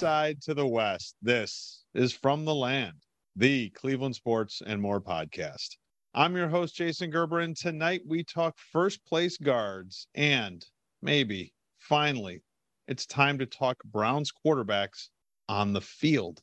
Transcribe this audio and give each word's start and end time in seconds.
Side 0.00 0.40
to 0.44 0.54
the 0.54 0.66
west, 0.66 1.14
this 1.20 1.84
is 1.92 2.14
From 2.14 2.46
the 2.46 2.54
Land, 2.54 2.96
the 3.36 3.68
Cleveland 3.68 4.16
Sports 4.16 4.62
and 4.64 4.80
More 4.80 4.98
podcast. 4.98 5.76
I'm 6.14 6.34
your 6.34 6.48
host, 6.48 6.74
Jason 6.74 7.10
Gerber, 7.10 7.40
and 7.40 7.54
tonight 7.54 8.00
we 8.06 8.24
talk 8.24 8.56
first 8.56 9.04
place 9.04 9.36
guards 9.36 10.06
and 10.14 10.64
maybe, 11.02 11.52
finally, 11.76 12.40
it's 12.88 13.04
time 13.04 13.38
to 13.40 13.44
talk 13.44 13.76
Browns 13.84 14.32
quarterbacks 14.32 15.10
on 15.50 15.74
the 15.74 15.82
field. 15.82 16.40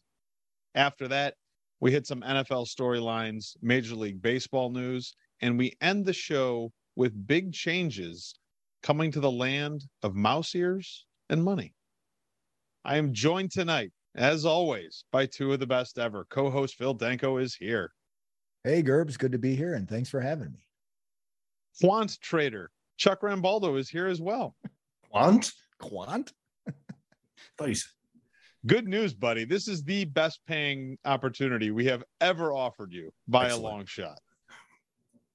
After 0.75 1.07
that, 1.07 1.33
we 1.79 1.91
hit 1.91 2.05
some 2.05 2.21
NFL 2.21 2.67
storylines, 2.67 3.57
Major 3.63 3.95
League 3.95 4.21
Baseball 4.21 4.69
news, 4.69 5.15
and 5.41 5.57
we 5.57 5.75
end 5.81 6.05
the 6.05 6.13
show 6.13 6.71
with 6.95 7.25
big 7.25 7.53
changes 7.53 8.35
coming 8.83 9.11
to 9.13 9.19
the 9.19 9.31
land 9.31 9.85
of 10.03 10.13
mouse 10.13 10.53
ears 10.53 11.07
and 11.31 11.43
money. 11.43 11.73
I 12.87 12.95
am 12.95 13.11
joined 13.11 13.51
tonight, 13.51 13.91
as 14.15 14.45
always, 14.45 15.03
by 15.11 15.25
two 15.25 15.51
of 15.51 15.59
the 15.59 15.67
best 15.67 15.99
ever. 15.99 16.25
Co 16.29 16.49
host 16.49 16.75
Phil 16.75 16.95
Denko 16.95 17.41
is 17.41 17.53
here. 17.53 17.91
Hey, 18.63 18.81
Gerbs, 18.81 19.17
good 19.17 19.33
to 19.33 19.37
be 19.37 19.57
here, 19.57 19.73
and 19.73 19.89
thanks 19.89 20.07
for 20.07 20.21
having 20.21 20.53
me. 20.53 20.65
Quant 21.81 22.17
trader 22.21 22.71
Chuck 22.95 23.21
Rambaldo 23.21 23.77
is 23.77 23.89
here 23.89 24.07
as 24.07 24.21
well. 24.21 24.55
Quant? 25.11 25.51
Quant? 25.79 26.31
thought 27.57 27.67
you 27.67 27.75
said. 27.75 27.91
Good 28.65 28.87
news, 28.87 29.13
buddy. 29.13 29.43
This 29.43 29.67
is 29.67 29.83
the 29.83 30.05
best 30.05 30.39
paying 30.47 30.97
opportunity 31.03 31.71
we 31.71 31.85
have 31.87 32.05
ever 32.21 32.53
offered 32.53 32.93
you 32.93 33.11
by 33.27 33.47
Excellent. 33.47 33.65
a 33.65 33.67
long 33.67 33.85
shot. 33.85 34.19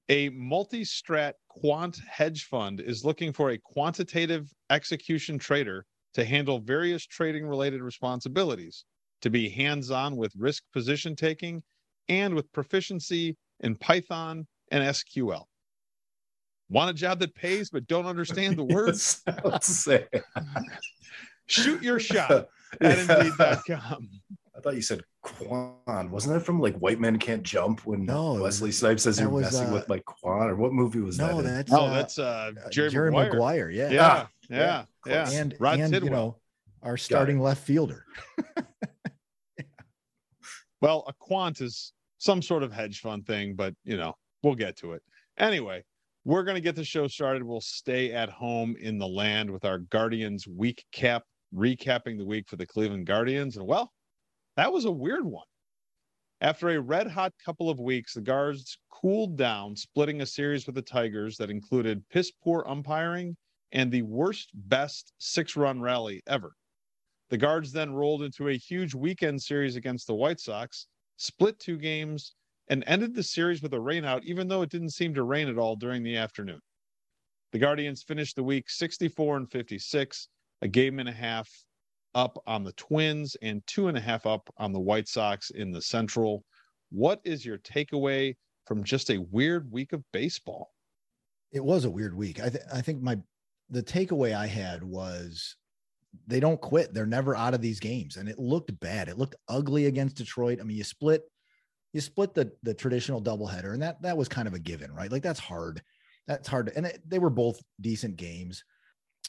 A 0.09 0.29
multi 0.29 0.81
strat 0.83 1.33
quant 1.49 1.99
hedge 2.09 2.45
fund 2.45 2.81
is 2.81 3.05
looking 3.05 3.31
for 3.31 3.51
a 3.51 3.59
quantitative 3.59 4.51
execution 4.71 5.37
trader 5.37 5.85
to 6.13 6.25
handle 6.25 6.59
various 6.59 7.05
trading 7.05 7.45
related 7.45 7.81
responsibilities, 7.81 8.85
to 9.21 9.29
be 9.29 9.49
hands 9.49 9.91
on 9.91 10.15
with 10.15 10.33
risk 10.35 10.63
position 10.73 11.15
taking, 11.15 11.63
and 12.09 12.35
with 12.35 12.51
proficiency 12.51 13.37
in 13.61 13.75
Python 13.75 14.47
and 14.71 14.83
SQL. 14.83 15.45
Want 16.69 16.89
a 16.89 16.93
job 16.93 17.19
that 17.19 17.35
pays 17.35 17.69
but 17.69 17.87
don't 17.87 18.05
understand 18.05 18.57
the 18.57 18.63
words? 18.65 19.23
Shoot 21.47 21.83
your 21.83 21.99
shot 21.99 22.47
at 22.81 22.99
Indeed.com. 23.09 24.09
I 24.55 24.59
thought 24.59 24.75
you 24.75 24.81
said 24.81 25.01
Quan. 25.21 26.11
Wasn't 26.11 26.33
that 26.33 26.41
from 26.41 26.59
like 26.59 26.75
White 26.77 26.99
Men 26.99 27.17
Can't 27.17 27.43
Jump 27.43 27.85
when 27.85 28.05
no, 28.05 28.33
Wesley 28.35 28.71
Snipes 28.71 29.03
says 29.03 29.19
you're 29.19 29.29
was, 29.29 29.45
messing 29.45 29.67
uh, 29.67 29.73
with 29.73 29.89
my 29.89 29.99
Quan? 29.99 30.49
Or 30.49 30.55
what 30.55 30.73
movie 30.73 30.99
was 30.99 31.17
no, 31.17 31.41
that? 31.41 31.67
That's, 31.67 31.73
oh, 31.73 31.89
that's 31.89 32.19
uh, 32.19 32.51
Jerry, 32.71 32.91
Jerry 32.91 33.11
Maguire. 33.11 33.33
Maguire. 33.33 33.69
Yeah. 33.71 33.89
Yeah. 33.89 34.25
Ah, 34.51 34.55
yeah. 34.55 34.85
Yeah. 35.05 35.29
yeah. 35.31 35.39
And, 35.39 35.55
Rod 35.59 35.79
and 35.79 35.93
Tidwell. 35.93 36.09
you 36.09 36.15
know, 36.15 36.37
our 36.81 36.97
starting 36.97 37.39
left 37.39 37.63
fielder. 37.65 38.05
well, 40.81 41.03
a 41.07 41.13
quant 41.13 41.61
is 41.61 41.93
some 42.17 42.41
sort 42.41 42.63
of 42.63 42.71
hedge 42.71 42.99
fund 42.99 43.25
thing, 43.25 43.55
but 43.55 43.73
you 43.83 43.97
know, 43.97 44.13
we'll 44.43 44.55
get 44.55 44.77
to 44.77 44.93
it. 44.93 45.01
Anyway, 45.37 45.83
we're 46.25 46.43
going 46.43 46.55
to 46.55 46.61
get 46.61 46.75
the 46.75 46.83
show 46.83 47.07
started. 47.07 47.43
We'll 47.43 47.61
stay 47.61 48.11
at 48.11 48.29
home 48.29 48.75
in 48.79 48.97
the 48.97 49.07
land 49.07 49.49
with 49.49 49.65
our 49.65 49.79
Guardians 49.79 50.47
week 50.47 50.85
cap, 50.91 51.23
recapping 51.53 52.17
the 52.17 52.25
week 52.25 52.47
for 52.47 52.55
the 52.55 52.65
Cleveland 52.65 53.05
Guardians. 53.05 53.57
And 53.57 53.67
well, 53.67 53.91
that 54.55 54.71
was 54.71 54.85
a 54.85 54.91
weird 54.91 55.25
one. 55.25 55.45
After 56.41 56.69
a 56.69 56.81
red 56.81 57.07
hot 57.07 57.33
couple 57.43 57.69
of 57.69 57.79
weeks, 57.79 58.13
the 58.13 58.21
Guards 58.21 58.77
cooled 58.91 59.37
down, 59.37 59.75
splitting 59.75 60.21
a 60.21 60.25
series 60.25 60.65
with 60.65 60.75
the 60.75 60.81
Tigers 60.81 61.37
that 61.37 61.49
included 61.49 62.03
piss 62.09 62.31
poor 62.43 62.65
umpiring 62.67 63.37
and 63.73 63.91
the 63.91 64.03
worst 64.03 64.51
best 64.53 65.11
six 65.17 65.57
run 65.57 65.81
rally 65.81 66.21
ever. 66.27 66.53
The 67.29 67.37
Guards 67.37 67.71
then 67.71 67.93
rolled 67.93 68.21
into 68.21 68.47
a 68.47 68.57
huge 68.57 68.93
weekend 68.93 69.41
series 69.41 69.75
against 69.75 70.05
the 70.07 70.13
White 70.13 70.39
Sox, 70.39 70.87
split 71.17 71.59
two 71.59 71.77
games, 71.77 72.35
and 72.69 72.83
ended 72.85 73.15
the 73.15 73.23
series 73.23 73.61
with 73.61 73.73
a 73.73 73.77
rainout, 73.77 74.23
even 74.23 74.47
though 74.47 74.61
it 74.61 74.69
didn't 74.69 74.91
seem 74.91 75.13
to 75.15 75.23
rain 75.23 75.49
at 75.49 75.57
all 75.57 75.75
during 75.75 76.03
the 76.03 76.15
afternoon. 76.15 76.59
The 77.51 77.59
Guardians 77.59 78.03
finished 78.03 78.35
the 78.35 78.43
week 78.43 78.69
64 78.69 79.37
and 79.37 79.51
56, 79.51 80.29
a 80.61 80.67
game 80.67 80.99
and 80.99 81.09
a 81.09 81.13
half 81.13 81.49
up 82.15 82.41
on 82.45 82.63
the 82.63 82.73
Twins 82.73 83.35
and 83.41 83.65
two 83.65 83.87
and 83.87 83.97
a 83.97 84.01
half 84.01 84.27
up 84.27 84.47
on 84.57 84.71
the 84.71 84.79
White 84.79 85.07
Sox 85.07 85.49
in 85.49 85.71
the 85.71 85.81
Central. 85.81 86.43
What 86.91 87.19
is 87.23 87.45
your 87.45 87.57
takeaway 87.57 88.35
from 88.65 88.83
just 88.83 89.09
a 89.09 89.17
weird 89.17 89.71
week 89.71 89.93
of 89.93 90.03
baseball? 90.13 90.69
It 91.51 91.63
was 91.63 91.85
a 91.85 91.91
weird 91.91 92.15
week. 92.15 92.39
I, 92.39 92.49
th- 92.49 92.63
I 92.71 92.81
think 92.81 93.01
my 93.01 93.17
the 93.69 93.83
takeaway 93.83 94.35
I 94.35 94.47
had 94.47 94.83
was 94.83 95.55
they 96.27 96.39
don't 96.39 96.61
quit. 96.61 96.93
They're 96.93 97.05
never 97.05 97.35
out 97.35 97.53
of 97.53 97.61
these 97.61 97.79
games, 97.79 98.17
and 98.17 98.29
it 98.29 98.39
looked 98.39 98.77
bad. 98.79 99.09
It 99.09 99.17
looked 99.17 99.35
ugly 99.47 99.85
against 99.85 100.17
Detroit. 100.17 100.59
I 100.59 100.63
mean, 100.63 100.77
you 100.77 100.83
split 100.83 101.23
you 101.91 102.01
split 102.01 102.33
the 102.33 102.51
the 102.63 102.73
traditional 102.73 103.21
doubleheader, 103.21 103.73
and 103.73 103.81
that 103.81 104.01
that 104.01 104.17
was 104.17 104.27
kind 104.27 104.47
of 104.47 104.53
a 104.53 104.59
given, 104.59 104.93
right? 104.93 105.11
Like 105.11 105.23
that's 105.23 105.39
hard. 105.39 105.81
That's 106.27 106.47
hard. 106.47 106.71
And 106.75 106.85
it, 106.85 107.01
they 107.07 107.19
were 107.19 107.29
both 107.29 107.61
decent 107.81 108.15
games. 108.15 108.63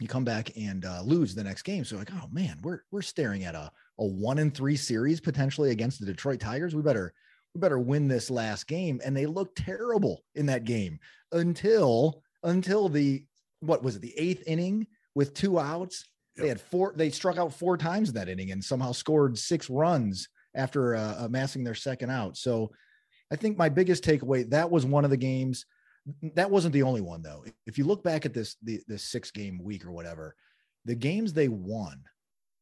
You 0.00 0.08
come 0.08 0.24
back 0.24 0.50
and 0.56 0.84
uh, 0.84 1.02
lose 1.02 1.34
the 1.34 1.44
next 1.44 1.62
game, 1.62 1.84
so 1.84 1.96
like, 1.96 2.12
oh 2.12 2.28
man, 2.30 2.58
we're 2.62 2.80
we're 2.90 3.02
staring 3.02 3.44
at 3.44 3.54
a 3.54 3.70
a 3.98 4.04
one 4.04 4.38
and 4.38 4.54
three 4.54 4.76
series 4.76 5.20
potentially 5.20 5.70
against 5.70 6.00
the 6.00 6.06
Detroit 6.06 6.40
Tigers. 6.40 6.74
We 6.74 6.82
better 6.82 7.14
we 7.54 7.60
better 7.60 7.78
win 7.78 8.08
this 8.08 8.30
last 8.30 8.66
game. 8.66 9.00
And 9.04 9.16
they 9.16 9.26
looked 9.26 9.58
terrible 9.58 10.24
in 10.34 10.46
that 10.46 10.64
game 10.64 10.98
until 11.32 12.22
until 12.42 12.88
the 12.88 13.24
what 13.66 13.82
was 13.82 13.96
it 13.96 14.02
the 14.02 14.18
eighth 14.18 14.42
inning 14.46 14.86
with 15.14 15.34
two 15.34 15.58
outs. 15.58 16.08
Yep. 16.36 16.42
They 16.42 16.48
had 16.48 16.60
four. 16.60 16.92
They 16.96 17.10
struck 17.10 17.38
out 17.38 17.54
four 17.54 17.76
times 17.76 18.08
in 18.08 18.14
that 18.16 18.28
inning 18.28 18.50
and 18.50 18.62
somehow 18.62 18.92
scored 18.92 19.38
six 19.38 19.70
runs 19.70 20.28
after 20.54 20.96
uh, 20.96 21.24
amassing 21.24 21.64
their 21.64 21.74
second 21.74 22.10
out. 22.10 22.36
So, 22.36 22.72
I 23.32 23.36
think 23.36 23.56
my 23.56 23.68
biggest 23.68 24.04
takeaway 24.04 24.48
that 24.50 24.70
was 24.70 24.84
one 24.84 25.04
of 25.04 25.10
the 25.10 25.16
games. 25.16 25.64
That 26.34 26.50
wasn't 26.50 26.74
the 26.74 26.82
only 26.82 27.00
one 27.00 27.22
though. 27.22 27.44
If 27.66 27.78
you 27.78 27.84
look 27.84 28.02
back 28.02 28.26
at 28.26 28.34
this 28.34 28.56
the 28.62 28.80
this 28.86 29.04
six 29.04 29.30
game 29.30 29.62
week 29.62 29.86
or 29.86 29.92
whatever, 29.92 30.34
the 30.84 30.94
games 30.94 31.32
they 31.32 31.48
won, 31.48 32.02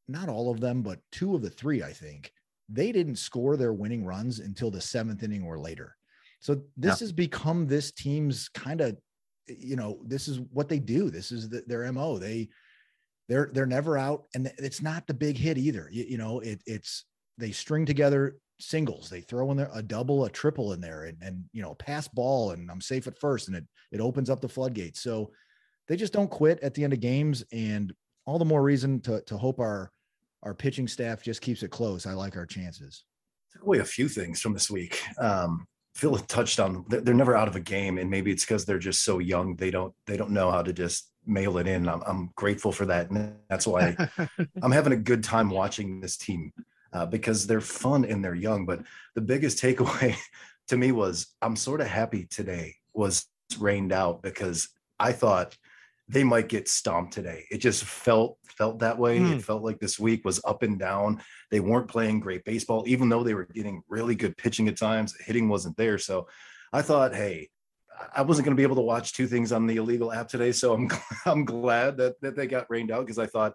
not 0.09 0.29
all 0.29 0.51
of 0.51 0.61
them, 0.61 0.83
but 0.83 1.01
two 1.11 1.35
of 1.35 1.43
the 1.43 1.51
three, 1.51 1.83
I 1.83 1.93
think, 1.93 2.33
they 2.69 2.93
didn't 2.93 3.17
score 3.17 3.57
their 3.57 3.73
winning 3.73 4.05
runs 4.05 4.39
until 4.39 4.71
the 4.71 4.81
seventh 4.81 5.23
inning 5.23 5.43
or 5.43 5.59
later. 5.59 5.97
So 6.41 6.63
this 6.77 7.01
yeah. 7.01 7.05
has 7.05 7.13
become 7.13 7.67
this 7.67 7.93
team's 7.93 8.49
kind 8.49 8.81
of 8.81 8.97
you 9.47 9.77
know 9.77 10.01
this 10.05 10.29
is 10.29 10.41
what 10.53 10.69
they 10.69 10.79
do. 10.79 11.11
This 11.11 11.33
is 11.33 11.49
the, 11.49 11.63
their 11.67 11.91
mo 11.93 12.19
they 12.19 12.49
they're 13.29 13.51
they're 13.53 13.67
never 13.67 13.97
out 13.97 14.25
and 14.35 14.53
it's 14.59 14.83
not 14.83 15.07
the 15.07 15.15
big 15.15 15.37
hit 15.37 15.59
either. 15.59 15.89
You, 15.91 16.05
you 16.09 16.19
know 16.19 16.41
it, 16.41 16.63
it's 16.67 17.05
they 17.39 17.51
string 17.51 17.87
together 17.87 18.37
singles. 18.61 19.09
They 19.09 19.21
throw 19.21 19.51
in 19.51 19.57
there 19.57 19.71
a 19.75 19.83
double 19.83 20.25
a 20.25 20.31
triple 20.31 20.73
in 20.73 20.81
there 20.81 21.05
and, 21.05 21.19
and 21.23 21.45
you 21.53 21.63
know 21.63 21.75
pass 21.75 22.09
ball 22.09 22.53
and 22.53 22.71
i'm 22.71 22.81
safe 22.81 23.07
at 23.07 23.19
first 23.19 23.49
and 23.49 23.57
it 23.57 23.65
it 23.91 24.01
opens 24.01 24.31
up 24.31 24.41
the 24.41 24.49
floodgates. 24.49 25.01
So 25.01 25.31
they 25.89 25.97
just 25.97 26.13
don't 26.13 26.31
quit 26.31 26.61
at 26.63 26.75
the 26.75 26.85
end 26.85 26.93
of 26.93 27.01
games 27.01 27.45
and 27.53 27.93
all 28.25 28.39
the 28.39 28.45
more 28.45 28.63
reason 28.63 29.01
to 29.03 29.21
to 29.23 29.37
hope 29.37 29.59
our 29.59 29.91
our 30.43 30.55
pitching 30.55 30.89
staff 30.89 31.23
just 31.23 31.41
keeps 31.41 31.63
it 31.63 31.71
close. 31.71 32.07
I 32.07 32.13
like 32.13 32.37
our 32.37 32.47
chances. 32.47 33.05
Took 33.53 33.63
away 33.63 33.79
a 33.79 33.85
few 33.85 34.09
things 34.09 34.41
from 34.41 34.53
this 34.53 34.71
week. 34.71 35.03
Um 35.19 35.67
Phil 35.95 36.17
touched 36.17 36.59
on 36.59 36.85
they're 36.89 37.15
never 37.15 37.37
out 37.37 37.49
of 37.49 37.57
a 37.57 37.61
game, 37.61 37.99
and 37.99 38.11
maybe 38.11 38.31
it's 38.31 38.45
because 38.45 38.65
they're 38.65 38.79
just 38.79 39.05
so 39.05 39.19
young 39.19 39.57
they 39.57 39.71
don't 39.71 39.95
they 40.07 40.17
don't 40.17 40.31
know 40.31 40.51
how 40.51 40.63
to 40.63 40.73
just 40.73 41.11
mail 41.27 41.59
it 41.59 41.67
in. 41.67 41.89
I'm, 41.89 42.03
I'm 42.07 42.31
grateful 42.35 42.73
for 42.73 42.87
that, 42.87 43.11
and 43.11 43.35
that's 43.49 43.67
why 43.67 43.97
I'm 44.63 44.73
having 44.73 44.93
a 44.93 44.97
good 44.97 45.23
time 45.23 45.51
watching 45.51 46.01
this 46.01 46.17
team 46.17 46.53
uh, 46.93 47.07
because 47.07 47.47
they're 47.47 47.61
fun 47.61 48.05
and 48.05 48.25
they're 48.25 48.35
young. 48.35 48.67
But 48.67 48.83
the 49.15 49.21
biggest 49.21 49.63
takeaway 49.63 50.17
to 50.69 50.77
me 50.77 50.93
was 50.93 51.27
I'm 51.43 51.57
sort 51.57 51.81
of 51.81 51.87
happy 51.89 52.27
today 52.27 52.77
was 52.95 53.27
rained 53.59 53.93
out 53.93 54.23
because 54.23 54.69
I 54.99 55.13
thought 55.13 55.57
they 56.13 56.25
might 56.25 56.49
get 56.49 56.69
stomped 56.69 57.15
today. 57.15 57.47
It 57.51 57.59
just 57.59 57.85
felt 57.85 58.37
felt 58.47 58.81
that 58.81 58.99
way. 58.99 59.19
Mm. 59.19 59.31
It 59.31 59.35
hmm. 59.35 59.39
felt 59.39 59.63
like 59.63 59.81
this 59.81 59.99
week 59.99 60.27
was 60.27 60.41
up 60.45 60.63
and 60.63 60.79
down. 60.79 61.23
They 61.51 61.59
weren't 61.59 61.89
playing 61.89 62.21
great 62.21 62.45
baseball, 62.45 62.85
even 62.87 63.09
though 63.09 63.25
they 63.25 63.33
were 63.33 63.47
getting 63.47 63.83
really 63.89 64.15
good 64.15 64.37
pitching 64.37 64.69
at 64.69 64.77
times. 64.77 65.17
Hitting 65.19 65.49
wasn't 65.49 65.79
there. 65.79 65.97
So 65.97 66.29
I 66.71 66.83
thought, 66.83 67.15
hey, 67.15 67.49
I 68.15 68.23
wasn't 68.23 68.45
going 68.45 68.55
to 68.55 68.61
be 68.61 68.63
able 68.63 68.77
to 68.77 68.83
watch 68.83 69.15
two 69.15 69.27
things 69.27 69.53
on 69.53 69.67
the 69.67 69.77
illegal 69.77 70.13
app 70.13 70.29
today. 70.29 70.53
So 70.53 70.75
I'm 70.75 70.91
I'm 71.27 71.47
glad 71.47 71.97
that 71.97 72.21
that 72.21 72.37
they 72.37 72.47
got 72.47 72.67
rained 72.69 72.91
out 72.91 73.07
because 73.07 73.19
I 73.19 73.27
thought, 73.27 73.55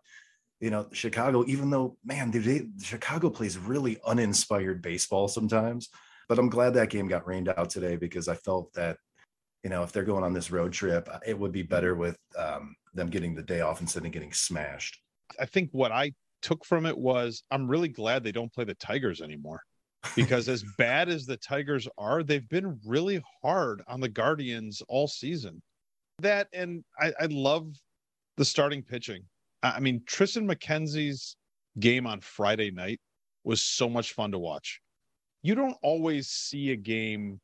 you 0.59 0.71
know, 0.71 0.87
Chicago, 0.93 1.45
even 1.47 1.69
though 1.69 1.95
man, 2.03 2.31
they, 2.31 2.69
Chicago 2.81 3.29
plays 3.29 3.59
really 3.59 3.99
uninspired 4.03 4.81
baseball 4.81 5.27
sometimes. 5.27 5.89
But 6.27 6.39
I'm 6.39 6.49
glad 6.49 6.73
that 6.73 6.89
game 6.89 7.07
got 7.07 7.27
rained 7.27 7.49
out 7.49 7.69
today 7.69 7.97
because 7.97 8.27
I 8.27 8.33
felt 8.33 8.73
that 8.73 8.97
you 9.63 9.69
know, 9.69 9.83
if 9.83 9.91
they're 9.91 10.03
going 10.03 10.23
on 10.23 10.33
this 10.33 10.51
road 10.51 10.73
trip, 10.73 11.09
uh, 11.11 11.19
it 11.25 11.37
would 11.37 11.51
be 11.51 11.63
better 11.63 11.95
with 11.95 12.17
um, 12.37 12.75
them 12.93 13.09
getting 13.09 13.35
the 13.35 13.43
day 13.43 13.61
off 13.61 13.81
instead 13.81 14.05
of 14.05 14.11
getting 14.11 14.33
smashed. 14.33 15.01
I 15.39 15.45
think 15.45 15.69
what 15.71 15.91
I 15.91 16.13
took 16.41 16.63
from 16.65 16.85
it 16.85 16.97
was 16.97 17.43
I'm 17.51 17.67
really 17.67 17.89
glad 17.89 18.23
they 18.23 18.31
don't 18.31 18.53
play 18.53 18.63
the 18.63 18.75
Tigers 18.75 19.21
anymore 19.21 19.61
because 20.15 20.47
as 20.47 20.63
bad 20.77 21.09
as 21.09 21.25
the 21.25 21.37
Tigers 21.37 21.87
are, 21.97 22.23
they've 22.23 22.47
been 22.47 22.79
really 22.85 23.21
hard 23.41 23.81
on 23.87 23.99
the 23.99 24.09
Guardians 24.09 24.81
all 24.87 25.07
season. 25.07 25.61
That 26.19 26.47
and 26.53 26.83
I, 26.99 27.13
I 27.19 27.25
love 27.25 27.67
the 28.37 28.45
starting 28.45 28.83
pitching. 28.83 29.23
I 29.63 29.79
mean, 29.79 30.03
Tristan 30.05 30.47
McKenzie's 30.47 31.35
game 31.79 32.07
on 32.07 32.21
Friday 32.21 32.71
night 32.71 32.99
was 33.43 33.61
so 33.61 33.89
much 33.89 34.13
fun 34.13 34.31
to 34.31 34.39
watch. 34.39 34.81
You 35.41 35.55
don't 35.55 35.77
always 35.81 36.27
see 36.27 36.71
a 36.71 36.75
game 36.75 37.39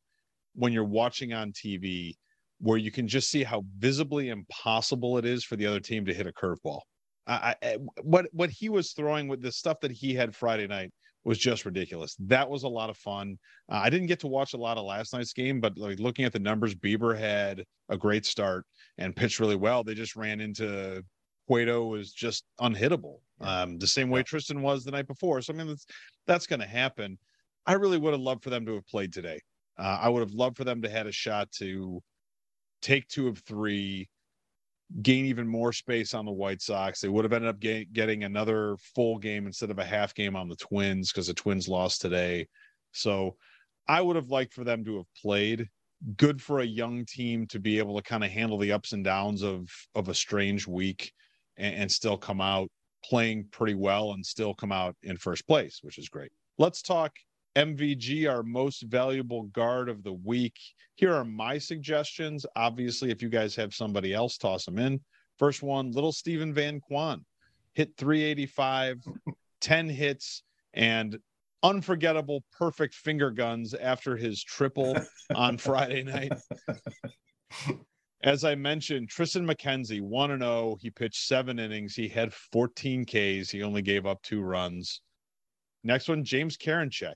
when 0.55 0.73
you're 0.73 0.83
watching 0.83 1.33
on 1.33 1.51
TV 1.51 2.15
where 2.59 2.77
you 2.77 2.91
can 2.91 3.07
just 3.07 3.29
see 3.29 3.43
how 3.43 3.65
visibly 3.77 4.29
impossible 4.29 5.17
it 5.17 5.25
is 5.25 5.43
for 5.43 5.55
the 5.55 5.65
other 5.65 5.79
team 5.79 6.05
to 6.05 6.13
hit 6.13 6.27
a 6.27 6.31
curveball. 6.31 6.81
I, 7.25 7.55
I, 7.63 7.77
what 8.01 8.27
what 8.31 8.49
he 8.49 8.69
was 8.69 8.91
throwing 8.91 9.27
with 9.27 9.41
the 9.41 9.51
stuff 9.51 9.79
that 9.81 9.91
he 9.91 10.13
had 10.13 10.35
Friday 10.35 10.67
night 10.67 10.91
was 11.23 11.37
just 11.37 11.65
ridiculous. 11.65 12.15
That 12.19 12.49
was 12.49 12.63
a 12.63 12.67
lot 12.67 12.89
of 12.89 12.97
fun. 12.97 13.37
Uh, 13.71 13.79
I 13.83 13.89
didn't 13.89 14.07
get 14.07 14.19
to 14.21 14.27
watch 14.27 14.53
a 14.53 14.57
lot 14.57 14.77
of 14.77 14.85
last 14.85 15.13
night's 15.13 15.31
game, 15.31 15.61
but 15.61 15.77
like 15.77 15.99
looking 15.99 16.25
at 16.25 16.33
the 16.33 16.39
numbers, 16.39 16.75
Bieber 16.75 17.17
had 17.17 17.63
a 17.89 17.97
great 17.97 18.25
start 18.25 18.65
and 18.97 19.15
pitched 19.15 19.39
really 19.39 19.55
well. 19.55 19.83
They 19.83 19.93
just 19.93 20.17
ran 20.17 20.41
into 20.41 21.03
Cueto 21.47 21.85
was 21.85 22.11
just 22.11 22.45
unhittable. 22.59 23.19
Um, 23.41 23.77
the 23.77 23.87
same 23.87 24.09
way 24.09 24.19
yeah. 24.19 24.23
Tristan 24.23 24.61
was 24.61 24.83
the 24.83 24.91
night 24.91 25.07
before. 25.07 25.41
So 25.41 25.53
I 25.53 25.57
mean, 25.57 25.67
that's 25.67 25.85
that's 26.27 26.47
going 26.47 26.61
to 26.61 26.67
happen. 26.67 27.17
I 27.65 27.73
really 27.73 27.97
would 27.97 28.13
have 28.13 28.21
loved 28.21 28.43
for 28.43 28.49
them 28.49 28.65
to 28.65 28.75
have 28.75 28.87
played 28.87 29.13
today. 29.13 29.39
Uh, 29.77 29.99
I 30.01 30.09
would 30.09 30.21
have 30.21 30.33
loved 30.33 30.57
for 30.57 30.63
them 30.63 30.81
to 30.81 30.89
have 30.89 30.97
had 30.97 31.07
a 31.07 31.11
shot 31.11 31.51
to 31.53 32.01
take 32.81 33.07
two 33.07 33.27
of 33.27 33.39
three, 33.39 34.09
gain 35.01 35.25
even 35.25 35.47
more 35.47 35.73
space 35.73 36.13
on 36.13 36.25
the 36.25 36.31
White 36.31 36.61
Sox. 36.61 37.01
They 37.01 37.07
would 37.07 37.25
have 37.25 37.33
ended 37.33 37.49
up 37.49 37.59
get, 37.59 37.93
getting 37.93 38.23
another 38.23 38.77
full 38.95 39.17
game 39.17 39.47
instead 39.47 39.71
of 39.71 39.79
a 39.79 39.85
half 39.85 40.13
game 40.13 40.35
on 40.35 40.47
the 40.47 40.55
Twins 40.55 41.11
because 41.11 41.27
the 41.27 41.33
Twins 41.33 41.67
lost 41.67 42.01
today. 42.01 42.47
So 42.91 43.35
I 43.87 44.01
would 44.01 44.15
have 44.15 44.29
liked 44.29 44.53
for 44.53 44.63
them 44.63 44.85
to 44.85 44.97
have 44.97 45.13
played. 45.19 45.67
Good 46.17 46.41
for 46.41 46.59
a 46.59 46.65
young 46.65 47.05
team 47.05 47.47
to 47.47 47.59
be 47.59 47.79
able 47.79 47.95
to 47.95 48.03
kind 48.03 48.23
of 48.23 48.29
handle 48.29 48.57
the 48.57 48.73
ups 48.73 48.91
and 48.91 49.03
downs 49.03 49.41
of 49.41 49.69
of 49.95 50.09
a 50.09 50.13
strange 50.13 50.67
week 50.67 51.13
and, 51.57 51.75
and 51.75 51.91
still 51.91 52.17
come 52.17 52.41
out 52.41 52.69
playing 53.03 53.45
pretty 53.51 53.73
well 53.73 54.11
and 54.11 54.25
still 54.25 54.53
come 54.53 54.71
out 54.71 54.95
in 55.03 55.17
first 55.17 55.47
place, 55.47 55.79
which 55.81 55.97
is 55.97 56.09
great. 56.09 56.31
Let's 56.57 56.81
talk 56.81 57.13
MVG, 57.55 58.29
our 58.29 58.43
most 58.43 58.83
valuable 58.83 59.43
guard 59.43 59.89
of 59.89 60.03
the 60.03 60.13
week. 60.13 60.57
Here 60.95 61.13
are 61.13 61.25
my 61.25 61.57
suggestions. 61.57 62.45
Obviously, 62.55 63.11
if 63.11 63.21
you 63.21 63.29
guys 63.29 63.55
have 63.55 63.73
somebody 63.73 64.13
else, 64.13 64.37
toss 64.37 64.65
them 64.65 64.79
in. 64.79 64.99
First 65.37 65.63
one, 65.63 65.91
little 65.91 66.11
Steven 66.11 66.53
Van 66.53 66.79
Kwan 66.79 67.25
hit 67.73 67.95
385, 67.97 68.97
10 69.61 69.89
hits, 69.89 70.43
and 70.73 71.17
unforgettable 71.63 72.43
perfect 72.51 72.93
finger 72.93 73.31
guns 73.31 73.73
after 73.73 74.15
his 74.15 74.43
triple 74.43 74.95
on 75.33 75.57
Friday 75.57 76.03
night. 76.03 76.33
As 78.23 78.43
I 78.45 78.55
mentioned, 78.55 79.09
Tristan 79.09 79.45
McKenzie, 79.45 80.01
1 80.01 80.39
0. 80.39 80.77
He 80.79 80.89
pitched 80.89 81.27
seven 81.27 81.59
innings. 81.59 81.93
He 81.93 82.07
had 82.07 82.33
14 82.33 83.05
Ks. 83.05 83.49
He 83.49 83.63
only 83.63 83.81
gave 83.81 84.05
up 84.05 84.21
two 84.21 84.41
runs. 84.41 85.01
Next 85.83 86.07
one, 86.07 86.23
James 86.23 86.57
Karinchak, 86.57 87.15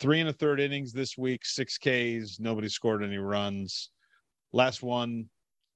three 0.00 0.20
and 0.20 0.28
a 0.28 0.32
third 0.32 0.60
innings 0.60 0.92
this 0.92 1.16
week, 1.16 1.44
six 1.44 1.78
Ks. 1.78 2.38
Nobody 2.40 2.68
scored 2.68 3.02
any 3.02 3.18
runs. 3.18 3.90
Last 4.52 4.82
one, 4.82 5.28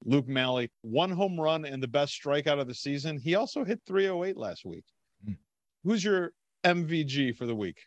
Luke 0.05 0.27
Maile, 0.27 0.67
one 0.81 1.11
home 1.11 1.39
run 1.39 1.65
and 1.65 1.81
the 1.81 1.87
best 1.87 2.19
strikeout 2.21 2.59
of 2.59 2.67
the 2.67 2.73
season. 2.73 3.19
He 3.19 3.35
also 3.35 3.63
hit 3.63 3.81
308 3.87 4.37
last 4.37 4.65
week. 4.65 4.85
Mm. 5.27 5.37
Who's 5.83 6.03
your 6.03 6.31
MVG 6.63 7.35
for 7.35 7.45
the 7.45 7.55
week? 7.55 7.77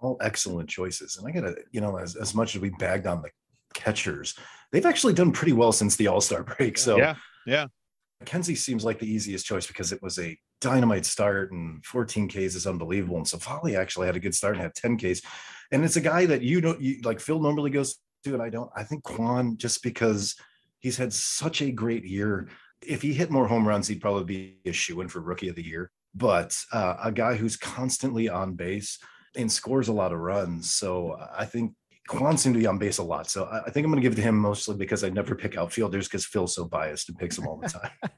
All 0.00 0.16
excellent 0.20 0.68
choices. 0.68 1.16
And 1.18 1.28
I 1.28 1.30
got 1.30 1.46
to, 1.46 1.56
you 1.72 1.80
know, 1.80 1.96
as, 1.96 2.16
as 2.16 2.34
much 2.34 2.54
as 2.54 2.62
we 2.62 2.70
bagged 2.70 3.06
on 3.06 3.22
the 3.22 3.30
catchers, 3.74 4.34
they've 4.72 4.86
actually 4.86 5.12
done 5.12 5.32
pretty 5.32 5.52
well 5.52 5.72
since 5.72 5.96
the 5.96 6.06
All 6.06 6.20
Star 6.20 6.42
break. 6.42 6.78
So, 6.78 6.96
yeah, 6.96 7.16
yeah. 7.46 7.66
McKenzie 8.22 8.56
seems 8.56 8.84
like 8.84 8.98
the 8.98 9.10
easiest 9.10 9.46
choice 9.46 9.66
because 9.66 9.92
it 9.92 10.02
was 10.02 10.18
a 10.18 10.36
dynamite 10.60 11.06
start 11.06 11.52
and 11.52 11.84
14 11.84 12.28
Ks 12.28 12.54
is 12.54 12.66
unbelievable. 12.66 13.16
And 13.16 13.26
Civale 13.26 13.76
actually 13.76 14.06
had 14.06 14.16
a 14.16 14.20
good 14.20 14.34
start 14.34 14.54
and 14.54 14.62
had 14.62 14.74
10 14.74 14.98
Ks. 14.98 15.22
And 15.72 15.84
it's 15.84 15.96
a 15.96 16.02
guy 16.02 16.26
that 16.26 16.42
you 16.42 16.60
know, 16.60 16.76
you 16.78 17.00
like 17.02 17.20
Phil 17.20 17.40
normally 17.40 17.70
goes 17.70 17.96
to, 18.24 18.34
and 18.34 18.42
I 18.42 18.50
don't. 18.50 18.70
I 18.76 18.82
think 18.82 19.04
Kwan, 19.04 19.56
just 19.56 19.82
because 19.82 20.36
he's 20.80 20.96
had 20.96 21.12
such 21.12 21.62
a 21.62 21.70
great 21.70 22.04
year. 22.04 22.48
If 22.82 23.02
he 23.02 23.12
hit 23.12 23.30
more 23.30 23.46
home 23.46 23.66
runs, 23.66 23.88
he'd 23.88 24.00
probably 24.00 24.24
be 24.24 24.58
a 24.66 24.72
shoe 24.72 25.00
in 25.00 25.08
for 25.08 25.20
rookie 25.20 25.48
of 25.48 25.56
the 25.56 25.66
year. 25.66 25.90
But 26.14 26.58
uh, 26.72 26.96
a 27.02 27.12
guy 27.12 27.36
who's 27.36 27.56
constantly 27.56 28.28
on 28.28 28.54
base 28.54 28.98
and 29.36 29.50
scores 29.50 29.88
a 29.88 29.92
lot 29.92 30.12
of 30.12 30.18
runs. 30.18 30.72
So 30.74 31.16
I 31.36 31.44
think 31.44 31.72
Kwan 32.10 32.36
seemed 32.36 32.56
to 32.56 32.58
be 32.58 32.66
on 32.66 32.76
base 32.76 32.98
a 32.98 33.04
lot. 33.04 33.30
So 33.30 33.46
I, 33.46 33.70
think 33.70 33.84
I'm 33.84 33.92
going 33.92 34.02
to 34.02 34.08
give 34.08 34.14
it 34.14 34.16
to 34.16 34.22
him 34.22 34.36
mostly 34.36 34.74
because 34.74 35.04
I 35.04 35.10
never 35.10 35.36
pick 35.36 35.56
outfielders 35.56 36.08
because 36.08 36.26
Phil's 36.26 36.56
so 36.56 36.64
biased 36.64 37.08
and 37.08 37.16
picks 37.16 37.36
them 37.36 37.46
all 37.46 37.56
the 37.56 37.68
time. 37.68 38.10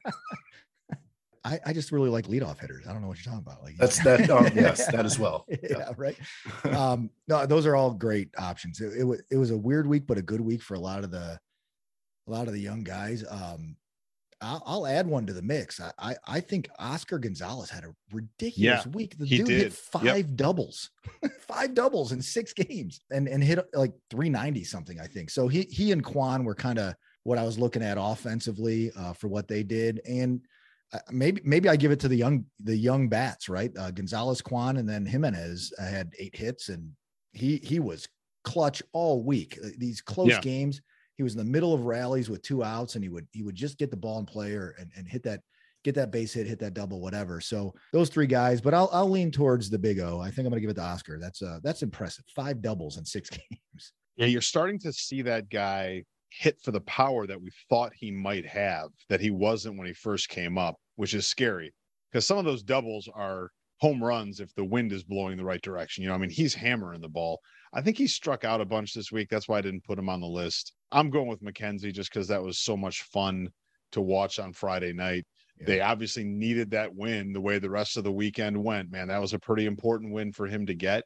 I, 1.45 1.61
I, 1.67 1.73
just 1.75 1.93
really 1.93 2.09
like 2.09 2.27
leadoff 2.27 2.59
hitters. 2.59 2.87
I 2.87 2.93
don't 2.93 3.03
know 3.03 3.09
what 3.09 3.19
you're 3.19 3.31
talking 3.31 3.47
about. 3.47 3.63
Like 3.63 3.77
that's 3.77 4.03
that. 4.05 4.31
Um, 4.31 4.47
yes, 4.55 4.87
that 4.87 5.05
as 5.05 5.19
well. 5.19 5.45
Yeah, 5.51 5.77
yeah 5.79 5.93
right. 5.99 6.17
Um, 6.65 7.11
no, 7.29 7.45
those 7.45 7.67
are 7.67 7.77
all 7.77 7.93
great 7.93 8.31
options. 8.39 8.81
It, 8.81 9.01
it, 9.01 9.05
was 9.05 9.23
it 9.31 9.37
was 9.37 9.51
a 9.51 9.59
weird 9.59 9.87
week, 9.87 10.07
but 10.07 10.17
a 10.17 10.23
good 10.23 10.41
week 10.41 10.63
for 10.63 10.75
a 10.75 10.81
lot 10.81 11.05
of 11.05 11.11
the 11.11 11.39
a 12.27 12.31
lot 12.31 12.47
of 12.47 12.55
the 12.55 12.61
young 12.61 12.85
guys. 12.85 13.25
Um, 13.29 13.77
I'll, 14.43 14.63
I'll 14.67 14.87
add 14.87 15.07
one 15.07 15.25
to 15.27 15.33
the 15.33 15.43
mix. 15.43 15.81
I, 15.81 15.93
I, 15.99 16.17
I 16.27 16.41
think 16.41 16.69
Oscar 16.79 17.19
Gonzalez 17.19 17.71
had 17.71 17.85
a 17.85 17.95
ridiculous 18.13 18.85
yeah, 18.85 18.93
week. 18.93 19.17
The 19.17 19.27
dude 19.27 19.47
did. 19.47 19.63
hit 19.63 19.73
five 19.73 20.05
yep. 20.05 20.27
doubles, 20.35 20.91
five 21.41 21.75
doubles 21.75 22.13
in 22.13 22.21
six 22.21 22.53
games, 22.53 23.01
and 23.11 23.29
and 23.29 23.43
hit 23.43 23.65
like 23.73 23.93
390 24.11 24.65
something. 24.65 25.01
I 25.01 25.07
think 25.07 25.31
so. 25.31 25.49
He 25.49 25.63
he 25.63 25.93
and 25.93 26.05
Kwan 26.05 26.45
were 26.45 26.55
kind 26.55 26.79
of 26.79 26.95
what 27.23 27.39
I 27.39 27.45
was 27.45 27.59
looking 27.59 27.83
at 27.83 27.97
offensively 27.99 28.91
uh, 28.97 29.13
for 29.13 29.29
what 29.29 29.49
they 29.49 29.63
did, 29.63 30.01
and 30.07 30.41
uh, 30.93 30.99
maybe 31.11 31.41
maybe 31.45 31.69
I 31.69 31.77
give 31.77 31.93
it 31.93 32.01
to 32.01 32.09
the 32.09 32.17
young 32.17 32.45
the 32.61 32.77
young 32.77 33.09
bats, 33.09 33.49
right? 33.49 33.71
Uh, 33.79 33.91
Gonzalez, 33.93 34.43
Kwan, 34.43 34.77
and 34.77 34.89
then 34.89 35.07
Giménez 35.07 35.71
had 35.79 36.13
eight 36.19 36.37
hits, 36.37 36.69
and 36.69 36.91
he 37.33 37.59
he 37.59 37.79
was 37.79 38.09
clutch 38.45 38.83
all 38.93 39.23
week. 39.23 39.59
Uh, 39.65 39.69
these 39.79 40.01
close 40.01 40.31
yeah. 40.31 40.41
games 40.41 40.81
he 41.17 41.23
was 41.23 41.35
in 41.35 41.39
the 41.39 41.45
middle 41.45 41.75
of 41.75 41.85
rallies 41.85 42.31
with 42.31 42.43
two 42.43 42.65
outs 42.65 42.95
and 42.95 43.05
he 43.05 43.09
would 43.09 43.27
he 43.33 43.43
would 43.43 43.55
just 43.55 43.79
get 43.79 43.91
the 43.91 43.97
ball 43.97 44.19
in 44.19 44.27
play 44.27 44.53
or 44.53 44.75
and, 44.79 44.91
and 44.97 45.09
hit 45.09 45.23
that 45.23 45.41
get 45.85 45.95
that 45.97 46.13
base 46.13 46.33
hit, 46.33 46.47
hit 46.47 46.61
that 46.61 46.75
double, 46.75 47.01
whatever. 47.01 47.41
So 47.41 47.75
those 47.93 48.09
three 48.09 48.27
guys, 48.27 48.61
but 48.61 48.75
I'll 48.75 48.89
I'll 48.93 49.11
lean 49.11 49.31
towards 49.31 49.69
the 49.71 49.79
big 49.79 49.99
O. 50.01 50.21
I 50.21 50.31
think 50.31 50.47
I'm 50.47 50.51
gonna 50.51 50.61
give 50.61 50.71
it 50.71 50.75
to 50.75 50.83
Oscar. 50.83 51.19
That's 51.19 51.43
uh 51.43 51.59
that's 51.63 51.83
impressive. 51.83 52.25
Five 52.35 52.63
doubles 52.63 52.99
in 52.99 53.05
six 53.05 53.31
games. 53.51 53.93
Yeah, 54.17 54.27
you're 54.27 54.41
starting 54.41 54.79
to 54.81 54.93
see 54.93 55.23
that 55.23 55.49
guy 55.49 56.05
hit 56.31 56.59
for 56.63 56.71
the 56.71 56.81
power 56.83 57.27
that 57.27 57.41
we 57.41 57.51
thought 57.69 57.93
he 57.95 58.11
might 58.11 58.47
have 58.47 58.89
that 59.09 59.21
he 59.21 59.31
wasn't 59.31 59.77
when 59.77 59.87
he 59.87 59.93
first 59.93 60.29
came 60.29 60.57
up, 60.57 60.77
which 60.97 61.15
is 61.15 61.27
scary 61.27 61.75
because 62.11 62.27
some 62.27 62.39
of 62.39 62.45
those 62.45 62.63
doubles 62.63 63.09
are 63.15 63.51
home 63.81 64.03
runs 64.03 64.41
if 64.41 64.55
the 64.55 64.65
wind 64.65 64.93
is 64.93 65.03
blowing 65.03 65.37
the 65.37 65.45
right 65.45 65.63
direction. 65.63 66.03
You 66.03 66.09
know, 66.09 66.15
I 66.15 66.19
mean, 66.19 66.31
he's 66.31 66.55
hammering 66.55 67.01
the 67.01 67.09
ball. 67.09 67.41
I 67.73 67.81
think 67.81 67.97
he 67.97 68.07
struck 68.07 68.45
out 68.45 68.61
a 68.61 68.67
bunch 68.67 68.93
this 68.93 69.11
week. 69.11 69.29
That's 69.31 69.49
why 69.49 69.59
I 69.59 69.63
didn't 69.63 69.85
put 69.85 69.99
him 69.99 70.09
on 70.09 70.21
the 70.21 70.27
list. 70.27 70.75
I'm 70.91 71.11
going 71.11 71.29
with 71.29 71.43
McKenzie 71.43 71.93
just 71.93 72.13
because 72.13 72.29
that 72.29 72.43
was 72.43 72.59
so 72.59 72.77
much 72.77 73.03
fun 73.03 73.49
to 73.93 74.01
watch 74.01 74.39
on 74.39 74.53
Friday 74.53 74.93
night. 74.93 75.25
Yeah. 75.59 75.67
They 75.67 75.81
obviously 75.81 76.25
needed 76.25 76.71
that 76.73 76.95
win 76.95 77.33
the 77.33 77.41
way 77.41 77.59
the 77.59 77.71
rest 77.71 77.97
of 77.97 78.05
the 78.05 78.13
weekend 78.13 78.63
went. 78.63 78.91
Man, 78.91 79.09
that 79.09 79.21
was 79.21 79.33
a 79.33 79.39
pretty 79.39 79.67
important 79.67 80.13
win 80.13 80.33
for 80.33 80.47
him 80.47 80.67
to 80.67 80.75
get. 80.75 81.05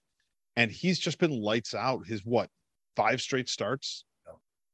And 0.57 0.71
he's 0.71 0.99
just 0.99 1.19
been 1.19 1.41
lights 1.41 1.75
out. 1.75 2.07
His 2.07 2.25
what, 2.25 2.49
five 2.97 3.21
straight 3.21 3.49
starts? 3.49 4.05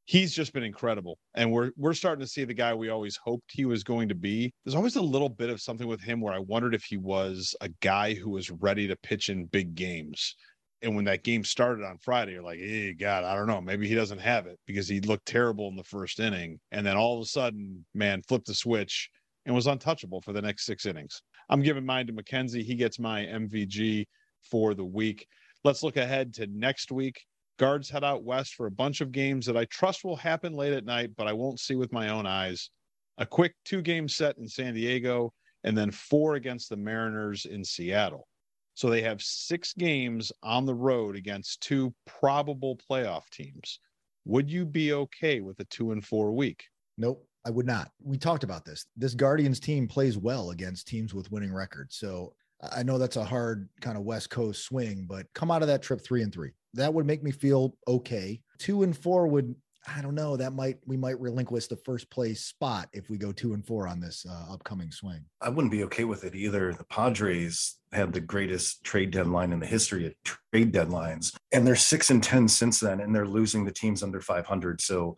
He's 0.04 0.34
just 0.34 0.52
been 0.52 0.64
incredible. 0.64 1.16
And 1.34 1.52
we're 1.52 1.70
we're 1.76 1.94
starting 1.94 2.24
to 2.24 2.30
see 2.30 2.44
the 2.44 2.54
guy 2.54 2.74
we 2.74 2.88
always 2.88 3.16
hoped 3.16 3.50
he 3.52 3.64
was 3.64 3.84
going 3.84 4.08
to 4.08 4.16
be. 4.16 4.52
There's 4.64 4.74
always 4.74 4.96
a 4.96 5.02
little 5.02 5.28
bit 5.28 5.48
of 5.48 5.60
something 5.60 5.86
with 5.86 6.00
him 6.00 6.20
where 6.20 6.34
I 6.34 6.40
wondered 6.40 6.74
if 6.74 6.82
he 6.82 6.96
was 6.96 7.54
a 7.60 7.68
guy 7.80 8.14
who 8.14 8.30
was 8.30 8.50
ready 8.50 8.88
to 8.88 8.96
pitch 8.96 9.28
in 9.28 9.46
big 9.46 9.74
games 9.76 10.34
and 10.82 10.96
when 10.96 11.04
that 11.04 11.22
game 11.22 11.44
started 11.44 11.84
on 11.84 11.98
Friday, 11.98 12.32
you're 12.32 12.42
like, 12.42 12.58
hey, 12.58 12.92
God, 12.92 13.24
I 13.24 13.36
don't 13.36 13.46
know. 13.46 13.60
Maybe 13.60 13.86
he 13.86 13.94
doesn't 13.94 14.18
have 14.18 14.46
it 14.46 14.58
because 14.66 14.88
he 14.88 15.00
looked 15.00 15.26
terrible 15.26 15.68
in 15.68 15.76
the 15.76 15.84
first 15.84 16.18
inning. 16.18 16.58
And 16.72 16.84
then 16.84 16.96
all 16.96 17.16
of 17.16 17.22
a 17.22 17.26
sudden, 17.26 17.84
man, 17.94 18.22
flipped 18.22 18.46
the 18.46 18.54
switch 18.54 19.08
and 19.46 19.54
was 19.54 19.68
untouchable 19.68 20.20
for 20.20 20.32
the 20.32 20.42
next 20.42 20.66
six 20.66 20.84
innings. 20.86 21.22
I'm 21.48 21.62
giving 21.62 21.86
mine 21.86 22.08
to 22.08 22.12
McKenzie. 22.12 22.64
He 22.64 22.74
gets 22.74 22.98
my 22.98 23.22
MVG 23.22 24.06
for 24.50 24.74
the 24.74 24.84
week. 24.84 25.26
Let's 25.62 25.82
look 25.84 25.96
ahead 25.96 26.34
to 26.34 26.46
next 26.48 26.90
week. 26.90 27.22
Guards 27.58 27.88
head 27.88 28.02
out 28.02 28.24
west 28.24 28.54
for 28.54 28.66
a 28.66 28.70
bunch 28.70 29.00
of 29.00 29.12
games 29.12 29.46
that 29.46 29.56
I 29.56 29.66
trust 29.66 30.04
will 30.04 30.16
happen 30.16 30.52
late 30.52 30.72
at 30.72 30.84
night, 30.84 31.10
but 31.16 31.28
I 31.28 31.32
won't 31.32 31.60
see 31.60 31.76
with 31.76 31.92
my 31.92 32.08
own 32.08 32.26
eyes. 32.26 32.70
A 33.18 33.26
quick 33.26 33.54
two 33.64 33.82
game 33.82 34.08
set 34.08 34.38
in 34.38 34.48
San 34.48 34.74
Diego, 34.74 35.32
and 35.62 35.78
then 35.78 35.92
four 35.92 36.34
against 36.34 36.70
the 36.70 36.76
Mariners 36.76 37.44
in 37.44 37.64
Seattle. 37.64 38.26
So 38.74 38.88
they 38.88 39.02
have 39.02 39.22
six 39.22 39.74
games 39.74 40.32
on 40.42 40.66
the 40.66 40.74
road 40.74 41.16
against 41.16 41.60
two 41.60 41.94
probable 42.06 42.78
playoff 42.90 43.28
teams. 43.30 43.78
Would 44.24 44.50
you 44.50 44.64
be 44.64 44.92
okay 44.92 45.40
with 45.40 45.60
a 45.60 45.64
two 45.64 45.92
and 45.92 46.04
four 46.04 46.32
week? 46.32 46.64
Nope, 46.96 47.26
I 47.44 47.50
would 47.50 47.66
not. 47.66 47.90
We 48.02 48.16
talked 48.16 48.44
about 48.44 48.64
this. 48.64 48.86
This 48.96 49.14
Guardians 49.14 49.60
team 49.60 49.88
plays 49.88 50.16
well 50.16 50.50
against 50.50 50.86
teams 50.86 51.12
with 51.12 51.30
winning 51.30 51.52
records. 51.52 51.96
So 51.96 52.34
I 52.70 52.82
know 52.82 52.98
that's 52.98 53.16
a 53.16 53.24
hard 53.24 53.68
kind 53.80 53.96
of 53.96 54.04
West 54.04 54.30
Coast 54.30 54.64
swing, 54.64 55.06
but 55.08 55.26
come 55.34 55.50
out 55.50 55.62
of 55.62 55.68
that 55.68 55.82
trip 55.82 56.00
three 56.00 56.22
and 56.22 56.32
three. 56.32 56.52
That 56.74 56.94
would 56.94 57.06
make 57.06 57.22
me 57.22 57.32
feel 57.32 57.76
okay. 57.88 58.40
Two 58.58 58.84
and 58.84 58.96
four 58.96 59.26
would 59.26 59.54
I 59.86 60.00
don't 60.00 60.14
know. 60.14 60.36
That 60.36 60.52
might 60.52 60.78
we 60.86 60.96
might 60.96 61.20
relinquish 61.20 61.66
the 61.66 61.76
first 61.76 62.08
place 62.10 62.44
spot 62.44 62.88
if 62.92 63.10
we 63.10 63.18
go 63.18 63.32
two 63.32 63.54
and 63.54 63.66
four 63.66 63.88
on 63.88 64.00
this 64.00 64.24
uh, 64.28 64.52
upcoming 64.52 64.92
swing. 64.92 65.24
I 65.40 65.48
wouldn't 65.48 65.72
be 65.72 65.84
okay 65.84 66.04
with 66.04 66.24
it 66.24 66.34
either. 66.34 66.72
The 66.72 66.84
Padres 66.84 67.78
had 67.92 68.12
the 68.12 68.20
greatest 68.20 68.84
trade 68.84 69.10
deadline 69.10 69.52
in 69.52 69.60
the 69.60 69.66
history 69.66 70.06
of 70.06 70.14
trade 70.24 70.72
deadlines, 70.72 71.34
and 71.50 71.66
they're 71.66 71.76
six 71.76 72.10
and 72.10 72.22
ten 72.22 72.48
since 72.48 72.78
then, 72.80 73.00
and 73.00 73.14
they're 73.14 73.26
losing 73.26 73.64
the 73.64 73.72
teams 73.72 74.02
under 74.02 74.20
500. 74.20 74.80
So 74.80 75.16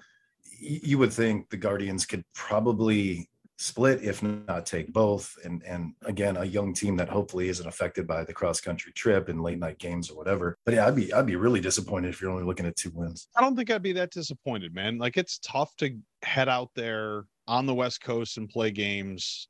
you 0.58 0.98
would 0.98 1.12
think 1.12 1.50
the 1.50 1.56
Guardians 1.56 2.06
could 2.06 2.24
probably 2.34 3.28
split, 3.56 4.02
if 4.02 4.22
not 4.22 4.66
take 4.66 4.92
both. 4.92 5.36
And 5.44 5.62
and 5.64 5.94
again, 6.04 6.36
a 6.36 6.44
young 6.44 6.74
team 6.74 6.96
that 6.96 7.08
hopefully 7.08 7.48
isn't 7.48 7.66
affected 7.66 8.06
by 8.06 8.24
the 8.24 8.32
cross 8.32 8.60
country 8.60 8.92
trip 8.92 9.28
and 9.28 9.42
late 9.42 9.58
night 9.58 9.78
games 9.78 10.10
or 10.10 10.16
whatever. 10.16 10.56
But 10.64 10.74
yeah, 10.74 10.86
I'd 10.86 10.96
be 10.96 11.12
I'd 11.12 11.26
be 11.26 11.36
really 11.36 11.60
disappointed 11.60 12.08
if 12.08 12.20
you're 12.20 12.30
only 12.30 12.44
looking 12.44 12.66
at 12.66 12.76
two 12.76 12.90
wins. 12.94 13.28
I 13.36 13.40
don't 13.40 13.56
think 13.56 13.70
I'd 13.70 13.82
be 13.82 13.92
that 13.92 14.10
disappointed, 14.10 14.74
man. 14.74 14.98
Like 14.98 15.16
it's 15.16 15.38
tough 15.38 15.74
to 15.76 15.96
head 16.22 16.48
out 16.48 16.70
there 16.74 17.24
on 17.46 17.66
the 17.66 17.74
West 17.74 18.02
Coast 18.02 18.38
and 18.38 18.48
play 18.48 18.70
games. 18.70 19.48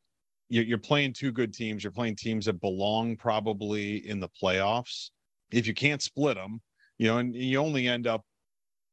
You're 0.50 0.78
playing 0.78 1.14
two 1.14 1.32
good 1.32 1.52
teams. 1.52 1.82
You're 1.82 1.90
playing 1.90 2.16
teams 2.16 2.44
that 2.44 2.60
belong 2.60 3.16
probably 3.16 4.08
in 4.08 4.20
the 4.20 4.28
playoffs. 4.40 5.10
If 5.50 5.66
you 5.66 5.74
can't 5.74 6.02
split 6.02 6.36
them, 6.36 6.60
you 6.98 7.08
know, 7.08 7.18
and 7.18 7.34
you 7.34 7.58
only 7.58 7.88
end 7.88 8.06
up 8.06 8.22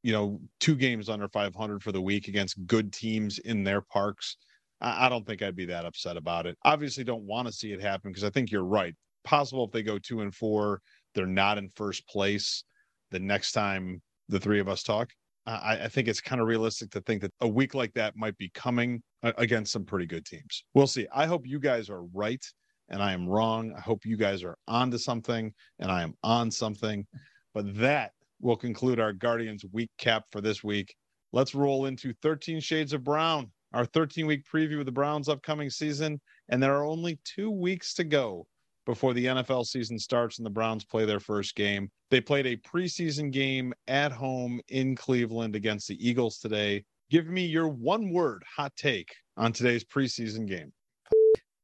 you 0.03 0.13
know, 0.13 0.39
two 0.59 0.75
games 0.75 1.09
under 1.09 1.27
500 1.27 1.83
for 1.83 1.91
the 1.91 2.01
week 2.01 2.27
against 2.27 2.65
good 2.65 2.91
teams 2.91 3.39
in 3.39 3.63
their 3.63 3.81
parks. 3.81 4.37
I, 4.81 5.09
don't 5.09 5.25
think 5.25 5.41
I'd 5.41 5.55
be 5.55 5.65
that 5.65 5.85
upset 5.85 6.17
about 6.17 6.47
it. 6.47 6.57
Obviously, 6.65 7.03
don't 7.03 7.23
want 7.23 7.47
to 7.47 7.53
see 7.53 7.71
it 7.71 7.81
happen 7.81 8.11
because 8.11 8.23
I 8.23 8.29
think 8.29 8.51
you're 8.51 8.63
right. 8.63 8.95
Possible 9.23 9.65
if 9.65 9.71
they 9.71 9.83
go 9.83 9.99
two 9.99 10.21
and 10.21 10.33
four, 10.33 10.81
they're 11.13 11.27
not 11.27 11.57
in 11.57 11.69
first 11.69 12.07
place 12.07 12.63
the 13.11 13.19
next 13.19 13.51
time 13.51 14.01
the 14.29 14.39
three 14.39 14.59
of 14.59 14.67
us 14.67 14.83
talk. 14.83 15.09
I, 15.45 15.81
I 15.83 15.87
think 15.87 16.07
it's 16.07 16.21
kind 16.21 16.41
of 16.41 16.47
realistic 16.47 16.91
to 16.91 17.01
think 17.01 17.21
that 17.21 17.31
a 17.41 17.47
week 17.47 17.73
like 17.73 17.93
that 17.93 18.15
might 18.15 18.37
be 18.37 18.49
coming 18.53 19.01
against 19.23 19.71
some 19.71 19.85
pretty 19.85 20.05
good 20.05 20.25
teams. 20.25 20.63
We'll 20.73 20.87
see. 20.87 21.07
I 21.13 21.25
hope 21.25 21.45
you 21.45 21.59
guys 21.59 21.89
are 21.89 22.03
right 22.13 22.43
and 22.89 23.01
I 23.01 23.13
am 23.13 23.27
wrong. 23.27 23.73
I 23.75 23.81
hope 23.81 24.05
you 24.05 24.17
guys 24.17 24.43
are 24.43 24.57
onto 24.67 24.97
something 24.97 25.53
and 25.79 25.91
I 25.91 26.03
am 26.03 26.13
on 26.23 26.51
something. 26.51 27.05
But 27.53 27.75
that 27.77 28.11
will 28.39 28.55
conclude 28.55 28.99
our 28.99 29.13
Guardians 29.13 29.65
week 29.71 29.89
cap 29.97 30.25
for 30.31 30.41
this 30.41 30.63
week. 30.63 30.95
Let's 31.33 31.55
roll 31.55 31.85
into 31.85 32.13
13 32.21 32.59
Shades 32.59 32.93
of 32.93 33.03
Brown, 33.03 33.51
our 33.73 33.85
13 33.85 34.25
week 34.25 34.43
preview 34.51 34.79
of 34.79 34.85
the 34.85 34.91
Browns' 34.91 35.29
upcoming 35.29 35.69
season. 35.69 36.19
And 36.49 36.61
there 36.61 36.75
are 36.75 36.85
only 36.85 37.19
two 37.23 37.51
weeks 37.51 37.93
to 37.95 38.03
go 38.03 38.47
before 38.85 39.13
the 39.13 39.25
NFL 39.25 39.65
season 39.65 39.97
starts 39.99 40.37
and 40.37 40.45
the 40.45 40.51
Browns 40.51 40.83
play 40.83 41.05
their 41.05 41.19
first 41.19 41.55
game. 41.55 41.89
They 42.09 42.21
played 42.21 42.47
a 42.47 42.57
preseason 42.57 43.31
game 43.31 43.73
at 43.87 44.11
home 44.11 44.59
in 44.69 44.95
Cleveland 44.95 45.55
against 45.55 45.87
the 45.87 46.07
Eagles 46.07 46.39
today. 46.39 46.83
Give 47.09 47.27
me 47.27 47.45
your 47.45 47.67
one 47.67 48.11
word 48.11 48.43
hot 48.55 48.73
take 48.75 49.13
on 49.37 49.53
today's 49.53 49.83
preseason 49.83 50.47
game. 50.47 50.71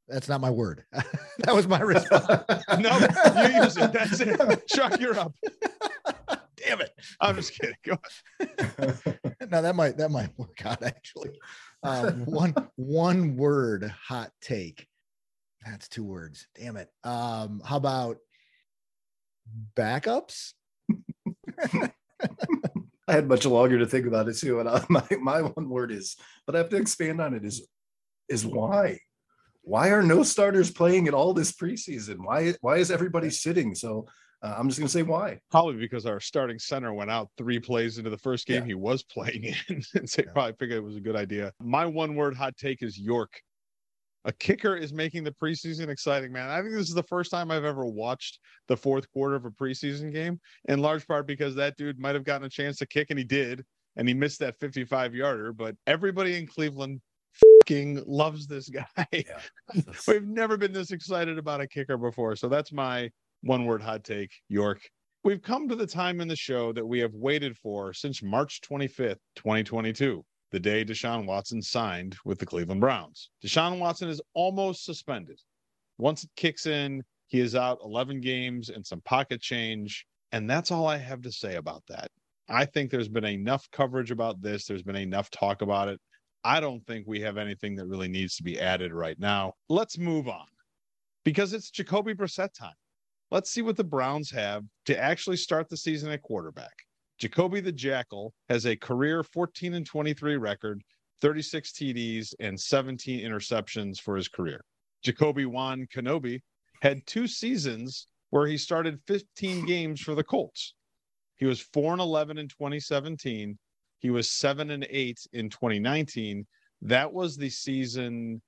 That's 0.08 0.30
not 0.30 0.40
my 0.40 0.50
word. 0.50 0.86
that 1.40 1.54
was 1.54 1.68
my 1.68 1.82
response. 1.82 2.26
no, 2.80 2.98
you 3.44 3.64
use 3.64 3.78
it. 3.78 3.92
That's 3.92 4.22
it. 4.22 4.68
Chuck, 4.68 5.00
you're 5.00 5.20
up. 5.20 5.34
Damn 6.68 6.82
it. 6.82 6.92
I'm 7.22 7.36
just 7.36 7.54
kidding. 7.54 7.76
Go 7.86 7.98
now 9.50 9.62
that 9.62 9.76
might 9.76 9.98
that 9.98 10.12
might 10.12 10.38
work 10.38 10.66
out 10.66 10.84
actually. 10.84 11.40
Um, 11.84 12.26
one 12.26 12.54
one 12.76 13.38
word 13.38 13.94
hot 14.08 14.32
take. 14.42 14.86
That's 15.66 15.88
two 15.88 16.04
words. 16.04 16.48
Damn 16.60 16.78
it. 16.78 16.90
Um, 17.04 17.62
how 17.64 17.78
about 17.78 18.18
backups? 19.76 20.54
I 23.10 23.14
had 23.14 23.30
much 23.30 23.46
longer 23.46 23.80
to 23.80 23.86
think 23.86 24.06
about 24.06 24.28
it 24.28 24.38
too, 24.38 24.60
and 24.60 24.68
I, 24.68 24.84
my 24.90 25.04
my 25.22 25.42
one 25.44 25.70
word 25.70 25.92
is, 25.92 26.18
but 26.46 26.56
I 26.56 26.60
have 26.60 26.70
to 26.70 26.78
expand 26.78 27.22
on 27.22 27.34
it. 27.34 27.46
Is 27.46 27.66
is 28.28 28.46
why? 28.46 29.00
Why 29.62 29.90
are 29.90 30.04
no 30.04 30.24
starters 30.24 30.72
playing 30.72 31.08
at 31.08 31.14
all 31.14 31.34
this 31.34 31.54
preseason? 31.54 32.18
Why 32.20 32.56
why 32.60 32.78
is 32.78 32.92
everybody 32.92 33.30
sitting? 33.30 33.74
So 33.74 34.08
uh, 34.48 34.56
I'm 34.58 34.68
just 34.68 34.80
going 34.80 34.88
to 34.88 34.92
say 34.92 35.04
why. 35.04 35.40
Probably 35.52 35.76
because 35.76 36.06
our 36.06 36.20
starting 36.20 36.60
center 36.60 36.94
went 36.94 37.12
out 37.12 37.30
three 37.38 37.60
plays 37.60 37.98
into 37.98 38.10
the 38.10 38.18
first 38.18 38.48
game 38.48 38.62
yeah. 38.62 38.68
he 38.68 38.74
was 38.74 39.04
playing 39.04 39.44
in, 39.70 39.84
and 39.96 40.10
so 40.10 40.24
yeah. 40.26 40.32
probably 40.32 40.54
figured 40.54 40.78
it 40.78 40.84
was 40.84 40.96
a 40.96 41.02
good 41.02 41.16
idea. 41.16 41.52
My 41.62 41.86
one 41.86 42.16
word 42.16 42.36
hot 42.36 42.56
take 42.58 42.82
is 42.82 42.98
York. 42.98 43.42
A 44.26 44.34
kicker 44.34 44.76
is 44.76 44.92
making 44.92 45.24
the 45.24 45.32
preseason 45.32 45.88
exciting, 45.88 46.34
man. 46.34 46.50
I 46.50 46.62
think 46.62 46.74
this 46.74 46.90
is 46.90 46.94
the 46.94 47.04
first 47.04 47.32
time 47.32 47.50
I've 47.50 47.64
ever 47.64 47.86
watched 47.86 48.40
the 48.68 48.76
fourth 48.76 49.10
quarter 49.12 49.36
of 49.36 49.46
a 49.46 49.52
preseason 49.52 50.12
game, 50.12 50.40
in 50.68 50.80
large 50.80 51.08
part 51.08 51.28
because 51.28 51.56
that 51.56 51.78
dude 51.78 51.98
might 51.98 52.16
have 52.16 52.26
gotten 52.26 52.46
a 52.46 52.50
chance 52.50 52.78
to 52.78 52.86
kick, 52.86 53.08
and 53.10 53.18
he 53.18 53.24
did, 53.24 53.64
and 53.96 54.08
he 54.08 54.14
missed 54.14 54.40
that 54.40 54.60
55 54.60 55.16
yarder. 55.16 55.54
But 55.54 55.76
everybody 55.86 56.36
in 56.36 56.46
Cleveland 56.46 57.00
fucking 57.62 58.04
loves 58.06 58.48
this 58.48 58.70
guy. 58.98 59.08
Yeah. 59.14 59.40
We've 60.08 60.28
never 60.28 60.58
been 60.58 60.74
this 60.74 60.92
excited 60.92 61.38
about 61.38 61.62
a 61.62 61.68
kicker 61.68 61.98
before. 61.98 62.36
So 62.36 62.50
that's 62.50 62.74
my 62.74 63.10
one 63.42 63.66
word 63.66 63.82
hot 63.82 64.04
take, 64.04 64.32
York. 64.50 64.82
We've 65.24 65.42
come 65.42 65.68
to 65.68 65.76
the 65.76 65.88
time 65.88 66.22
in 66.22 66.28
the 66.28 66.36
show 66.36 66.72
that 66.74 66.86
we 66.86 67.00
have 67.00 67.14
waited 67.14 67.58
for 67.58 67.94
since 67.94 68.24
March 68.24 68.62
25th, 68.62 69.18
2022, 69.36 70.24
the 70.52 70.60
day 70.60 70.86
Deshaun 70.86 71.26
Watson 71.26 71.62
signed 71.62 72.16
with 72.24 72.40
the 72.40 72.46
Cleveland 72.46 72.82
Browns. 72.82 73.30
Deshaun 73.44 73.80
Watson 73.80 74.10
is 74.10 74.22
almost 74.34 74.86
suspended. 74.86 75.40
Once 75.98 76.24
it 76.24 76.30
kicks 76.36 76.66
in, 76.66 77.04
he 77.28 77.40
is 77.40 77.56
out 77.56 77.80
11 77.84 78.22
games 78.22 78.70
and 78.70 78.86
some 78.86 79.02
pocket 79.02 79.42
change. 79.42 80.06
And 80.32 80.50
that's 80.50 80.72
all 80.72 80.88
I 80.88 80.98
have 80.98 81.22
to 81.22 81.32
say 81.32 81.56
about 81.56 81.84
that. 81.90 82.10
I 82.50 82.66
think 82.66 82.90
there's 82.90 83.10
been 83.10 83.26
enough 83.26 83.70
coverage 83.72 84.12
about 84.12 84.42
this. 84.42 84.66
There's 84.66 84.84
been 84.84 84.96
enough 84.96 85.30
talk 85.30 85.62
about 85.62 85.90
it. 85.90 86.00
I 86.44 86.62
don't 86.62 86.86
think 86.86 87.06
we 87.08 87.20
have 87.22 87.38
anything 87.38 87.76
that 87.76 87.88
really 87.88 88.08
needs 88.08 88.38
to 88.38 88.44
be 88.44 88.60
added 88.60 88.94
right 88.94 89.20
now. 89.20 89.54
Let's 89.68 89.98
move 89.98 90.30
on 90.30 90.46
because 91.26 91.52
it's 91.52 91.70
Jacoby 91.70 92.14
Brissett 92.14 92.54
time. 92.54 92.72
Let's 93.30 93.52
see 93.52 93.62
what 93.62 93.76
the 93.76 93.84
Browns 93.84 94.32
have 94.32 94.64
to 94.86 94.98
actually 94.98 95.36
start 95.36 95.68
the 95.68 95.76
season 95.76 96.12
at 96.12 96.22
quarterback. 96.22 96.74
Jacoby 97.20 97.60
the 97.60 97.74
Jackal 97.74 98.34
has 98.48 98.66
a 98.66 98.78
career 98.78 99.22
14 99.22 99.74
and 99.74 99.86
23 99.86 100.38
record, 100.38 100.82
36 101.20 101.74
TDs, 101.74 102.34
and 102.40 102.58
17 102.58 103.20
interceptions 103.20 104.00
for 104.00 104.16
his 104.16 104.30
career. 104.30 104.64
Jacoby 105.04 105.46
Wan 105.46 105.88
Kenobi 105.94 106.42
had 106.82 107.06
two 107.06 107.28
seasons 107.28 108.08
where 108.30 108.48
he 108.48 108.58
started 108.58 109.02
15 109.08 109.66
games 109.66 110.00
for 110.00 110.16
the 110.16 110.24
Colts. 110.24 110.74
He 111.36 111.46
was 111.46 111.60
4 111.60 111.94
and 111.94 112.02
11 112.02 112.38
in 112.38 112.48
2017. 112.48 113.58
He 114.00 114.10
was 114.10 114.30
7 114.30 114.72
and 114.72 114.88
8 114.90 115.20
in 115.34 115.50
2019. 115.50 116.46
That 116.82 117.12
was 117.12 117.36
the 117.36 117.50
season 117.50 118.42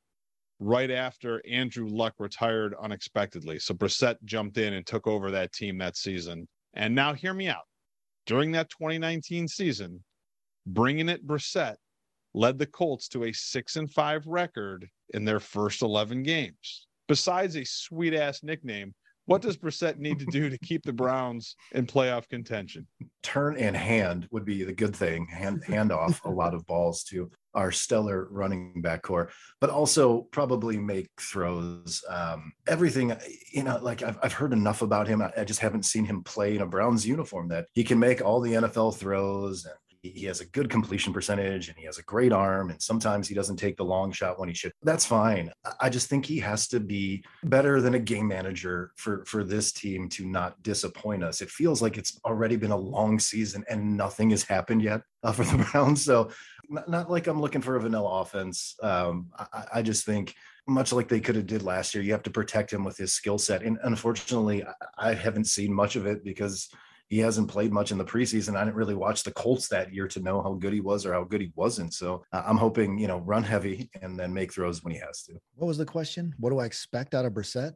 right 0.60 0.92
after 0.92 1.42
Andrew 1.50 1.88
Luck 1.88 2.16
retired 2.20 2.76
unexpectedly. 2.82 3.60
So 3.60 3.74
Brissett 3.74 4.18
jumped 4.26 4.58
in 4.58 4.74
and 4.74 4.86
took 4.86 5.08
over 5.08 5.32
that 5.32 5.54
team 5.54 5.78
that 5.78 5.98
season. 5.98 6.48
And 6.74 6.94
now, 6.94 7.14
hear 7.14 7.34
me 7.34 7.48
out. 7.48 7.64
During 8.26 8.52
that 8.52 8.70
2019 8.70 9.48
season, 9.48 10.04
bringing 10.68 11.10
it 11.10 11.26
Brissett 11.26 11.76
led 12.34 12.60
the 12.60 12.66
Colts 12.68 13.08
to 13.10 13.24
a 13.24 13.34
six 13.34 13.76
and 13.76 13.92
five 13.92 14.26
record 14.28 14.88
in 15.14 15.26
their 15.26 15.40
first 15.40 15.82
11 15.82 16.24
games. 16.24 16.88
Besides 17.08 17.56
a 17.56 17.66
sweet 17.66 18.14
ass 18.14 18.44
nickname, 18.44 18.94
what 19.26 19.42
does 19.42 19.58
Brissett 19.58 19.98
need 19.98 20.20
to 20.20 20.26
do 20.26 20.50
to 20.50 20.58
keep 20.64 20.84
the 20.84 20.94
Browns 20.94 21.56
in 21.74 21.86
playoff 21.86 22.28
contention? 22.30 22.86
Turn 23.24 23.58
and 23.58 23.76
hand 23.76 24.28
would 24.32 24.46
be 24.46 24.64
the 24.64 24.74
good 24.74 24.96
thing. 24.96 25.28
Hand 25.28 25.64
hand 25.66 25.92
off 25.92 26.24
a 26.26 26.30
lot 26.30 26.54
of 26.54 26.66
balls 26.66 27.04
to 27.06 27.30
our 27.54 27.72
stellar 27.72 28.28
running 28.32 28.82
back 28.82 29.02
core, 29.04 29.30
but 29.60 29.70
also 29.70 30.28
probably 30.32 30.78
make 30.78 31.10
throws. 31.20 32.04
Um, 32.10 32.54
everything, 32.68 33.16
you 33.52 33.64
know, 33.64 33.80
like 33.82 34.04
I've, 34.04 34.18
I've 34.22 34.34
heard 34.34 34.54
enough 34.54 34.82
about 34.82 35.08
him. 35.08 35.22
I, 35.22 35.32
I 35.38 35.44
just 35.44 35.60
haven't 35.60 35.84
seen 35.84 36.06
him 36.06 36.24
play 36.24 36.56
in 36.56 36.62
a 36.62 36.66
Browns 36.66 37.06
uniform 37.08 37.48
that 37.50 37.68
he 37.74 37.84
can 37.84 38.00
make 38.00 38.22
all 38.22 38.40
the 38.40 38.54
NFL 38.54 38.98
throws 38.98 39.66
and 39.66 39.76
he 40.02 40.26
has 40.26 40.40
a 40.40 40.46
good 40.48 40.70
completion 40.70 41.12
percentage 41.14 41.68
and 41.68 41.78
he 41.78 41.86
has 41.86 41.98
a 41.98 42.04
great 42.04 42.32
arm 42.32 42.70
and 42.70 42.82
sometimes 42.82 43.28
he 43.28 43.36
doesn't 43.36 43.58
take 43.58 43.76
the 43.78 43.84
long 43.84 44.12
shot 44.12 44.40
when 44.40 44.48
he 44.48 44.56
should 44.56 44.72
that's 44.84 45.06
fine 45.06 45.52
i 45.80 45.90
just 45.90 46.08
think 46.08 46.26
he 46.26 46.40
has 46.40 46.68
to 46.68 46.80
be 46.80 47.24
better 47.44 47.82
than 47.82 47.96
a 47.96 48.00
game 48.00 48.28
manager 48.28 48.92
for 48.96 49.26
for 49.26 49.44
this 49.44 49.72
team 49.72 50.08
to 50.08 50.26
not 50.26 50.62
disappoint 50.64 51.24
us 51.24 51.42
it 51.42 51.50
feels 51.50 51.82
like 51.82 51.98
it's 51.98 52.20
already 52.26 52.56
been 52.56 52.72
a 52.72 52.78
long 52.78 53.20
season 53.20 53.64
and 53.70 53.98
nothing 53.98 54.30
has 54.30 54.44
happened 54.44 54.82
yet 54.82 55.02
uh, 55.24 55.32
for 55.32 55.44
the 55.44 55.64
browns 55.72 56.04
so 56.04 56.30
not, 56.70 56.90
not, 56.90 57.12
like 57.12 57.28
i'm 57.28 57.42
looking 57.42 57.62
for 57.62 57.76
a 57.76 57.82
vanilla 57.82 58.22
offense 58.22 58.76
um, 58.82 59.30
I, 59.38 59.66
I 59.76 59.82
just 59.82 60.06
think 60.06 60.36
much 60.68 60.94
like 60.94 61.08
they 61.08 61.20
could 61.20 61.36
have 61.36 61.48
did 61.48 61.64
last 61.64 61.94
year 61.94 62.04
you 62.04 62.12
have 62.12 62.24
to 62.24 62.30
protect 62.30 62.72
him 62.72 62.84
with 62.84 62.98
his 62.98 63.14
skill 63.14 63.38
set 63.38 63.64
and 63.64 63.78
unfortunately 63.84 64.64
I, 64.64 65.10
I 65.10 65.14
haven't 65.14 65.46
seen 65.46 65.74
much 65.74 65.96
of 65.96 66.06
it 66.06 66.24
because 66.24 66.70
he 67.10 67.18
hasn't 67.18 67.50
played 67.50 67.74
much 67.74 67.92
in 67.92 67.98
the 67.98 68.06
preseason. 68.06 68.56
I 68.56 68.64
didn't 68.64 68.76
really 68.76 68.96
watch 68.96 69.24
the 69.24 69.32
Colts 69.32 69.68
that 69.70 69.92
year 69.92 70.08
to 70.10 70.20
know 70.20 70.42
how 70.44 70.54
good 70.54 70.74
he 70.74 70.80
was 70.80 71.06
or 71.06 71.14
how 71.14 71.24
good 71.24 71.42
he 71.42 71.52
wasn't. 71.56 71.94
So 71.94 72.24
uh, 72.32 72.44
I'm 72.46 72.58
hoping, 72.58 73.00
you 73.00 73.08
know, 73.08 73.18
run 73.18 73.44
heavy 73.44 73.90
and 74.02 74.18
then 74.18 74.32
make 74.32 74.54
throws 74.54 74.84
when 74.84 74.94
he 74.94 75.00
has 75.00 75.24
to. 75.24 75.34
What 75.56 75.68
was 75.68 75.80
the 75.80 75.86
question? 75.86 76.36
What 76.38 76.52
do 76.52 76.60
I 76.60 76.66
expect 76.66 77.16
out 77.16 77.26
of 77.26 77.34
Brissett? 77.34 77.74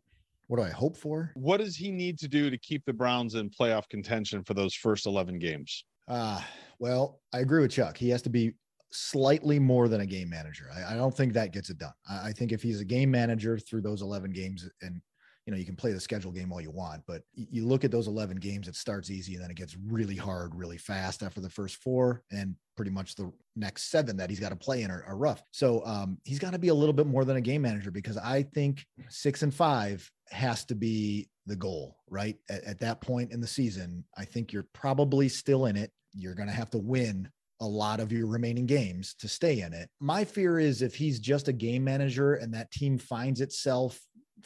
What 0.48 0.58
do 0.58 0.64
I 0.64 0.70
hope 0.70 0.96
for? 0.96 1.32
What 1.34 1.58
does 1.58 1.76
he 1.76 1.90
need 1.90 2.20
to 2.20 2.28
do 2.28 2.52
to 2.52 2.58
keep 2.60 2.86
the 2.86 2.94
Browns 2.94 3.34
in 3.34 3.50
playoff 3.50 3.90
contention 3.90 4.44
for 4.44 4.54
those 4.54 4.76
first 4.76 5.08
11 5.08 5.40
games? 5.40 5.84
Uh, 6.08 6.40
Well, 6.78 7.22
I 7.34 7.40
agree 7.40 7.62
with 7.62 7.72
Chuck. 7.72 7.98
He 7.98 8.10
has 8.10 8.22
to 8.24 8.30
be 8.30 8.54
slightly 8.94 9.60
more 9.60 9.88
than 9.88 10.02
a 10.02 10.06
game 10.06 10.30
manager. 10.30 10.70
I, 10.74 10.94
I 10.94 10.96
don't 10.96 11.16
think 11.16 11.34
that 11.34 11.52
gets 11.52 11.70
it 11.70 11.78
done. 11.78 11.94
I, 12.10 12.30
I, 12.30 12.32
think 12.32 12.52
if 12.52 12.62
he's 12.62 12.80
a 12.80 12.86
game 12.86 13.10
manager 13.12 13.58
through 13.58 13.82
those 13.82 14.02
11 14.02 14.32
games 14.32 14.70
and 14.82 15.02
you 15.46 15.52
know, 15.52 15.58
you 15.58 15.66
can 15.66 15.76
play 15.76 15.92
the 15.92 16.00
schedule 16.00 16.32
game 16.32 16.54
all 16.54 16.62
you 16.62 16.72
want, 16.72 17.04
but 17.06 17.24
you 17.34 17.66
look 17.66 17.84
at 17.84 17.92
those 17.92 18.08
11 18.08 18.38
games, 18.38 18.68
it 18.68 18.76
starts 18.76 19.12
easy 19.12 19.34
and 19.34 19.44
then 19.44 19.52
it 19.52 19.58
gets 19.58 19.76
really 19.76 20.16
hard, 20.16 20.56
really 20.56 20.78
fast 20.78 21.22
after 21.22 21.42
the 21.42 21.50
first 21.50 21.78
four. 21.78 22.24
And 22.32 22.56
pretty 22.78 22.92
much 22.92 23.16
the 23.16 23.32
next 23.56 23.92
seven 23.92 24.16
that 24.18 24.30
he's 24.30 24.40
got 24.40 24.50
to 24.50 24.56
play 24.56 24.84
in 24.84 24.92
are, 24.92 25.04
are 25.06 25.18
rough. 25.18 25.44
So 25.52 25.86
um, 25.86 26.18
he's 26.24 26.40
got 26.40 26.54
to 26.54 26.60
be 26.60 26.70
a 26.70 26.74
little 26.74 26.94
bit 26.94 27.08
more 27.08 27.26
than 27.26 27.36
a 27.36 27.42
game 27.42 27.62
manager 27.62 27.92
because 27.92 28.18
I 28.18 28.44
think 28.44 28.86
six 29.10 29.44
and 29.44 29.54
five 29.54 30.10
has 30.30 30.64
to 30.66 30.76
be 30.76 31.28
the 31.46 31.58
goal, 31.58 31.98
right? 32.10 32.38
At, 32.50 32.64
at 32.64 32.80
that 32.80 33.02
point 33.02 33.32
in 33.32 33.42
the 33.42 33.48
season, 33.48 34.06
I 34.18 34.24
think 34.24 34.54
you're 34.54 34.68
probably 34.74 35.28
still 35.28 35.66
in 35.66 35.76
it. 35.76 35.92
You're 36.14 36.36
going 36.36 36.48
to 36.48 36.56
have 36.56 36.70
to 36.72 36.78
win 36.78 37.30
a 37.62 37.66
lot 37.66 38.00
of 38.00 38.12
your 38.12 38.28
remaining 38.28 38.66
games 38.66 39.16
to 39.20 39.28
stay 39.28 39.62
in 39.62 39.74
it. 39.74 39.90
My 40.00 40.24
fear 40.24 40.60
is 40.60 40.82
if 40.82 40.96
he's 40.96 41.20
just 41.20 41.48
a 41.48 41.54
game 41.54 41.84
manager 41.84 42.36
and 42.36 42.54
that 42.54 42.72
team 42.72 42.98
finds 42.98 43.42
itself 43.42 44.00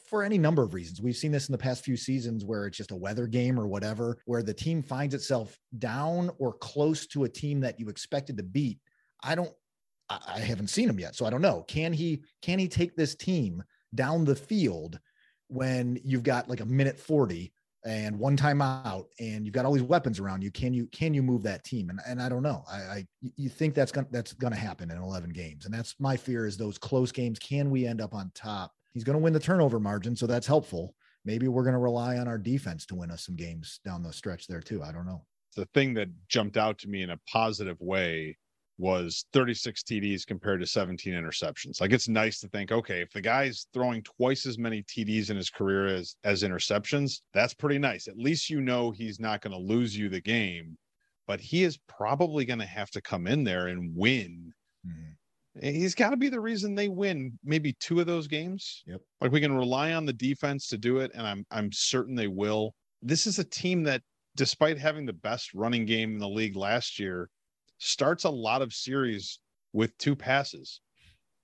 for 0.07 0.23
any 0.23 0.37
number 0.37 0.63
of 0.63 0.73
reasons. 0.73 1.01
We've 1.01 1.15
seen 1.15 1.31
this 1.31 1.47
in 1.47 1.51
the 1.51 1.57
past 1.57 1.83
few 1.83 1.97
seasons 1.97 2.45
where 2.45 2.67
it's 2.67 2.77
just 2.77 2.91
a 2.91 2.95
weather 2.95 3.27
game 3.27 3.59
or 3.59 3.67
whatever, 3.67 4.17
where 4.25 4.43
the 4.43 4.53
team 4.53 4.81
finds 4.83 5.13
itself 5.15 5.57
down 5.79 6.29
or 6.37 6.53
close 6.53 7.07
to 7.07 7.23
a 7.23 7.29
team 7.29 7.59
that 7.61 7.79
you 7.79 7.89
expected 7.89 8.37
to 8.37 8.43
beat. 8.43 8.79
I 9.23 9.35
don't 9.35 9.53
I 10.09 10.39
haven't 10.39 10.69
seen 10.69 10.89
him 10.89 10.99
yet, 10.99 11.15
so 11.15 11.25
I 11.25 11.29
don't 11.29 11.41
know. 11.41 11.65
Can 11.67 11.91
he 11.91 12.23
can 12.41 12.59
he 12.59 12.67
take 12.67 12.95
this 12.95 13.15
team 13.15 13.63
down 13.93 14.23
the 14.23 14.35
field 14.35 14.99
when 15.47 15.99
you've 16.03 16.23
got 16.23 16.49
like 16.49 16.61
a 16.61 16.65
minute 16.65 16.97
40 16.97 17.51
and 17.85 18.17
one 18.17 18.35
time 18.35 18.61
out 18.61 19.07
and 19.19 19.45
you've 19.45 19.53
got 19.53 19.65
all 19.65 19.73
these 19.73 19.83
weapons 19.83 20.19
around 20.19 20.41
you 20.41 20.51
can 20.51 20.73
you 20.73 20.87
can 20.87 21.13
you 21.13 21.21
move 21.21 21.43
that 21.43 21.63
team 21.63 21.89
and, 21.89 21.99
and 22.07 22.21
i 22.21 22.27
don't 22.27 22.43
know 22.43 22.63
I, 22.69 22.77
I 22.77 23.07
you 23.21 23.49
think 23.49 23.75
that's 23.75 23.91
gonna 23.91 24.07
that's 24.09 24.33
gonna 24.33 24.55
happen 24.55 24.89
in 24.89 24.97
11 24.97 25.29
games 25.29 25.65
and 25.65 25.73
that's 25.73 25.95
my 25.99 26.17
fear 26.17 26.45
is 26.45 26.57
those 26.57 26.77
close 26.77 27.11
games 27.11 27.37
can 27.39 27.69
we 27.69 27.85
end 27.85 28.01
up 28.01 28.13
on 28.13 28.31
top 28.33 28.71
he's 28.97 29.03
to 29.13 29.23
win 29.23 29.33
the 29.33 29.39
turnover 29.39 29.79
margin, 29.79 30.15
so 30.15 30.25
that's 30.25 30.47
helpful. 30.47 30.95
Maybe 31.23 31.47
we're 31.47 31.63
to 31.73 31.79
rely 31.79 32.17
on 32.17 32.27
our 32.27 32.39
defense 32.39 32.83
to 32.87 32.95
win 32.95 33.11
us 33.11 33.27
some 33.27 33.35
games 33.35 33.79
down 33.85 34.01
the 34.01 34.11
stretch 34.11 34.47
there 34.47 34.59
too. 34.59 34.81
I 34.81 34.91
don't 34.91 35.05
know. 35.05 35.23
The 35.55 35.67
thing 35.75 35.93
that 35.95 36.09
jumped 36.29 36.57
out 36.57 36.79
to 36.79 36.87
me 36.87 37.03
in 37.03 37.11
a 37.11 37.19
positive 37.31 37.79
way 37.79 38.37
was 38.77 39.25
36 39.33 39.81
TDs 39.83 40.25
compared 40.25 40.59
to 40.59 40.67
17 40.67 41.13
interceptions. 41.13 41.81
Like 41.81 41.93
it's 41.93 42.07
nice 42.07 42.39
to 42.41 42.47
think, 42.49 42.71
okay, 42.71 43.01
if 43.01 43.11
the 43.11 43.21
guy's 43.21 43.67
throwing 43.73 44.03
twice 44.03 44.45
as 44.45 44.57
many 44.57 44.83
TDs 44.83 45.29
in 45.29 45.37
his 45.37 45.49
career 45.49 45.87
as 45.87 46.15
as 46.23 46.43
interceptions, 46.43 47.21
that's 47.33 47.53
pretty 47.53 47.79
nice. 47.79 48.07
At 48.07 48.17
least 48.17 48.49
you 48.49 48.61
know 48.61 48.91
he's 48.91 49.19
not 49.19 49.41
going 49.41 49.53
to 49.53 49.73
lose 49.73 49.97
you 49.97 50.09
the 50.09 50.21
game, 50.21 50.77
but 51.25 51.39
he 51.39 51.63
is 51.63 51.79
probably 51.87 52.45
going 52.45 52.59
to 52.59 52.65
have 52.65 52.91
to 52.91 53.01
come 53.01 53.27
in 53.27 53.43
there 53.43 53.67
and 53.67 53.95
win 53.95 54.53
mm-hmm. 54.85 55.11
He's 55.61 55.95
got 55.95 56.11
to 56.11 56.17
be 56.17 56.29
the 56.29 56.39
reason 56.39 56.75
they 56.75 56.87
win 56.87 57.37
maybe 57.43 57.73
two 57.79 57.99
of 57.99 58.05
those 58.05 58.27
games. 58.27 58.83
Yep. 58.85 59.01
Like 59.21 59.31
we 59.31 59.41
can 59.41 59.55
rely 59.55 59.93
on 59.93 60.05
the 60.05 60.13
defense 60.13 60.67
to 60.67 60.77
do 60.77 60.97
it, 60.99 61.11
and 61.13 61.25
I'm 61.25 61.45
I'm 61.51 61.71
certain 61.71 62.15
they 62.15 62.27
will. 62.27 62.73
This 63.01 63.27
is 63.27 63.39
a 63.39 63.43
team 63.43 63.83
that, 63.83 64.01
despite 64.35 64.77
having 64.77 65.05
the 65.05 65.13
best 65.13 65.53
running 65.53 65.85
game 65.85 66.13
in 66.13 66.19
the 66.19 66.29
league 66.29 66.55
last 66.55 66.99
year, 66.99 67.29
starts 67.77 68.23
a 68.23 68.29
lot 68.29 68.61
of 68.61 68.73
series 68.73 69.39
with 69.73 69.97
two 69.97 70.15
passes. 70.15 70.81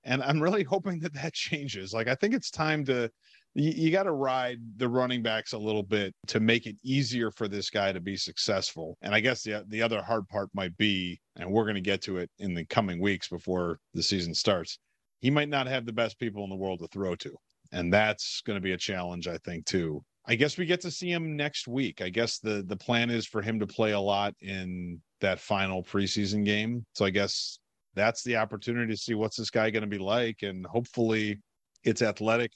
And 0.03 0.21
I'm 0.23 0.41
really 0.41 0.63
hoping 0.73 0.99
that 0.99 1.13
that 1.13 1.33
changes. 1.33 1.93
Like 1.93 2.07
I 2.07 2.15
think 2.15 2.33
it's 2.33 2.51
time 2.51 2.85
to 2.85 3.09
you, 3.55 3.71
you 3.71 3.91
got 3.91 4.03
to 4.03 4.11
ride 4.11 4.59
the 4.77 4.89
running 4.89 5.21
backs 5.21 5.53
a 5.53 5.57
little 5.57 5.83
bit 5.83 6.13
to 6.27 6.39
make 6.39 6.65
it 6.65 6.75
easier 6.83 7.31
for 7.31 7.47
this 7.47 7.69
guy 7.69 7.91
to 7.91 7.99
be 7.99 8.17
successful. 8.17 8.97
And 9.01 9.13
I 9.13 9.19
guess 9.19 9.43
the 9.43 9.63
the 9.67 9.81
other 9.81 10.01
hard 10.01 10.27
part 10.27 10.49
might 10.53 10.75
be, 10.77 11.19
and 11.35 11.51
we're 11.51 11.63
going 11.63 11.75
to 11.75 11.81
get 11.81 12.01
to 12.03 12.17
it 12.17 12.29
in 12.39 12.53
the 12.53 12.65
coming 12.65 12.99
weeks 12.99 13.27
before 13.27 13.79
the 13.93 14.03
season 14.03 14.33
starts. 14.33 14.79
He 15.19 15.29
might 15.29 15.49
not 15.49 15.67
have 15.67 15.85
the 15.85 15.93
best 15.93 16.19
people 16.19 16.43
in 16.43 16.49
the 16.49 16.55
world 16.55 16.79
to 16.79 16.87
throw 16.87 17.15
to, 17.15 17.35
and 17.71 17.93
that's 17.93 18.41
going 18.41 18.57
to 18.57 18.61
be 18.61 18.73
a 18.73 18.77
challenge, 18.77 19.27
I 19.27 19.37
think, 19.45 19.65
too. 19.65 20.03
I 20.25 20.35
guess 20.35 20.57
we 20.57 20.65
get 20.65 20.81
to 20.81 20.91
see 20.91 21.11
him 21.11 21.35
next 21.35 21.67
week. 21.67 22.01
I 22.01 22.09
guess 22.09 22.39
the 22.39 22.63
the 22.67 22.77
plan 22.77 23.09
is 23.09 23.27
for 23.27 23.41
him 23.41 23.59
to 23.59 23.67
play 23.67 23.91
a 23.91 23.99
lot 23.99 24.33
in 24.41 24.99
that 25.23 25.39
final 25.39 25.81
preseason 25.81 26.45
game. 26.45 26.85
So 26.93 27.05
I 27.05 27.09
guess 27.09 27.57
that's 27.95 28.23
the 28.23 28.37
opportunity 28.37 28.93
to 28.93 28.97
see 28.97 29.13
what's 29.13 29.37
this 29.37 29.49
guy 29.49 29.69
going 29.69 29.81
to 29.81 29.87
be 29.87 29.97
like, 29.97 30.43
and 30.43 30.65
hopefully 30.65 31.39
it's 31.83 32.01
athletic 32.01 32.51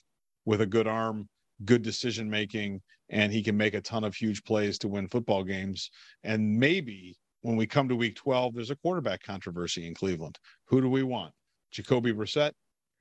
with 0.45 0.61
a 0.61 0.65
good 0.65 0.87
arm, 0.87 1.27
good 1.65 1.81
decision 1.81 2.29
making, 2.29 2.81
and 3.09 3.31
he 3.31 3.41
can 3.41 3.55
make 3.55 3.73
a 3.73 3.81
ton 3.81 4.03
of 4.03 4.15
huge 4.15 4.43
plays 4.43 4.77
to 4.79 4.87
win 4.87 5.07
football 5.07 5.43
games. 5.43 5.89
And 6.23 6.59
maybe 6.59 7.15
when 7.41 7.55
we 7.55 7.67
come 7.67 7.87
to 7.89 7.95
week 7.95 8.15
12, 8.15 8.55
there's 8.55 8.71
a 8.71 8.75
quarterback 8.75 9.23
controversy 9.23 9.87
in 9.87 9.93
Cleveland. 9.93 10.37
Who 10.65 10.81
do 10.81 10.89
we 10.89 11.03
want? 11.03 11.33
Jacoby 11.71 12.13
Brissett 12.13 12.51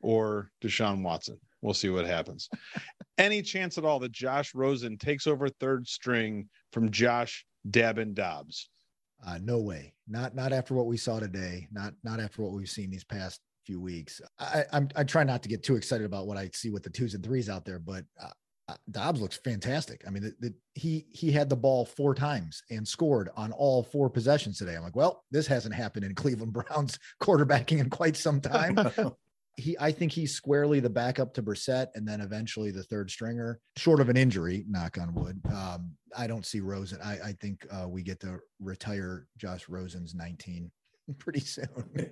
or 0.01 0.51
Deshaun 0.63 1.03
Watson? 1.03 1.39
We'll 1.61 1.75
see 1.75 1.91
what 1.91 2.07
happens. 2.07 2.49
Any 3.19 3.43
chance 3.43 3.79
at 3.79 3.85
all 3.85 3.99
that 4.01 4.13
Josh 4.13 4.55
Rosen 4.55 4.97
takes 4.97 5.27
over 5.27 5.49
third 5.49 5.89
string 5.89 6.49
from 6.71 6.91
Josh 6.91 7.45
Dabin 7.69 8.15
Dobbs? 8.15 8.69
Uh, 9.25 9.39
no 9.43 9.59
way. 9.59 9.93
Not 10.09 10.35
not 10.35 10.53
after 10.53 10.75
what 10.75 10.87
we 10.87 10.97
saw 10.97 11.21
today. 11.21 11.69
Not 11.73 11.95
not 12.05 12.21
after 12.21 12.43
what 12.43 12.53
we've 12.53 12.69
seen 12.69 12.91
these 12.91 13.05
past 13.05 13.41
few 13.65 13.81
weeks. 13.81 14.21
I, 14.39 14.65
I'm 14.73 14.89
I 14.95 15.05
try 15.05 15.25
not 15.25 15.43
to 15.43 15.49
get 15.49 15.63
too 15.63 15.77
excited 15.77 16.07
about 16.07 16.27
what 16.27 16.37
I 16.37 16.51
see 16.53 16.71
with 16.71 16.83
the 16.83 16.91
twos 16.91 17.15
and 17.15 17.25
threes 17.25 17.49
out 17.49 17.65
there, 17.65 17.79
but 17.79 18.05
uh, 18.21 18.31
uh 18.69 18.77
Dobbs 18.91 19.21
looks 19.21 19.37
fantastic. 19.39 20.05
I 20.07 20.11
mean, 20.11 20.23
the, 20.23 20.35
the, 20.41 20.55
he 20.75 21.07
he 21.11 21.33
had 21.33 21.49
the 21.49 21.57
ball 21.57 21.85
four 21.85 22.15
times 22.15 22.63
and 22.71 22.87
scored 22.87 23.31
on 23.37 23.53
all 23.53 23.83
four 23.83 24.09
possessions 24.09 24.59
today. 24.59 24.77
I'm 24.77 24.83
like, 24.83 24.97
well, 24.97 25.25
this 25.31 25.47
hasn't 25.47 25.75
happened 25.75 26.05
in 26.05 26.15
Cleveland 26.15 26.53
Browns 26.53 26.99
quarterbacking 27.23 27.81
in 27.81 27.91
quite 27.91 28.17
some 28.17 28.41
time. 28.41 28.79
he, 29.57 29.77
I 29.81 29.91
think 29.91 30.13
he's 30.13 30.35
squarely 30.35 30.81
the 30.81 30.91
backup 30.91 31.33
to 31.35 31.43
Brissett, 31.43 31.89
and 31.95 32.07
then 32.07 32.21
eventually 32.21 32.71
the 32.71 32.83
third 32.83 33.11
stringer, 33.11 33.59
short 33.77 34.01
of 34.01 34.09
an 34.09 34.17
injury. 34.17 34.65
Knock 34.69 34.99
on 34.99 35.15
wood. 35.15 35.41
Um, 35.53 35.93
I 36.17 36.27
don't 36.27 36.45
see 36.45 36.61
Rosen. 36.61 37.01
I, 37.03 37.19
I 37.25 37.33
think 37.41 37.67
uh, 37.71 37.89
we 37.89 38.03
get 38.03 38.21
to 38.21 38.39
retire 38.61 39.27
Josh 39.39 39.69
Rosen's 39.69 40.15
19 40.15 40.71
pretty 41.19 41.41
soon. 41.41 41.67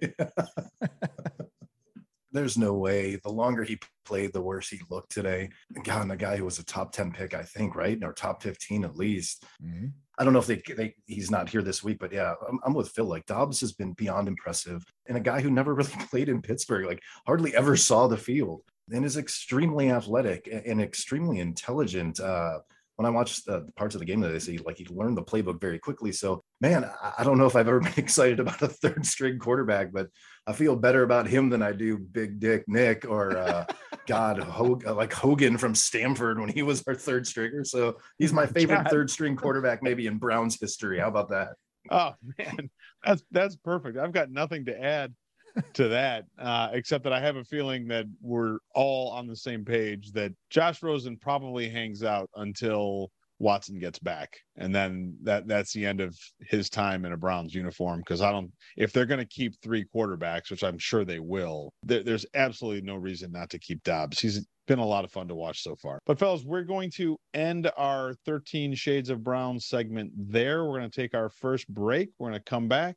There's 2.33 2.59
no 2.59 2.74
way. 2.74 3.16
The 3.22 3.30
longer 3.30 3.62
he 3.62 3.78
played, 4.04 4.33
the 4.33 4.42
worse 4.42 4.68
he 4.68 4.80
looked 4.90 5.12
today. 5.12 5.50
God, 5.85 6.02
and 6.02 6.11
the 6.11 6.16
guy 6.16 6.37
who 6.37 6.44
was 6.44 6.59
a 6.59 6.64
top 6.64 6.92
10 6.92 7.12
pick, 7.12 7.33
I 7.33 7.42
think, 7.42 7.76
right? 7.76 8.02
Or 8.02 8.12
top 8.12 8.42
15 8.42 8.85
at 8.85 8.96
least. 8.96 9.44
Mm-hmm. 9.64 9.87
I 10.18 10.24
don't 10.24 10.33
know 10.33 10.38
if 10.38 10.46
they, 10.46 10.62
they 10.77 10.94
he's 11.07 11.31
not 11.31 11.48
here 11.48 11.62
this 11.62 11.83
week, 11.83 11.98
but 11.98 12.12
yeah, 12.12 12.35
I'm, 12.48 12.61
I'm, 12.64 12.74
with 12.74 12.90
Phil. 12.90 13.05
Like 13.05 13.27
Dobbs 13.27 13.61
has 13.61 13.72
been 13.72 13.92
beyond 13.92 14.29
impressive, 14.29 14.85
and 15.07 15.16
a 15.16 15.20
guy 15.20 15.40
who 15.40 15.50
never 15.50 15.74
really 15.74 15.90
played 16.09 16.29
in 16.29 16.42
Pittsburgh, 16.42 16.87
like 16.87 17.03
hardly 17.27 17.55
ever 17.55 17.77
saw 17.77 18.07
the 18.07 18.16
field, 18.16 18.62
and 18.92 19.05
is 19.05 19.16
extremely 19.16 19.90
athletic 19.90 20.48
and 20.50 20.81
extremely 20.81 21.40
intelligent. 21.40 22.20
Uh, 22.20 22.61
when 22.96 23.07
I 23.07 23.11
watched 23.11 23.46
the 23.46 23.68
parts 23.76 23.94
of 23.94 23.98
the 23.98 24.04
game 24.04 24.20
that 24.20 24.28
they 24.28 24.38
see, 24.38 24.59
like 24.59 24.78
he 24.78 24.87
learned 24.87 25.16
the 25.16 25.22
playbook 25.22 25.61
very 25.61 25.78
quickly. 25.78 26.12
So, 26.12 26.44
man, 26.61 26.88
I 27.18 27.24
don't 27.24 27.38
know 27.38 27.46
if 27.46 27.57
I've 27.57 27.66
ever 27.66 27.80
been 27.80 27.92
excited 27.96 28.40
about 28.40 28.62
a 28.62 28.68
third 28.68 29.04
string 29.04 29.38
quarterback, 29.38 29.92
but 29.92 30.09
I 30.46 30.52
feel 30.52 30.76
better 30.76 31.02
about 31.02 31.26
him 31.26 31.48
than 31.48 31.62
I 31.62 31.72
do 31.72 31.98
Big 31.98 32.38
Dick 32.38 32.64
Nick 32.68 33.04
or 33.09 33.37
uh, 33.37 33.66
God, 34.07 34.38
Hog- 34.38 34.87
like 34.87 35.12
Hogan 35.12 35.59
from 35.59 35.74
Stanford 35.74 36.38
when 36.38 36.48
he 36.48 36.62
was 36.62 36.85
our 36.87 36.94
third 36.94 37.26
stringer. 37.26 37.64
So 37.64 37.98
he's 38.18 38.33
my 38.33 38.46
favorite 38.46 38.85
God. 38.85 38.90
third 38.90 39.11
string 39.11 39.37
quarterback, 39.37 39.83
maybe 39.83 40.07
in 40.07 40.18
Browns 40.18 40.59
history. 40.61 40.98
How 40.98 41.09
about 41.09 41.30
that? 41.30 41.54
Oh 41.90 42.12
man, 42.38 42.70
that's 43.04 43.22
that's 43.30 43.57
perfect. 43.57 43.98
I've 43.98 44.12
got 44.12 44.30
nothing 44.30 44.66
to 44.66 44.83
add 44.83 45.12
to 45.75 45.88
that, 45.88 46.25
uh, 46.38 46.69
except 46.73 47.05
that 47.05 47.12
I 47.12 47.21
have 47.21 47.37
a 47.37 47.45
feeling 47.45 47.87
that 47.88 48.07
we're 48.21 48.59
all 48.75 49.11
on 49.11 49.27
the 49.27 49.37
same 49.37 49.64
page 49.64 50.12
that 50.12 50.33
Josh 50.51 50.83
Rosen 50.83 51.17
probably 51.17 51.69
hangs 51.69 52.03
out 52.03 52.29
until 52.37 53.11
Watson 53.38 53.79
gets 53.79 53.99
back, 53.99 54.37
and 54.57 54.75
then 54.75 55.17
that 55.23 55.47
that's 55.47 55.73
the 55.73 55.85
end 55.85 56.01
of 56.01 56.17
his 56.40 56.71
time 56.71 57.05
in 57.05 57.12
a 57.12 57.17
Browns 57.17 57.55
uniform. 57.55 58.01
Because 58.01 58.21
I 58.21 58.31
don't, 58.31 58.51
if 58.77 58.93
they're 58.93 59.07
going 59.07 59.21
to 59.21 59.27
keep 59.27 59.55
three 59.61 59.85
quarterbacks, 59.95 60.51
which 60.51 60.64
I'm 60.64 60.79
sure 60.79 61.05
they 61.05 61.19
will, 61.19 61.73
there, 61.83 62.03
there's 62.03 62.27
absolutely 62.35 62.83
no 62.83 62.97
reason 62.97 63.33
not 63.33 63.51
to 63.51 63.59
keep 63.59 63.83
Dobbs. 63.83 64.21
He's 64.21 64.47
been 64.67 64.79
a 64.79 64.87
lot 64.87 65.05
of 65.05 65.12
fun 65.12 65.29
to 65.29 65.35
watch 65.35 65.62
so 65.62 65.77
far. 65.77 65.99
But 66.07 66.19
fellas, 66.19 66.43
we're 66.43 66.62
going 66.62 66.90
to 66.93 67.19
end 67.35 67.71
our 67.77 68.14
13 68.25 68.75
Shades 68.75 69.11
of 69.11 69.23
Brown 69.23 69.61
segment 69.61 70.12
there. 70.17 70.64
We're 70.64 70.79
going 70.79 70.90
to 70.90 71.01
take 71.01 71.14
our 71.14 71.29
first 71.29 71.69
break. 71.69 72.11
We're 72.19 72.31
going 72.31 72.40
to 72.40 72.45
come 72.51 72.69
back 72.69 72.97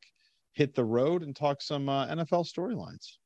hit 0.57 0.73
the 0.73 0.83
road 0.83 1.21
and 1.21 1.35
talk 1.35 1.61
some 1.61 1.87
uh, 1.87 2.07
NFL 2.07 2.51
storylines. 2.51 3.19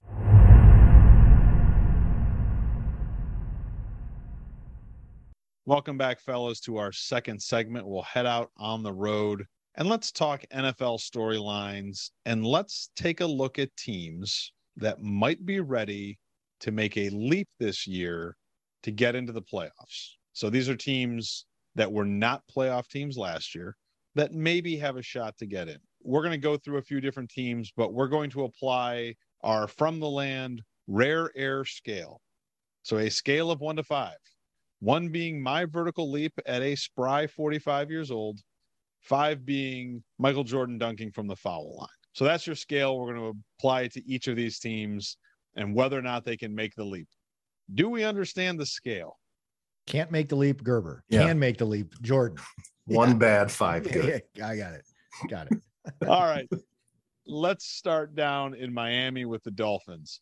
Welcome 5.65 5.98
back, 5.98 6.20
fellas, 6.20 6.60
to 6.62 6.76
our 6.76 6.91
second 6.91 7.41
segment. 7.41 7.88
We'll 7.88 8.02
head 8.02 8.26
out 8.26 8.52
on 8.58 8.84
the 8.84 8.91
road 8.91 9.46
and 9.76 9.88
let's 9.88 10.12
talk 10.12 10.44
NFL 10.54 11.00
storylines 11.00 12.10
and 12.26 12.46
let's 12.46 12.89
take 12.98 13.22
a 13.22 13.26
look 13.26 13.60
at 13.60 13.70
teams 13.78 14.52
that 14.76 15.02
might 15.02 15.46
be 15.46 15.62
ready 15.62 16.20
to 16.60 16.72
make 16.72 16.98
a 16.98 17.10
leap 17.12 17.48
this 17.62 17.88
year 17.88 18.36
to 18.84 18.91
get 18.91 19.15
into 19.15 19.32
the 19.32 19.41
playoffs. 19.41 20.15
So 20.34 20.50
these 20.50 20.67
are 20.67 20.76
teams 20.76 21.46
that 21.76 21.89
were 21.89 22.04
not 22.04 22.44
playoff 22.54 22.89
teams 22.89 23.17
last 23.17 23.56
year 23.56 23.78
that 24.15 24.34
maybe 24.34 24.76
have 24.76 24.98
a 24.98 25.02
shot 25.02 25.38
to 25.38 25.46
get 25.46 25.70
in. 25.70 25.80
We're 26.03 26.21
going 26.21 26.31
to 26.31 26.37
go 26.37 26.57
through 26.57 26.77
a 26.77 26.81
few 26.81 27.01
different 27.01 27.29
teams, 27.29 27.71
but 27.75 27.93
we're 27.93 28.07
going 28.07 28.29
to 28.31 28.43
apply 28.43 29.15
our 29.41 29.67
from 29.67 29.99
the 29.99 30.09
land 30.09 30.61
rare 30.87 31.31
air 31.35 31.65
scale. 31.65 32.21
So 32.83 32.97
a 32.97 33.09
scale 33.09 33.51
of 33.51 33.59
one 33.61 33.75
to 33.75 33.83
five, 33.83 34.17
one 34.79 35.09
being 35.09 35.41
my 35.41 35.65
vertical 35.65 36.09
leap 36.11 36.33
at 36.45 36.61
a 36.61 36.75
spry 36.75 37.27
45 37.27 37.91
years 37.91 38.11
old, 38.11 38.39
five 39.01 39.45
being 39.45 40.03
Michael 40.17 40.43
Jordan 40.43 40.77
dunking 40.77 41.11
from 41.11 41.27
the 41.27 41.35
foul 41.35 41.77
line. 41.77 41.87
So 42.13 42.25
that's 42.25 42.45
your 42.45 42.55
scale. 42.55 42.97
We're 42.99 43.13
going 43.13 43.33
to 43.33 43.39
apply 43.59 43.81
it 43.81 43.93
to 43.93 44.05
each 44.09 44.27
of 44.27 44.35
these 44.35 44.59
teams 44.59 45.17
and 45.55 45.73
whether 45.75 45.97
or 45.97 46.01
not 46.01 46.25
they 46.25 46.37
can 46.37 46.53
make 46.53 46.75
the 46.75 46.83
leap. 46.83 47.07
Do 47.73 47.89
we 47.89 48.03
understand 48.03 48.59
the 48.59 48.65
scale? 48.65 49.17
Can't 49.87 50.11
make 50.11 50.29
the 50.29 50.35
leap, 50.35 50.63
Gerber. 50.63 51.03
Yeah. 51.09 51.27
Can 51.27 51.39
make 51.39 51.57
the 51.57 51.65
leap, 51.65 51.93
Jordan. 52.01 52.37
One 52.85 53.09
Yeah. 53.09 53.15
bad, 53.15 53.51
five 53.51 53.83
good. 53.91 54.23
I 54.43 54.55
got 54.57 54.73
it. 54.73 54.85
Got 55.29 55.51
it. 55.51 55.61
All 56.08 56.22
right. 56.22 56.48
Let's 57.26 57.65
start 57.65 58.15
down 58.15 58.56
in 58.56 58.74
Miami 58.74 59.26
with 59.26 59.44
the 59.44 59.52
Dolphins. 59.52 60.22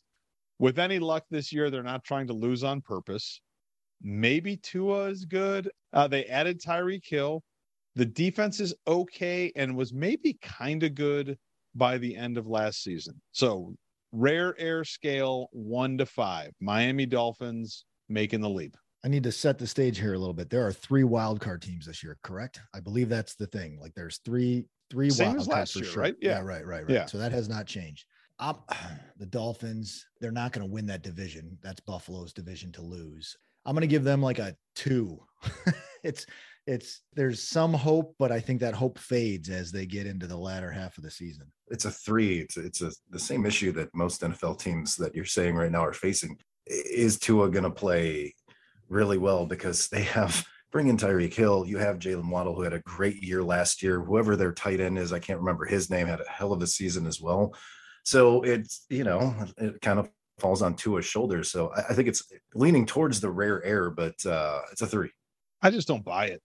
With 0.59 0.79
any 0.79 0.99
luck 0.99 1.23
this 1.29 1.53
year, 1.53 1.69
they're 1.69 1.83
not 1.83 2.03
trying 2.03 2.27
to 2.27 2.33
lose 2.33 2.63
on 2.63 2.81
purpose. 2.81 3.41
Maybe 4.01 4.57
Tua 4.57 5.05
is 5.05 5.25
good. 5.25 5.69
Uh, 5.93 6.07
they 6.07 6.25
added 6.25 6.61
Tyreek 6.61 7.05
Hill. 7.05 7.43
The 7.95 8.05
defense 8.05 8.59
is 8.59 8.73
okay 8.87 9.51
and 9.55 9.75
was 9.75 9.93
maybe 9.93 10.37
kind 10.41 10.83
of 10.83 10.95
good 10.95 11.37
by 11.75 11.97
the 11.97 12.15
end 12.15 12.37
of 12.37 12.47
last 12.47 12.83
season. 12.83 13.19
So, 13.31 13.73
rare 14.11 14.55
air 14.59 14.83
scale 14.83 15.47
one 15.51 15.97
to 15.97 16.05
five. 16.05 16.51
Miami 16.59 17.05
Dolphins 17.05 17.85
making 18.07 18.41
the 18.41 18.49
leap. 18.49 18.75
I 19.03 19.07
need 19.07 19.23
to 19.23 19.31
set 19.31 19.57
the 19.57 19.67
stage 19.67 19.97
here 19.97 20.13
a 20.13 20.17
little 20.19 20.33
bit. 20.33 20.49
There 20.49 20.65
are 20.65 20.73
three 20.73 21.05
wild 21.05 21.39
card 21.39 21.61
teams 21.61 21.85
this 21.85 22.03
year, 22.03 22.17
correct? 22.21 22.59
I 22.73 22.81
believe 22.81 23.07
that's 23.07 23.35
the 23.35 23.47
thing. 23.47 23.79
Like 23.79 23.93
there's 23.95 24.19
three, 24.25 24.65
three 24.89 25.09
Same 25.09 25.29
wild 25.29 25.39
as 25.39 25.47
last 25.47 25.75
year, 25.75 25.85
sure. 25.85 26.03
right? 26.03 26.15
Yeah. 26.21 26.39
right, 26.39 26.65
right, 26.65 26.83
right. 26.85 26.89
Yeah. 26.89 27.05
So 27.05 27.17
that 27.17 27.31
has 27.31 27.49
not 27.49 27.65
changed. 27.65 28.05
Um, 28.39 28.57
the 29.17 29.25
Dolphins, 29.25 30.05
they're 30.19 30.31
not 30.31 30.51
going 30.51 30.67
to 30.67 30.71
win 30.71 30.85
that 30.87 31.03
division. 31.03 31.57
That's 31.61 31.79
Buffalo's 31.79 32.33
division 32.33 32.71
to 32.73 32.81
lose. 32.81 33.37
I'm 33.65 33.75
going 33.75 33.81
to 33.81 33.87
give 33.87 34.03
them 34.03 34.21
like 34.21 34.39
a 34.39 34.55
two. 34.75 35.19
it's, 36.03 36.25
it's, 36.65 37.01
there's 37.13 37.41
some 37.41 37.73
hope, 37.73 38.15
but 38.19 38.31
I 38.31 38.39
think 38.39 38.59
that 38.61 38.73
hope 38.73 38.99
fades 38.99 39.49
as 39.49 39.71
they 39.71 39.85
get 39.85 40.05
into 40.05 40.27
the 40.27 40.37
latter 40.37 40.71
half 40.71 40.97
of 40.97 41.03
the 41.03 41.11
season. 41.11 41.51
It's 41.69 41.85
a 41.85 41.91
three. 41.91 42.39
It's 42.39 42.57
it's 42.57 42.81
a 42.81 42.91
the 43.11 43.19
same 43.19 43.45
issue 43.45 43.71
that 43.73 43.93
most 43.93 44.21
NFL 44.21 44.59
teams 44.59 44.95
that 44.97 45.15
you're 45.15 45.25
saying 45.25 45.55
right 45.55 45.71
now 45.71 45.85
are 45.85 45.93
facing. 45.93 46.37
Is 46.65 47.19
Tua 47.19 47.49
going 47.49 47.63
to 47.63 47.69
play 47.69 48.33
really 48.87 49.17
well 49.17 49.45
because 49.45 49.87
they 49.87 50.03
have 50.03 50.45
bring 50.71 50.87
in 50.87 50.97
Tyreek 50.97 51.33
Hill. 51.33 51.65
You 51.65 51.77
have 51.77 51.99
Jaylen 51.99 52.29
Waddle 52.29 52.55
who 52.55 52.61
had 52.61 52.73
a 52.73 52.79
great 52.79 53.23
year 53.23 53.43
last 53.43 53.81
year. 53.81 54.01
Whoever 54.01 54.35
their 54.35 54.51
tight 54.51 54.79
end 54.79 54.97
is, 54.97 55.13
I 55.13 55.19
can't 55.19 55.39
remember 55.39 55.65
his 55.65 55.89
name, 55.89 56.07
had 56.07 56.21
a 56.21 56.29
hell 56.29 56.53
of 56.53 56.61
a 56.61 56.67
season 56.67 57.07
as 57.07 57.21
well. 57.21 57.55
So 58.03 58.41
it's 58.43 58.85
you 58.89 59.03
know 59.03 59.35
it 59.57 59.81
kind 59.81 59.99
of 59.99 60.09
falls 60.39 60.61
on 60.61 60.75
Tua's 60.75 61.05
shoulders. 61.05 61.51
So 61.51 61.71
I, 61.75 61.81
I 61.89 61.93
think 61.93 62.07
it's 62.07 62.23
leaning 62.55 62.85
towards 62.85 63.19
the 63.19 63.29
rare 63.29 63.63
air, 63.63 63.89
but 63.89 64.25
uh, 64.25 64.61
it's 64.71 64.81
a 64.81 64.87
three. 64.87 65.11
I 65.61 65.69
just 65.69 65.87
don't 65.87 66.05
buy 66.05 66.27
it. 66.27 66.41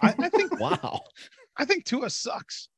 I, 0.00 0.14
I 0.18 0.28
think 0.28 0.52
Wow. 0.60 1.00
I 1.56 1.64
think 1.64 1.84
Tua 1.84 2.08
sucks. 2.08 2.68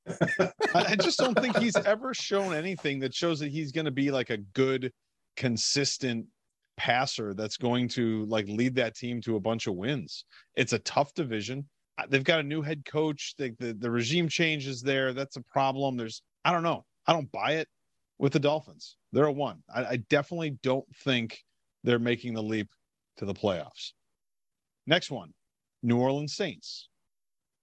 I, 0.40 0.50
I 0.74 0.96
just 0.96 1.18
don't 1.18 1.38
think 1.38 1.56
he's 1.58 1.76
ever 1.76 2.12
shown 2.12 2.54
anything 2.54 2.98
that 3.00 3.14
shows 3.14 3.38
that 3.40 3.52
he's 3.52 3.72
going 3.72 3.84
to 3.84 3.92
be 3.92 4.10
like 4.10 4.30
a 4.30 4.38
good, 4.38 4.92
consistent 5.36 6.26
passer 6.76 7.34
that's 7.34 7.56
going 7.56 7.88
to 7.88 8.24
like 8.26 8.46
lead 8.48 8.74
that 8.76 8.96
team 8.96 9.20
to 9.22 9.36
a 9.36 9.40
bunch 9.40 9.66
of 9.66 9.74
wins. 9.74 10.24
It's 10.56 10.72
a 10.72 10.78
tough 10.80 11.14
division. 11.14 11.68
Uh, 11.98 12.06
They've 12.08 12.24
got 12.24 12.40
a 12.40 12.44
new 12.44 12.62
head 12.62 12.84
coach. 12.84 13.34
The, 13.38 13.54
the, 13.58 13.74
the 13.74 13.90
regime 13.90 14.28
change 14.28 14.66
is 14.66 14.82
there. 14.82 15.12
That's 15.12 15.36
a 15.36 15.42
problem. 15.42 15.96
There's, 15.96 16.22
I 16.44 16.52
don't 16.52 16.62
know. 16.62 16.84
I 17.06 17.12
don't 17.12 17.30
buy 17.30 17.52
it 17.52 17.68
with 18.18 18.32
the 18.32 18.40
Dolphins. 18.40 18.96
They're 19.12 19.26
a 19.26 19.32
one. 19.32 19.62
I, 19.74 19.84
I 19.84 19.96
definitely 20.08 20.58
don't 20.62 20.86
think 21.04 21.38
they're 21.82 21.98
making 21.98 22.34
the 22.34 22.42
leap 22.42 22.68
to 23.18 23.24
the 23.24 23.34
playoffs. 23.34 23.92
Next 24.86 25.10
one 25.10 25.32
New 25.82 25.98
Orleans 25.98 26.34
Saints 26.34 26.88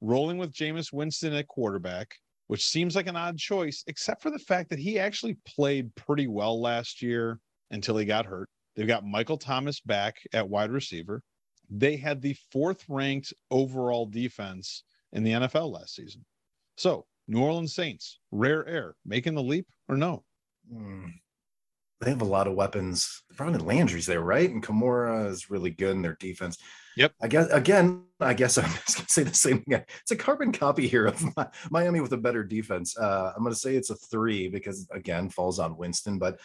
rolling 0.01 0.37
with 0.37 0.53
Jameis 0.53 0.91
Winston 0.91 1.33
at 1.33 1.47
quarterback, 1.47 2.15
which 2.47 2.67
seems 2.67 2.95
like 2.95 3.07
an 3.07 3.15
odd 3.15 3.37
choice, 3.37 3.83
except 3.87 4.21
for 4.21 4.31
the 4.31 4.39
fact 4.39 4.69
that 4.69 4.79
he 4.79 4.99
actually 4.99 5.37
played 5.45 5.93
pretty 5.95 6.27
well 6.27 6.59
last 6.59 7.01
year 7.01 7.39
until 7.69 7.97
he 7.97 8.05
got 8.05 8.25
hurt. 8.25 8.49
They've 8.75 8.87
got 8.87 9.05
Michael 9.05 9.37
Thomas 9.37 9.79
back 9.79 10.17
at 10.33 10.49
wide 10.49 10.71
receiver. 10.71 11.21
They 11.69 11.97
had 11.97 12.21
the 12.21 12.35
fourth 12.51 12.83
ranked 12.87 13.33
overall 13.49 14.05
defense 14.05 14.83
in 15.13 15.23
the 15.23 15.31
NFL 15.31 15.71
last 15.71 15.95
season. 15.95 16.25
So, 16.77 17.05
New 17.27 17.41
Orleans 17.41 17.73
Saints, 17.73 18.19
rare 18.31 18.65
air, 18.67 18.95
making 19.05 19.35
the 19.35 19.43
leap 19.43 19.67
or 19.87 19.95
no? 19.95 20.23
Hmm. 20.69 21.07
They 22.01 22.09
have 22.09 22.21
a 22.21 22.25
lot 22.25 22.47
of 22.47 22.55
weapons. 22.55 23.23
Probably 23.37 23.59
Landry's 23.59 24.07
there, 24.07 24.21
right? 24.21 24.49
And 24.49 24.65
Kamara 24.65 25.29
is 25.29 25.51
really 25.51 25.69
good 25.69 25.91
in 25.91 26.01
their 26.01 26.17
defense. 26.19 26.57
Yep. 26.97 27.13
I 27.21 27.27
guess 27.27 27.47
again, 27.51 28.03
I 28.19 28.33
guess 28.33 28.57
I'm 28.57 28.71
just 28.85 28.97
gonna 28.97 29.09
say 29.09 29.23
the 29.23 29.33
same 29.33 29.61
thing. 29.61 29.83
It's 30.01 30.11
a 30.11 30.15
carbon 30.15 30.51
copy 30.51 30.87
here 30.87 31.05
of 31.05 31.23
Mi- 31.23 31.45
Miami 31.69 32.01
with 32.01 32.13
a 32.13 32.17
better 32.17 32.43
defense. 32.43 32.97
Uh, 32.97 33.33
I'm 33.35 33.43
gonna 33.43 33.55
say 33.55 33.75
it's 33.75 33.91
a 33.91 33.95
three 33.95 34.49
because 34.49 34.87
again 34.91 35.29
falls 35.29 35.59
on 35.59 35.77
Winston. 35.77 36.17
But 36.17 36.39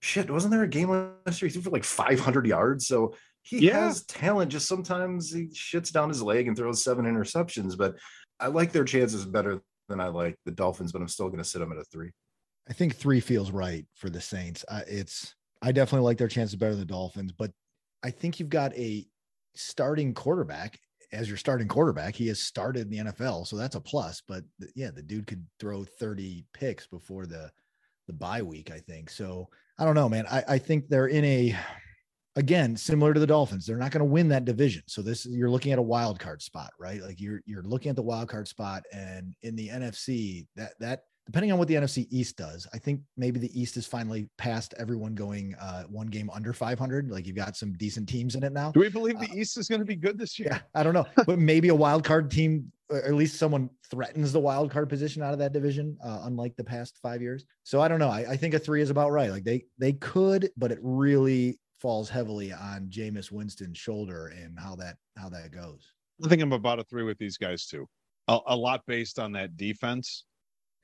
shit, 0.00 0.30
wasn't 0.30 0.52
there 0.52 0.62
a 0.62 0.68
game 0.68 0.90
last 1.26 1.40
year 1.42 1.48
he 1.48 1.52
threw 1.52 1.62
for 1.62 1.70
like 1.70 1.84
500 1.84 2.46
yards? 2.46 2.86
So 2.86 3.14
he 3.42 3.66
Yeah. 3.66 3.86
has 3.86 4.04
talent. 4.06 4.50
Just 4.50 4.68
sometimes 4.68 5.32
he 5.32 5.46
shits 5.48 5.92
down 5.92 6.08
his 6.08 6.22
leg 6.22 6.48
and 6.48 6.56
throws 6.56 6.82
seven 6.82 7.04
interceptions. 7.04 7.76
But 7.76 7.96
I 8.40 8.48
like 8.48 8.72
their 8.72 8.84
chances 8.84 9.24
better 9.24 9.62
than 9.88 10.00
I 10.00 10.08
like 10.08 10.36
the 10.44 10.50
Dolphins. 10.52 10.92
But 10.92 11.02
I'm 11.02 11.08
still 11.08 11.28
gonna 11.28 11.44
sit 11.44 11.60
them 11.60 11.72
at 11.72 11.78
a 11.78 11.84
three. 11.84 12.10
I 12.68 12.72
think 12.72 12.96
three 12.96 13.20
feels 13.20 13.50
right 13.52 13.86
for 13.94 14.10
the 14.10 14.20
Saints. 14.20 14.64
Uh, 14.68 14.82
it's 14.88 15.34
I 15.62 15.72
definitely 15.72 16.04
like 16.04 16.18
their 16.18 16.28
chances 16.28 16.56
better 16.56 16.72
than 16.72 16.80
the 16.80 16.86
Dolphins, 16.86 17.32
but 17.32 17.52
I 18.02 18.10
think 18.10 18.38
you've 18.38 18.50
got 18.50 18.76
a 18.76 19.06
starting 19.54 20.12
quarterback 20.12 20.78
as 21.12 21.28
your 21.28 21.38
starting 21.38 21.68
quarterback. 21.68 22.14
He 22.14 22.26
has 22.28 22.40
started 22.42 22.82
in 22.82 22.90
the 22.90 23.10
NFL, 23.12 23.46
so 23.46 23.56
that's 23.56 23.76
a 23.76 23.80
plus. 23.80 24.20
But 24.26 24.44
yeah, 24.74 24.90
the 24.90 25.02
dude 25.02 25.26
could 25.26 25.46
throw 25.58 25.84
30 25.84 26.44
picks 26.52 26.86
before 26.86 27.26
the 27.26 27.50
the 28.06 28.12
bye 28.12 28.42
week, 28.42 28.70
I 28.70 28.78
think. 28.78 29.10
So 29.10 29.48
I 29.78 29.84
don't 29.84 29.94
know, 29.94 30.08
man. 30.08 30.26
I, 30.30 30.44
I 30.48 30.58
think 30.58 30.88
they're 30.88 31.08
in 31.08 31.24
a 31.24 31.56
again 32.36 32.76
similar 32.76 33.14
to 33.14 33.20
the 33.20 33.26
Dolphins. 33.26 33.66
They're 33.66 33.76
not 33.76 33.90
going 33.90 34.00
to 34.00 34.12
win 34.12 34.28
that 34.28 34.44
division. 34.44 34.82
So 34.86 35.02
this 35.02 35.26
you're 35.26 35.50
looking 35.50 35.72
at 35.72 35.78
a 35.78 35.82
wild 35.82 36.18
card 36.18 36.42
spot, 36.42 36.70
right? 36.78 37.02
Like 37.02 37.20
you're 37.20 37.40
you're 37.46 37.62
looking 37.62 37.90
at 37.90 37.96
the 37.96 38.02
wild 38.02 38.28
card 38.28 38.46
spot, 38.48 38.84
and 38.92 39.34
in 39.42 39.56
the 39.56 39.68
NFC, 39.68 40.46
that 40.56 40.72
that 40.80 41.02
depending 41.26 41.50
on 41.50 41.58
what 41.58 41.66
the 41.66 41.74
NFC 41.74 42.06
East 42.10 42.36
does, 42.36 42.68
I 42.72 42.78
think 42.78 43.00
maybe 43.16 43.40
the 43.40 43.60
East 43.60 43.76
is 43.76 43.84
finally 43.84 44.28
past 44.38 44.74
everyone 44.78 45.14
going 45.14 45.56
uh, 45.60 45.82
one 45.84 46.06
game 46.06 46.30
under 46.32 46.52
500. 46.52 47.10
Like 47.10 47.26
you've 47.26 47.36
got 47.36 47.56
some 47.56 47.72
decent 47.72 48.08
teams 48.08 48.36
in 48.36 48.44
it 48.44 48.52
now. 48.52 48.70
Do 48.70 48.80
we 48.80 48.88
believe 48.88 49.18
the 49.18 49.30
East 49.34 49.58
is 49.58 49.68
going 49.68 49.80
to 49.80 49.84
be 49.84 49.96
good 49.96 50.18
this 50.18 50.38
year? 50.38 50.50
Yeah, 50.52 50.60
I 50.74 50.84
don't 50.84 50.94
know, 50.94 51.06
but 51.26 51.38
maybe 51.38 51.68
a 51.68 51.74
wild 51.74 52.04
card 52.04 52.30
team, 52.30 52.70
at 52.92 53.14
least 53.14 53.36
someone 53.36 53.70
threatens 53.90 54.32
the 54.32 54.40
wild 54.40 54.70
card 54.70 54.88
position 54.88 55.22
out 55.22 55.32
of 55.32 55.38
that 55.38 55.52
division, 55.52 55.96
uh, 56.04 56.20
unlike 56.24 56.56
the 56.56 56.64
past 56.64 56.98
five 57.02 57.20
years. 57.20 57.44
So 57.64 57.80
I 57.80 57.88
don't 57.88 57.98
know. 57.98 58.08
I, 58.08 58.30
I 58.30 58.36
think 58.36 58.54
a 58.54 58.58
three 58.58 58.80
is 58.80 58.90
about 58.90 59.10
right. 59.10 59.30
Like 59.30 59.44
they 59.44 59.64
they 59.78 59.94
could, 59.94 60.50
but 60.56 60.72
it 60.72 60.78
really 60.82 61.58
falls 61.80 62.08
heavily 62.08 62.52
on 62.52 62.88
Jameis 62.88 63.30
Winston's 63.30 63.78
shoulder 63.78 64.28
and 64.28 64.58
how 64.58 64.76
that 64.76 64.96
how 65.16 65.28
that 65.30 65.52
goes. 65.52 65.92
I 66.24 66.28
think 66.28 66.42
I'm 66.42 66.52
about 66.52 66.78
a 66.78 66.84
three 66.84 67.02
with 67.02 67.18
these 67.18 67.36
guys 67.36 67.66
too. 67.66 67.88
A, 68.28 68.38
a 68.46 68.56
lot 68.56 68.82
based 68.86 69.18
on 69.18 69.32
that 69.32 69.56
defense 69.56 70.24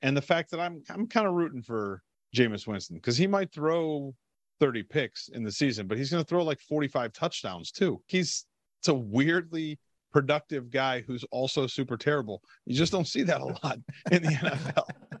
and 0.03 0.15
the 0.15 0.21
fact 0.21 0.51
that 0.51 0.59
I'm 0.59 0.83
I'm 0.89 1.07
kind 1.07 1.25
of 1.25 1.33
rooting 1.33 1.63
for 1.63 2.03
Jameis 2.35 2.67
Winston 2.67 2.97
because 2.97 3.17
he 3.17 3.25
might 3.25 3.51
throw 3.51 4.13
30 4.59 4.83
picks 4.83 5.29
in 5.29 5.43
the 5.43 5.51
season, 5.51 5.87
but 5.87 5.97
he's 5.97 6.11
going 6.11 6.23
to 6.23 6.27
throw 6.27 6.43
like 6.43 6.59
45 6.59 7.11
touchdowns 7.13 7.71
too. 7.71 8.01
He's 8.07 8.45
it's 8.79 8.89
a 8.89 8.93
weirdly 8.93 9.79
productive 10.13 10.69
guy 10.69 11.01
who's 11.01 11.25
also 11.31 11.67
super 11.67 11.97
terrible. 11.97 12.41
You 12.65 12.75
just 12.75 12.91
don't 12.91 13.07
see 13.07 13.23
that 13.23 13.41
a 13.41 13.45
lot 13.45 13.79
in 14.11 14.23
the 14.23 14.29
NFL. 14.29 14.87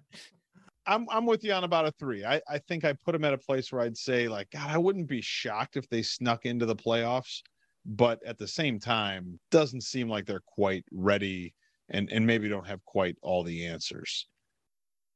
I'm 0.85 1.07
I'm 1.09 1.25
with 1.25 1.43
you 1.43 1.53
on 1.53 1.63
about 1.63 1.87
a 1.87 1.91
three. 1.91 2.25
I, 2.25 2.41
I 2.47 2.57
think 2.57 2.83
I 2.83 2.93
put 2.93 3.15
him 3.15 3.23
at 3.23 3.33
a 3.33 3.37
place 3.37 3.71
where 3.71 3.81
I'd 3.81 3.97
say 3.97 4.27
like 4.27 4.49
God, 4.51 4.69
I 4.69 4.77
wouldn't 4.77 5.07
be 5.07 5.21
shocked 5.21 5.77
if 5.77 5.89
they 5.89 6.01
snuck 6.01 6.45
into 6.45 6.65
the 6.65 6.75
playoffs, 6.75 7.41
but 7.85 8.19
at 8.25 8.37
the 8.37 8.47
same 8.47 8.79
time, 8.79 9.39
doesn't 9.49 9.81
seem 9.81 10.09
like 10.09 10.25
they're 10.25 10.43
quite 10.45 10.85
ready 10.91 11.53
and 11.89 12.11
and 12.11 12.27
maybe 12.27 12.49
don't 12.49 12.67
have 12.67 12.83
quite 12.85 13.15
all 13.21 13.43
the 13.43 13.65
answers. 13.65 14.27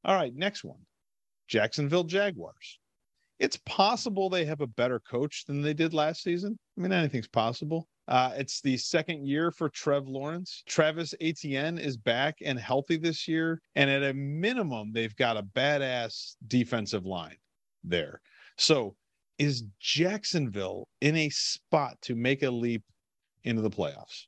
All 0.04 0.14
right, 0.14 0.34
next 0.34 0.64
one. 0.64 0.80
Jacksonville 1.48 2.04
Jaguars. 2.04 2.78
It's 3.38 3.58
possible 3.66 4.28
they 4.28 4.44
have 4.46 4.60
a 4.60 4.66
better 4.66 5.00
coach 5.00 5.44
than 5.46 5.62
they 5.62 5.74
did 5.74 5.94
last 5.94 6.22
season. 6.22 6.58
I 6.76 6.80
mean, 6.80 6.92
anything's 6.92 7.28
possible. 7.28 7.88
Uh, 8.08 8.32
it's 8.36 8.62
the 8.62 8.76
second 8.78 9.26
year 9.26 9.50
for 9.50 9.68
Trev 9.68 10.08
Lawrence. 10.08 10.62
Travis 10.66 11.14
Etienne 11.20 11.76
is 11.78 11.98
back 11.98 12.38
and 12.42 12.58
healthy 12.58 12.96
this 12.96 13.28
year. 13.28 13.60
And 13.76 13.90
at 13.90 14.02
a 14.02 14.14
minimum, 14.14 14.92
they've 14.92 15.14
got 15.16 15.36
a 15.36 15.42
badass 15.42 16.36
defensive 16.46 17.04
line 17.04 17.36
there. 17.84 18.22
So 18.56 18.96
is 19.38 19.64
Jacksonville 19.78 20.88
in 21.02 21.16
a 21.16 21.28
spot 21.28 21.98
to 22.02 22.14
make 22.14 22.42
a 22.42 22.50
leap 22.50 22.82
into 23.44 23.60
the 23.60 23.70
playoffs? 23.70 24.24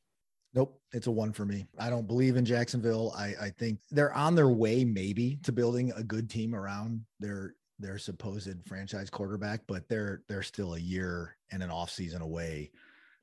Nope, 0.53 0.79
it's 0.93 1.07
a 1.07 1.11
one 1.11 1.33
for 1.33 1.47
me. 1.47 1.67
I 1.79 1.89
don't 1.89 2.07
believe 2.07 2.37
in 2.37 2.45
Jacksonville. 2.45 3.15
I, 3.17 3.35
I 3.41 3.51
think 3.59 3.79
they're 3.91 4.13
on 4.13 4.35
their 4.35 4.51
way, 4.51 4.85
maybe, 4.85 5.39
to 5.45 5.53
building 5.53 5.91
a 5.97 6.03
good 6.03 6.29
team 6.29 6.55
around 6.55 7.03
their 7.19 7.55
their 7.79 7.97
supposed 7.97 8.57
franchise 8.67 9.09
quarterback, 9.09 9.63
but 9.67 9.89
they're 9.89 10.23
they're 10.29 10.43
still 10.43 10.75
a 10.75 10.79
year 10.79 11.37
and 11.51 11.63
an 11.63 11.71
off 11.71 11.91
season 11.91 12.21
away 12.21 12.71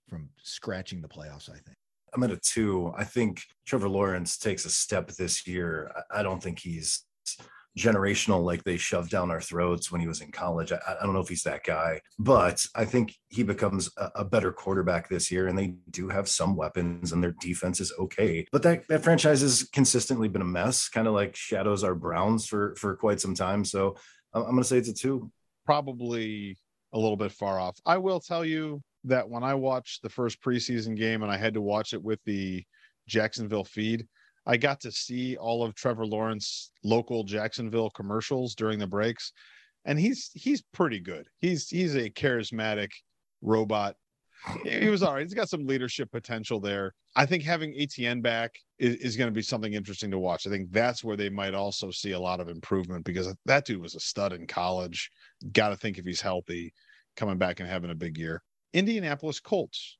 from 0.07 0.29
scratching 0.41 1.01
the 1.01 1.07
playoffs. 1.07 1.49
I 1.49 1.53
think. 1.53 1.77
I'm 2.13 2.23
at 2.23 2.31
a 2.31 2.37
two. 2.37 2.93
I 2.97 3.03
think 3.03 3.43
Trevor 3.65 3.89
Lawrence 3.89 4.37
takes 4.37 4.65
a 4.65 4.69
step 4.69 5.09
this 5.11 5.45
year. 5.45 5.91
I 6.11 6.23
don't 6.23 6.41
think 6.41 6.59
he's 6.59 7.03
generational 7.77 8.43
like 8.43 8.63
they 8.63 8.75
shoved 8.75 9.11
down 9.11 9.29
our 9.29 9.39
throats 9.39 9.91
when 9.91 10.01
he 10.01 10.07
was 10.07 10.21
in 10.21 10.31
college. 10.31 10.71
I, 10.71 10.79
I, 10.87 11.03
don't 11.03 11.13
know 11.13 11.19
if 11.19 11.29
he's 11.29 11.43
that 11.43 11.63
guy, 11.63 12.01
but 12.17 12.65
I 12.75 12.85
think 12.85 13.15
he 13.29 13.43
becomes 13.43 13.89
a, 13.97 14.11
a, 14.15 14.25
better 14.25 14.51
quarterback 14.51 15.07
this 15.07 15.31
year. 15.31 15.47
And 15.47 15.57
they 15.57 15.75
do 15.91 16.09
have 16.09 16.27
some 16.27 16.55
weapons, 16.55 17.11
and 17.11 17.23
their 17.23 17.35
defense 17.39 17.79
is 17.79 17.93
okay. 17.99 18.45
But 18.51 18.63
that 18.63 18.87
that 18.87 19.03
franchise 19.03 19.41
has 19.41 19.63
consistently 19.71 20.27
been 20.27 20.41
a 20.41 20.45
mess, 20.45 20.89
kind 20.89 21.07
of 21.07 21.13
like 21.13 21.35
shadows 21.35 21.83
our 21.83 21.95
Browns 21.95 22.47
for 22.47 22.75
for 22.75 22.95
quite 22.95 23.21
some 23.21 23.35
time. 23.35 23.63
So 23.63 23.95
I'm, 24.33 24.41
I'm 24.41 24.51
going 24.51 24.63
to 24.63 24.67
say 24.67 24.77
it's 24.77 24.89
a 24.89 24.93
two. 24.93 25.31
Probably 25.65 26.57
a 26.93 26.97
little 26.97 27.17
bit 27.17 27.31
far 27.31 27.59
off. 27.59 27.77
I 27.85 27.97
will 27.97 28.19
tell 28.19 28.43
you 28.43 28.81
that 29.03 29.29
when 29.29 29.43
I 29.43 29.53
watched 29.53 30.01
the 30.01 30.09
first 30.09 30.41
preseason 30.41 30.95
game 30.95 31.23
and 31.23 31.31
I 31.31 31.37
had 31.37 31.53
to 31.53 31.61
watch 31.61 31.93
it 31.93 32.01
with 32.01 32.19
the 32.25 32.63
Jacksonville 33.07 33.63
feed, 33.63 34.07
I 34.45 34.57
got 34.57 34.79
to 34.81 34.91
see 34.91 35.35
all 35.35 35.63
of 35.63 35.75
Trevor 35.75 36.05
Lawrence 36.05 36.71
local 36.83 37.23
Jacksonville 37.23 37.89
commercials 37.89 38.55
during 38.55 38.79
the 38.79 38.87
breaks, 38.87 39.33
and 39.83 39.99
he's 39.99 40.31
he's 40.33 40.61
pretty 40.73 40.99
good. 40.99 41.27
He's 41.39 41.67
he's 41.69 41.95
a 41.95 42.09
charismatic 42.09 42.91
robot. 43.41 43.95
He 44.63 44.87
was 44.87 45.03
all 45.03 45.15
right. 45.15 45.23
He's 45.23 45.33
got 45.33 45.49
some 45.49 45.65
leadership 45.65 46.11
potential 46.11 46.59
there. 46.59 46.93
I 47.15 47.25
think 47.25 47.43
having 47.43 47.73
Etienne 47.75 48.21
back 48.21 48.51
is, 48.77 48.95
is 48.97 49.17
going 49.17 49.27
to 49.27 49.35
be 49.35 49.41
something 49.41 49.73
interesting 49.73 50.11
to 50.11 50.19
watch. 50.19 50.45
I 50.45 50.51
think 50.51 50.71
that's 50.71 51.03
where 51.03 51.17
they 51.17 51.29
might 51.29 51.55
also 51.55 51.89
see 51.89 52.11
a 52.11 52.19
lot 52.19 52.39
of 52.39 52.47
improvement 52.47 53.03
because 53.03 53.33
that 53.45 53.65
dude 53.65 53.81
was 53.81 53.95
a 53.95 53.99
stud 53.99 54.33
in 54.33 54.45
college. 54.45 55.09
Got 55.51 55.69
to 55.69 55.75
think 55.75 55.97
if 55.97 56.05
he's 56.05 56.21
healthy, 56.21 56.71
coming 57.15 57.37
back 57.37 57.59
and 57.59 57.67
having 57.67 57.89
a 57.89 57.95
big 57.95 58.17
year. 58.17 58.43
Indianapolis 58.73 59.39
Colts. 59.39 59.97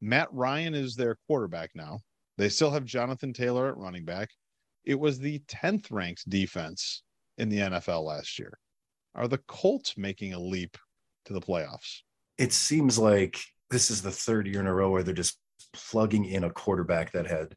Matt 0.00 0.28
Ryan 0.32 0.74
is 0.74 0.96
their 0.96 1.16
quarterback 1.26 1.70
now. 1.74 2.00
They 2.38 2.48
still 2.48 2.70
have 2.70 2.84
Jonathan 2.84 3.32
Taylor 3.32 3.68
at 3.68 3.76
running 3.76 4.04
back. 4.04 4.30
It 4.84 4.98
was 4.98 5.18
the 5.18 5.38
10th 5.48 5.90
ranked 5.90 6.28
defense 6.28 7.02
in 7.38 7.48
the 7.48 7.58
NFL 7.58 8.04
last 8.04 8.38
year. 8.38 8.58
Are 9.14 9.28
the 9.28 9.38
Colts 9.38 9.96
making 9.96 10.32
a 10.32 10.40
leap 10.40 10.76
to 11.26 11.32
the 11.32 11.40
playoffs? 11.40 12.00
It 12.38 12.52
seems 12.52 12.98
like 12.98 13.38
this 13.70 13.90
is 13.90 14.02
the 14.02 14.10
third 14.10 14.46
year 14.46 14.60
in 14.60 14.66
a 14.66 14.74
row 14.74 14.90
where 14.90 15.02
they're 15.02 15.14
just 15.14 15.38
plugging 15.72 16.24
in 16.24 16.44
a 16.44 16.50
quarterback 16.50 17.12
that 17.12 17.26
had 17.26 17.54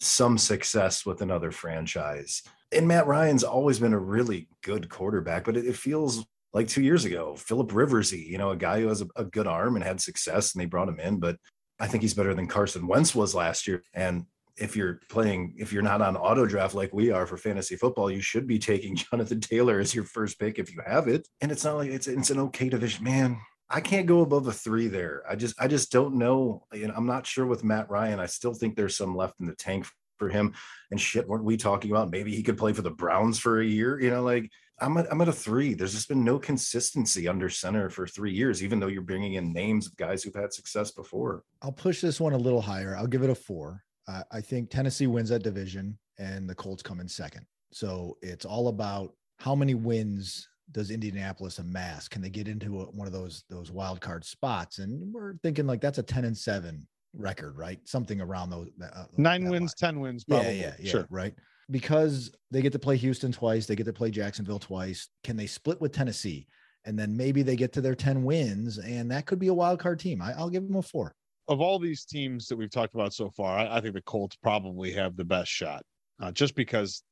some 0.00 0.36
success 0.36 1.06
with 1.06 1.22
another 1.22 1.50
franchise. 1.50 2.42
And 2.72 2.86
Matt 2.86 3.06
Ryan's 3.06 3.44
always 3.44 3.78
been 3.78 3.92
a 3.92 3.98
really 3.98 4.48
good 4.62 4.88
quarterback, 4.88 5.44
but 5.44 5.56
it, 5.56 5.76
feels 5.76 6.26
like 6.56 6.68
two 6.68 6.82
years 6.82 7.04
ago, 7.04 7.36
Philip 7.36 7.68
Riversy, 7.68 8.26
you 8.26 8.38
know, 8.38 8.48
a 8.48 8.56
guy 8.56 8.80
who 8.80 8.88
has 8.88 9.02
a, 9.02 9.08
a, 9.14 9.24
good 9.24 9.46
arm 9.46 9.76
and 9.76 9.84
had 9.84 10.00
success, 10.00 10.54
and 10.54 10.62
they 10.62 10.64
brought 10.64 10.88
him 10.88 10.98
in. 10.98 11.20
But 11.20 11.36
I 11.78 11.86
think 11.86 12.02
he's 12.02 12.14
better 12.14 12.32
than 12.32 12.46
Carson 12.46 12.86
Wentz 12.86 13.14
was 13.14 13.34
last 13.34 13.66
year. 13.66 13.82
And 13.92 14.24
if 14.56 14.74
you're 14.74 15.00
playing, 15.10 15.56
if 15.58 15.70
you're 15.70 15.82
not 15.82 16.00
on 16.00 16.16
auto 16.16 16.46
draft 16.46 16.74
like 16.74 16.94
we 16.94 17.10
are 17.10 17.26
for 17.26 17.36
fantasy 17.36 17.76
football, 17.76 18.10
you 18.10 18.22
should 18.22 18.46
be 18.46 18.58
taking 18.58 18.96
Jonathan 19.10 19.38
Taylor 19.38 19.80
as 19.80 19.94
your 19.94 20.04
first 20.04 20.40
pick 20.40 20.58
if 20.58 20.72
you 20.72 20.80
have 20.86 21.08
it. 21.08 21.28
And 21.42 21.52
it's 21.52 21.62
not 21.62 21.76
like 21.76 21.90
it's 21.90 22.08
it's 22.08 22.30
an 22.30 22.38
okay 22.38 22.70
division, 22.70 23.04
man. 23.04 23.38
I 23.68 23.82
can't 23.82 24.06
go 24.06 24.22
above 24.22 24.48
a 24.48 24.52
three 24.52 24.88
there. 24.88 25.24
I 25.28 25.36
just 25.36 25.60
I 25.60 25.68
just 25.68 25.92
don't 25.92 26.14
know. 26.14 26.64
Know, 26.72 26.92
I'm 26.96 27.06
not 27.06 27.26
sure 27.26 27.44
with 27.44 27.64
Matt 27.64 27.90
Ryan. 27.90 28.18
I 28.18 28.26
still 28.26 28.54
think 28.54 28.76
there's 28.76 28.96
some 28.96 29.14
left 29.14 29.40
in 29.40 29.46
the 29.46 29.56
tank 29.56 29.84
for 30.18 30.30
him. 30.30 30.54
And 30.90 30.98
shit, 30.98 31.28
weren't 31.28 31.44
we 31.44 31.58
talking 31.58 31.90
about 31.90 32.10
maybe 32.10 32.34
he 32.34 32.42
could 32.42 32.56
play 32.56 32.72
for 32.72 32.80
the 32.80 32.90
Browns 32.90 33.38
for 33.38 33.60
a 33.60 33.66
year? 33.66 34.00
You 34.00 34.08
know, 34.08 34.22
like 34.22 34.50
I'm 34.78 34.96
at, 34.98 35.10
I'm 35.10 35.20
at 35.20 35.28
a 35.28 35.32
three. 35.32 35.74
There's 35.74 35.94
just 35.94 36.08
been 36.08 36.24
no 36.24 36.38
consistency 36.38 37.28
under 37.28 37.48
center 37.48 37.88
for 37.88 38.06
three 38.06 38.32
years, 38.32 38.62
even 38.62 38.78
though 38.78 38.88
you're 38.88 39.02
bringing 39.02 39.34
in 39.34 39.52
names 39.52 39.86
of 39.86 39.96
guys 39.96 40.22
who've 40.22 40.34
had 40.34 40.52
success 40.52 40.90
before. 40.90 41.44
I'll 41.62 41.72
push 41.72 42.00
this 42.00 42.20
one 42.20 42.34
a 42.34 42.38
little 42.38 42.60
higher. 42.60 42.94
I'll 42.96 43.06
give 43.06 43.22
it 43.22 43.30
a 43.30 43.34
four. 43.34 43.82
Uh, 44.06 44.22
I 44.30 44.40
think 44.40 44.70
Tennessee 44.70 45.06
wins 45.06 45.30
that 45.30 45.42
division 45.42 45.98
and 46.18 46.48
the 46.48 46.54
Colts 46.54 46.82
come 46.82 47.00
in 47.00 47.08
second. 47.08 47.46
So 47.72 48.18
it's 48.22 48.44
all 48.44 48.68
about 48.68 49.14
how 49.38 49.54
many 49.54 49.74
wins 49.74 50.48
does 50.72 50.90
Indianapolis 50.90 51.58
amass? 51.58 52.08
Can 52.08 52.22
they 52.22 52.30
get 52.30 52.48
into 52.48 52.80
a, 52.80 52.84
one 52.84 53.06
of 53.06 53.12
those 53.12 53.44
those 53.48 53.70
wild 53.70 54.00
card 54.00 54.24
spots? 54.24 54.78
And 54.78 55.12
we're 55.12 55.34
thinking 55.42 55.66
like 55.66 55.80
that's 55.80 55.98
a 55.98 56.02
ten 56.02 56.24
and 56.24 56.36
seven 56.36 56.86
record, 57.14 57.56
right? 57.56 57.80
Something 57.84 58.20
around 58.20 58.50
those 58.50 58.68
uh, 58.82 59.04
nine 59.16 59.48
wins, 59.48 59.74
line. 59.80 59.92
ten 59.92 60.00
wins, 60.00 60.24
probably. 60.24 60.60
Yeah, 60.60 60.66
yeah, 60.66 60.74
yeah, 60.80 60.90
sure, 60.90 61.06
right 61.10 61.34
because 61.70 62.30
they 62.50 62.62
get 62.62 62.72
to 62.72 62.78
play 62.78 62.96
Houston 62.96 63.32
twice, 63.32 63.66
they 63.66 63.76
get 63.76 63.86
to 63.86 63.92
play 63.92 64.10
Jacksonville 64.10 64.58
twice. 64.58 65.08
Can 65.24 65.36
they 65.36 65.46
split 65.46 65.80
with 65.80 65.92
Tennessee? 65.92 66.46
And 66.84 66.98
then 66.98 67.16
maybe 67.16 67.42
they 67.42 67.56
get 67.56 67.72
to 67.74 67.80
their 67.80 67.96
10 67.96 68.22
wins, 68.22 68.78
and 68.78 69.10
that 69.10 69.26
could 69.26 69.40
be 69.40 69.48
a 69.48 69.54
wild 69.54 69.80
card 69.80 69.98
team. 69.98 70.22
I, 70.22 70.36
will 70.38 70.50
give 70.50 70.66
them 70.66 70.76
a 70.76 70.82
four. 70.82 71.14
Of 71.48 71.60
all 71.60 71.78
these 71.78 72.04
teams 72.04 72.46
that 72.46 72.56
we've 72.56 72.70
talked 72.70 72.94
about 72.94 73.12
so 73.12 73.30
far, 73.30 73.58
I, 73.58 73.78
I 73.78 73.80
think 73.80 73.94
the 73.94 74.02
Colts 74.02 74.36
probably 74.36 74.92
have 74.92 75.16
the 75.16 75.24
best 75.24 75.50
shot, 75.50 75.82
uh, 76.20 76.30
just 76.30 76.54
because 76.54 77.02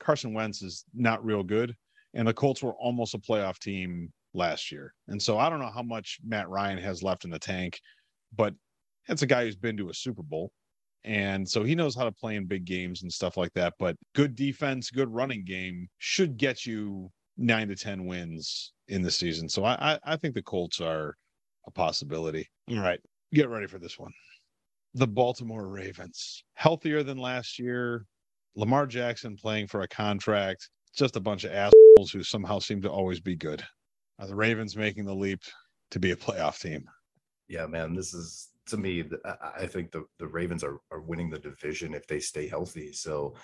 Carson 0.00 0.34
Wentz 0.34 0.60
is 0.60 0.84
not 0.94 1.24
real 1.24 1.42
good, 1.42 1.74
and 2.12 2.28
the 2.28 2.34
Colts 2.34 2.62
were 2.62 2.74
almost 2.74 3.14
a 3.14 3.18
playoff 3.18 3.58
team 3.58 4.12
last 4.34 4.70
year. 4.70 4.94
And 5.08 5.22
so 5.22 5.38
I 5.38 5.48
don't 5.48 5.60
know 5.60 5.70
how 5.70 5.82
much 5.82 6.18
Matt 6.24 6.48
Ryan 6.48 6.78
has 6.78 7.02
left 7.02 7.24
in 7.24 7.30
the 7.30 7.38
tank, 7.38 7.80
but 8.36 8.54
it's 9.08 9.22
a 9.22 9.26
guy 9.26 9.44
who's 9.44 9.56
been 9.56 9.76
to 9.78 9.90
a 9.90 9.94
Super 9.94 10.22
Bowl. 10.22 10.52
And 11.04 11.48
so 11.48 11.64
he 11.64 11.74
knows 11.74 11.96
how 11.96 12.04
to 12.04 12.12
play 12.12 12.36
in 12.36 12.46
big 12.46 12.64
games 12.64 13.02
and 13.02 13.12
stuff 13.12 13.36
like 13.36 13.52
that. 13.54 13.74
But 13.78 13.96
good 14.14 14.36
defense, 14.36 14.90
good 14.90 15.12
running 15.12 15.44
game 15.44 15.88
should 15.98 16.36
get 16.36 16.64
you 16.64 17.10
nine 17.36 17.68
to 17.68 17.76
10 17.76 18.06
wins 18.06 18.72
in 18.88 19.02
the 19.02 19.10
season. 19.10 19.48
So 19.48 19.64
I, 19.64 19.98
I, 20.04 20.16
think 20.16 20.34
the 20.34 20.42
Colts 20.42 20.80
are 20.80 21.16
a 21.66 21.70
possibility. 21.70 22.48
All 22.70 22.78
right, 22.78 23.00
get 23.34 23.48
ready 23.48 23.66
for 23.66 23.78
this 23.78 23.98
one. 23.98 24.12
The 24.94 25.06
Baltimore 25.06 25.68
Ravens, 25.68 26.44
healthier 26.54 27.02
than 27.02 27.18
last 27.18 27.58
year. 27.58 28.06
Lamar 28.54 28.86
Jackson 28.86 29.34
playing 29.34 29.66
for 29.66 29.80
a 29.80 29.88
contract, 29.88 30.68
just 30.94 31.16
a 31.16 31.20
bunch 31.20 31.44
of 31.44 31.52
assholes 31.52 32.12
who 32.12 32.22
somehow 32.22 32.58
seem 32.58 32.82
to 32.82 32.90
always 32.90 33.18
be 33.18 33.34
good. 33.34 33.64
Are 34.18 34.26
the 34.26 34.34
Ravens 34.34 34.76
making 34.76 35.06
the 35.06 35.14
leap 35.14 35.40
to 35.90 35.98
be 35.98 36.10
a 36.10 36.16
playoff 36.16 36.60
team? 36.60 36.84
Yeah, 37.48 37.66
man, 37.66 37.94
this 37.94 38.12
is 38.12 38.48
to 38.66 38.76
me, 38.76 39.04
I 39.56 39.66
think 39.66 39.90
the, 39.90 40.04
the 40.18 40.26
Ravens 40.26 40.62
are, 40.64 40.78
are 40.90 41.00
winning 41.00 41.30
the 41.30 41.38
division 41.38 41.94
if 41.94 42.06
they 42.06 42.20
stay 42.20 42.48
healthy. 42.48 42.92
So 42.92 43.34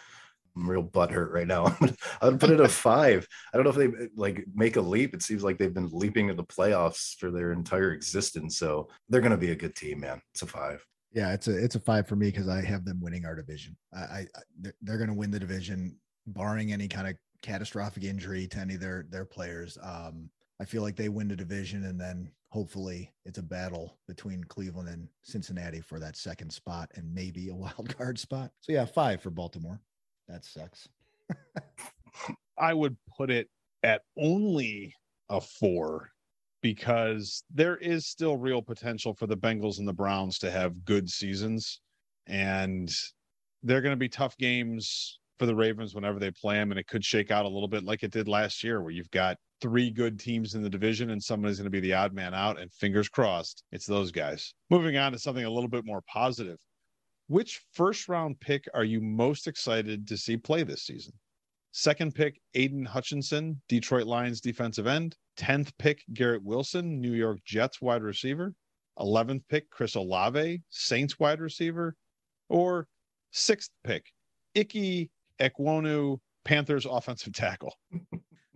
I'm 0.56 0.68
real 0.68 0.82
butthurt 0.82 1.30
right 1.30 1.46
now. 1.46 1.76
I 2.20 2.28
would 2.28 2.40
put 2.40 2.50
it 2.50 2.60
a 2.60 2.68
five. 2.68 3.26
I 3.52 3.56
don't 3.56 3.64
know 3.64 3.82
if 3.82 3.92
they 3.92 4.08
like 4.16 4.44
make 4.54 4.76
a 4.76 4.80
leap. 4.80 5.14
It 5.14 5.22
seems 5.22 5.42
like 5.42 5.58
they've 5.58 5.74
been 5.74 5.90
leaping 5.92 6.28
to 6.28 6.34
the 6.34 6.44
playoffs 6.44 7.16
for 7.16 7.30
their 7.30 7.52
entire 7.52 7.92
existence. 7.92 8.58
So 8.58 8.88
they're 9.08 9.20
going 9.20 9.32
to 9.32 9.36
be 9.36 9.50
a 9.50 9.56
good 9.56 9.74
team, 9.74 10.00
man. 10.00 10.20
It's 10.32 10.42
a 10.42 10.46
five. 10.46 10.84
Yeah, 11.12 11.32
it's 11.32 11.48
a 11.48 11.56
it's 11.56 11.74
a 11.74 11.80
five 11.80 12.06
for 12.06 12.16
me 12.16 12.30
because 12.30 12.48
I 12.48 12.62
have 12.62 12.84
them 12.84 13.00
winning 13.00 13.24
our 13.24 13.34
division. 13.34 13.76
I, 13.94 13.98
I 13.98 14.26
they're 14.82 14.98
going 14.98 15.08
to 15.08 15.14
win 15.14 15.30
the 15.30 15.40
division, 15.40 15.96
barring 16.26 16.72
any 16.72 16.86
kind 16.86 17.08
of 17.08 17.14
catastrophic 17.40 18.04
injury 18.04 18.46
to 18.48 18.58
any 18.58 18.74
of 18.74 18.80
their 18.80 19.06
their 19.08 19.24
players. 19.24 19.78
Um, 19.82 20.28
I 20.60 20.64
feel 20.64 20.82
like 20.82 20.96
they 20.96 21.08
win 21.08 21.28
the 21.28 21.36
division, 21.36 21.84
and 21.84 21.98
then 21.98 22.30
hopefully 22.50 23.12
it's 23.24 23.38
a 23.38 23.42
battle 23.42 23.98
between 24.06 24.42
Cleveland 24.44 24.88
and 24.88 25.08
Cincinnati 25.22 25.80
for 25.80 26.00
that 26.00 26.16
second 26.16 26.50
spot 26.50 26.90
and 26.94 27.12
maybe 27.12 27.48
a 27.48 27.54
wild 27.54 27.96
card 27.96 28.18
spot. 28.18 28.50
So 28.60 28.72
yeah, 28.72 28.84
five 28.84 29.22
for 29.22 29.30
Baltimore. 29.30 29.80
That 30.28 30.44
sucks. 30.44 30.88
I 32.58 32.74
would 32.74 32.96
put 33.16 33.30
it 33.30 33.48
at 33.82 34.02
only 34.16 34.94
a 35.28 35.40
four 35.40 36.10
because 36.62 37.44
there 37.54 37.76
is 37.76 38.06
still 38.06 38.36
real 38.36 38.60
potential 38.60 39.14
for 39.14 39.26
the 39.26 39.36
Bengals 39.36 39.78
and 39.78 39.86
the 39.86 39.92
Browns 39.92 40.38
to 40.40 40.50
have 40.50 40.84
good 40.84 41.08
seasons. 41.08 41.80
And 42.26 42.90
they're 43.62 43.80
going 43.80 43.92
to 43.92 43.96
be 43.96 44.08
tough 44.08 44.36
games 44.36 45.20
for 45.38 45.46
the 45.46 45.54
Ravens 45.54 45.94
whenever 45.94 46.18
they 46.18 46.30
play 46.30 46.56
them. 46.56 46.70
And 46.70 46.78
it 46.78 46.86
could 46.86 47.04
shake 47.04 47.30
out 47.30 47.44
a 47.44 47.48
little 47.48 47.68
bit 47.68 47.84
like 47.84 48.02
it 48.02 48.10
did 48.10 48.28
last 48.28 48.62
year, 48.62 48.82
where 48.82 48.90
you've 48.90 49.10
got 49.10 49.36
three 49.60 49.90
good 49.90 50.18
teams 50.18 50.54
in 50.54 50.62
the 50.62 50.70
division 50.70 51.10
and 51.10 51.22
somebody's 51.22 51.58
going 51.58 51.64
to 51.64 51.70
be 51.70 51.80
the 51.80 51.94
odd 51.94 52.12
man 52.12 52.34
out. 52.34 52.60
And 52.60 52.72
fingers 52.72 53.08
crossed, 53.08 53.64
it's 53.72 53.86
those 53.86 54.10
guys. 54.10 54.54
Moving 54.70 54.96
on 54.96 55.12
to 55.12 55.18
something 55.18 55.44
a 55.44 55.50
little 55.50 55.68
bit 55.68 55.84
more 55.84 56.02
positive. 56.12 56.58
Which 57.28 57.60
first 57.74 58.08
round 58.08 58.40
pick 58.40 58.66
are 58.72 58.84
you 58.84 59.00
most 59.00 59.46
excited 59.46 60.08
to 60.08 60.16
see 60.16 60.36
play 60.36 60.62
this 60.62 60.84
season? 60.84 61.12
Second 61.72 62.14
pick, 62.14 62.40
Aidan 62.54 62.86
Hutchinson, 62.86 63.60
Detroit 63.68 64.06
Lions 64.06 64.40
defensive 64.40 64.86
end. 64.86 65.14
10th 65.38 65.70
pick, 65.78 66.02
Garrett 66.14 66.42
Wilson, 66.42 67.00
New 67.00 67.12
York 67.12 67.38
Jets 67.44 67.80
wide 67.80 68.02
receiver. 68.02 68.54
11th 68.98 69.42
pick, 69.48 69.70
Chris 69.70 69.94
Olave, 69.94 70.62
Saints 70.70 71.18
wide 71.20 71.40
receiver. 71.40 71.94
Or 72.48 72.88
sixth 73.30 73.70
pick, 73.84 74.06
Ike 74.56 75.10
Ekwonu, 75.40 76.18
Panthers 76.44 76.86
offensive 76.86 77.32
tackle. 77.32 77.74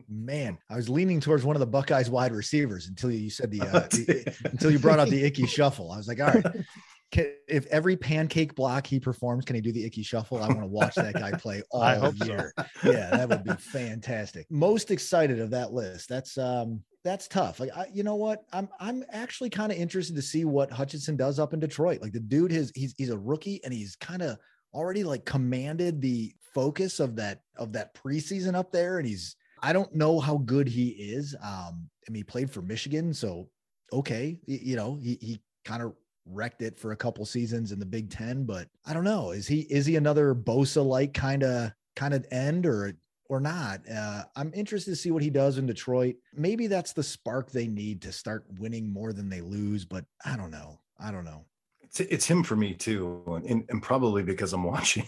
Man, 0.09 0.59
I 0.69 0.77
was 0.77 0.89
leaning 0.89 1.21
towards 1.21 1.45
one 1.45 1.57
of 1.57 1.61
the 1.61 1.67
Buckeyes 1.67 2.11
wide 2.11 2.33
receivers 2.33 2.89
until 2.89 3.11
you 3.11 3.31
said 3.31 3.51
the, 3.51 3.63
uh, 3.63 3.81
the 3.91 4.37
until 4.45 4.71
you 4.71 4.79
brought 4.79 4.99
out 4.99 5.09
the 5.09 5.25
Ickey 5.25 5.47
Shuffle. 5.47 5.91
I 5.91 5.97
was 5.97 6.09
like, 6.09 6.21
all 6.21 6.27
right, 6.27 6.45
can, 7.13 7.33
if 7.49 7.67
every 7.67 7.97
pancake 7.97 8.55
block 8.55 8.87
he 8.87 8.99
performs, 8.99 9.45
can 9.45 9.55
he 9.55 9.63
do 9.63 9.73
the 9.73 9.85
Ickey 9.85 10.03
Shuffle? 10.03 10.39
I 10.39 10.49
want 10.49 10.61
to 10.61 10.67
watch 10.67 10.95
that 10.97 11.15
guy 11.15 11.33
play 11.33 11.63
all 11.71 11.83
I 11.83 12.11
year. 12.25 12.53
So. 12.57 12.93
Yeah, 12.93 13.11
that 13.11 13.29
would 13.29 13.45
be 13.45 13.53
fantastic. 13.53 14.47
Most 14.51 14.91
excited 14.91 15.39
of 15.41 15.51
that 15.51 15.73
list. 15.73 16.09
That's 16.09 16.37
um 16.37 16.83
that's 17.05 17.29
tough. 17.29 17.61
Like 17.61 17.71
I, 17.77 17.87
you 17.93 18.03
know 18.03 18.17
what? 18.17 18.45
I'm 18.53 18.69
I'm 18.81 19.05
actually 19.11 19.51
kind 19.51 19.71
of 19.71 19.79
interested 19.79 20.17
to 20.17 20.23
see 20.23 20.45
what 20.45 20.71
Hutchinson 20.71 21.17
does 21.17 21.39
up 21.39 21.53
in 21.53 21.61
Detroit. 21.61 22.01
Like 22.01 22.13
the 22.13 22.21
dude 22.21 22.53
has 22.53 22.73
he's 22.75 22.95
he's 22.97 23.11
a 23.11 23.19
rookie 23.19 23.61
and 23.65 23.73
he's 23.73 23.97
kind 23.97 24.23
of 24.23 24.39
already 24.75 25.05
like 25.05 25.25
commanded 25.25 26.01
the 26.01 26.33
focus 26.55 27.01
of 27.01 27.17
that 27.17 27.43
of 27.57 27.73
that 27.73 27.95
preseason 27.95 28.55
up 28.55 28.73
there 28.73 28.99
and 28.99 29.07
he's 29.07 29.37
I 29.63 29.73
don't 29.73 29.95
know 29.95 30.19
how 30.19 30.39
good 30.39 30.69
he 30.69 30.89
is. 30.89 31.35
Um 31.43 31.89
I 32.07 32.11
mean 32.11 32.21
he 32.21 32.25
played 32.25 32.51
for 32.51 32.63
Michigan, 32.63 33.15
so 33.15 33.49
okay, 33.93 34.41
you 34.47 34.77
know, 34.77 34.99
he 35.03 35.19
he 35.21 35.41
kind 35.65 35.83
of 35.83 35.95
wrecked 36.27 36.63
it 36.63 36.79
for 36.79 36.93
a 36.93 36.97
couple 36.97 37.25
seasons 37.25 37.73
in 37.73 37.79
the 37.79 37.87
Big 37.87 38.11
10, 38.11 38.45
but 38.45 38.69
I 38.87 38.93
don't 38.95 39.05
know. 39.05 39.33
Is 39.33 39.47
he 39.47 39.61
is 39.63 39.87
he 39.87 39.97
another 39.97 40.35
Bosa 40.35 40.85
like 40.85 41.15
kind 41.15 41.43
of 41.43 41.73
kind 41.97 42.15
of 42.15 42.27
end 42.31 42.67
or 42.67 42.95
or 43.33 43.41
not. 43.41 43.81
Uh, 43.91 44.25
I'm 44.37 44.53
interested 44.55 44.91
to 44.91 44.97
see 44.97 45.11
what 45.11 45.23
he 45.23 45.31
does 45.31 45.57
in 45.57 45.67
Detroit. 45.67 46.17
Maybe 46.35 46.67
that's 46.67 46.93
the 46.93 47.03
spark 47.03 47.51
they 47.51 47.67
need 47.67 48.03
to 48.03 48.13
start 48.13 48.45
winning 48.59 48.93
more 48.93 49.15
than 49.15 49.31
they 49.31 49.41
lose, 49.41 49.87
but 49.87 50.05
I 50.23 50.37
don't 50.37 50.51
know. 50.51 50.81
I 51.01 51.11
don't 51.11 51.25
know. 51.25 51.47
It's, 51.93 52.01
it's 52.01 52.27
him 52.27 52.43
for 52.43 52.57
me 52.57 52.75
too, 52.75 53.23
and, 53.47 53.65
and 53.69 53.83
probably 53.83 54.23
because 54.23 54.53
I'm 54.53 54.65
watching, 54.65 55.07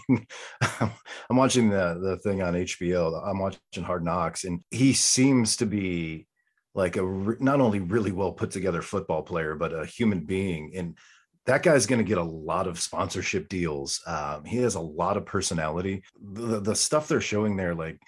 I'm 0.79 1.37
watching 1.37 1.69
the 1.69 1.99
the 2.01 2.17
thing 2.17 2.41
on 2.41 2.53
HBO. 2.53 3.21
I'm 3.27 3.39
watching 3.39 3.83
Hard 3.83 4.03
Knocks, 4.03 4.43
and 4.43 4.61
he 4.71 4.93
seems 4.93 5.57
to 5.57 5.65
be 5.65 6.27
like 6.75 6.97
a 6.97 7.01
not 7.39 7.61
only 7.61 7.79
really 7.79 8.11
well 8.11 8.33
put 8.33 8.51
together 8.51 8.81
football 8.81 9.23
player, 9.23 9.55
but 9.55 9.73
a 9.73 9.85
human 9.85 10.19
being. 10.19 10.73
And 10.75 10.97
that 11.45 11.63
guy's 11.63 11.85
going 11.85 11.99
to 11.99 12.07
get 12.07 12.17
a 12.17 12.23
lot 12.23 12.67
of 12.67 12.79
sponsorship 12.79 13.47
deals. 13.49 14.01
Um, 14.05 14.43
he 14.43 14.57
has 14.57 14.75
a 14.75 14.81
lot 14.81 15.15
of 15.15 15.25
personality. 15.25 16.03
The, 16.21 16.59
the 16.59 16.75
stuff 16.75 17.07
they're 17.07 17.21
showing 17.21 17.55
there, 17.55 17.73
like 17.75 17.99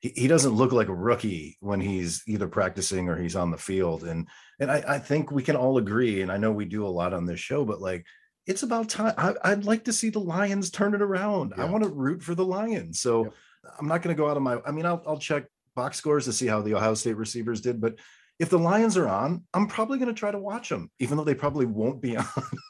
he, 0.00 0.12
he, 0.16 0.28
doesn't 0.28 0.54
look 0.54 0.72
like 0.72 0.88
a 0.88 0.94
rookie 0.94 1.58
when 1.60 1.80
he's 1.80 2.22
either 2.26 2.48
practicing 2.48 3.08
or 3.08 3.20
he's 3.20 3.36
on 3.36 3.50
the 3.50 3.58
field. 3.58 4.04
And 4.04 4.28
and 4.60 4.70
I, 4.70 4.84
I 4.88 4.98
think 4.98 5.30
we 5.30 5.42
can 5.42 5.56
all 5.56 5.78
agree, 5.78 6.22
and 6.22 6.30
I 6.30 6.36
know 6.36 6.52
we 6.52 6.64
do 6.64 6.86
a 6.86 6.88
lot 6.88 7.12
on 7.12 7.26
this 7.26 7.40
show, 7.40 7.64
but 7.64 7.80
like 7.80 8.06
it's 8.46 8.62
about 8.62 8.88
time. 8.88 9.14
I, 9.16 9.54
would 9.54 9.64
like 9.64 9.84
to 9.84 9.92
see 9.92 10.10
the 10.10 10.20
Lions 10.20 10.70
turn 10.70 10.94
it 10.94 11.02
around. 11.02 11.54
Yeah. 11.56 11.64
I 11.64 11.70
want 11.70 11.84
to 11.84 11.90
root 11.90 12.22
for 12.22 12.34
the 12.34 12.44
Lions. 12.44 13.00
So 13.00 13.24
yep. 13.24 13.34
I'm 13.78 13.88
not 13.88 14.02
going 14.02 14.14
to 14.14 14.20
go 14.20 14.28
out 14.28 14.36
of 14.36 14.42
my. 14.42 14.58
I 14.66 14.70
mean, 14.70 14.86
I'll, 14.86 15.02
I'll 15.06 15.18
check 15.18 15.46
box 15.74 15.96
scores 15.96 16.26
to 16.26 16.32
see 16.32 16.46
how 16.46 16.60
the 16.60 16.74
Ohio 16.74 16.94
State 16.94 17.16
receivers 17.16 17.60
did, 17.60 17.80
but 17.80 17.96
if 18.38 18.50
the 18.50 18.58
Lions 18.58 18.96
are 18.96 19.08
on, 19.08 19.44
I'm 19.54 19.66
probably 19.66 19.98
going 19.98 20.12
to 20.12 20.18
try 20.18 20.30
to 20.30 20.38
watch 20.38 20.68
them, 20.68 20.90
even 20.98 21.16
though 21.16 21.24
they 21.24 21.34
probably 21.34 21.66
won't 21.66 22.02
be 22.02 22.16
on 22.16 22.26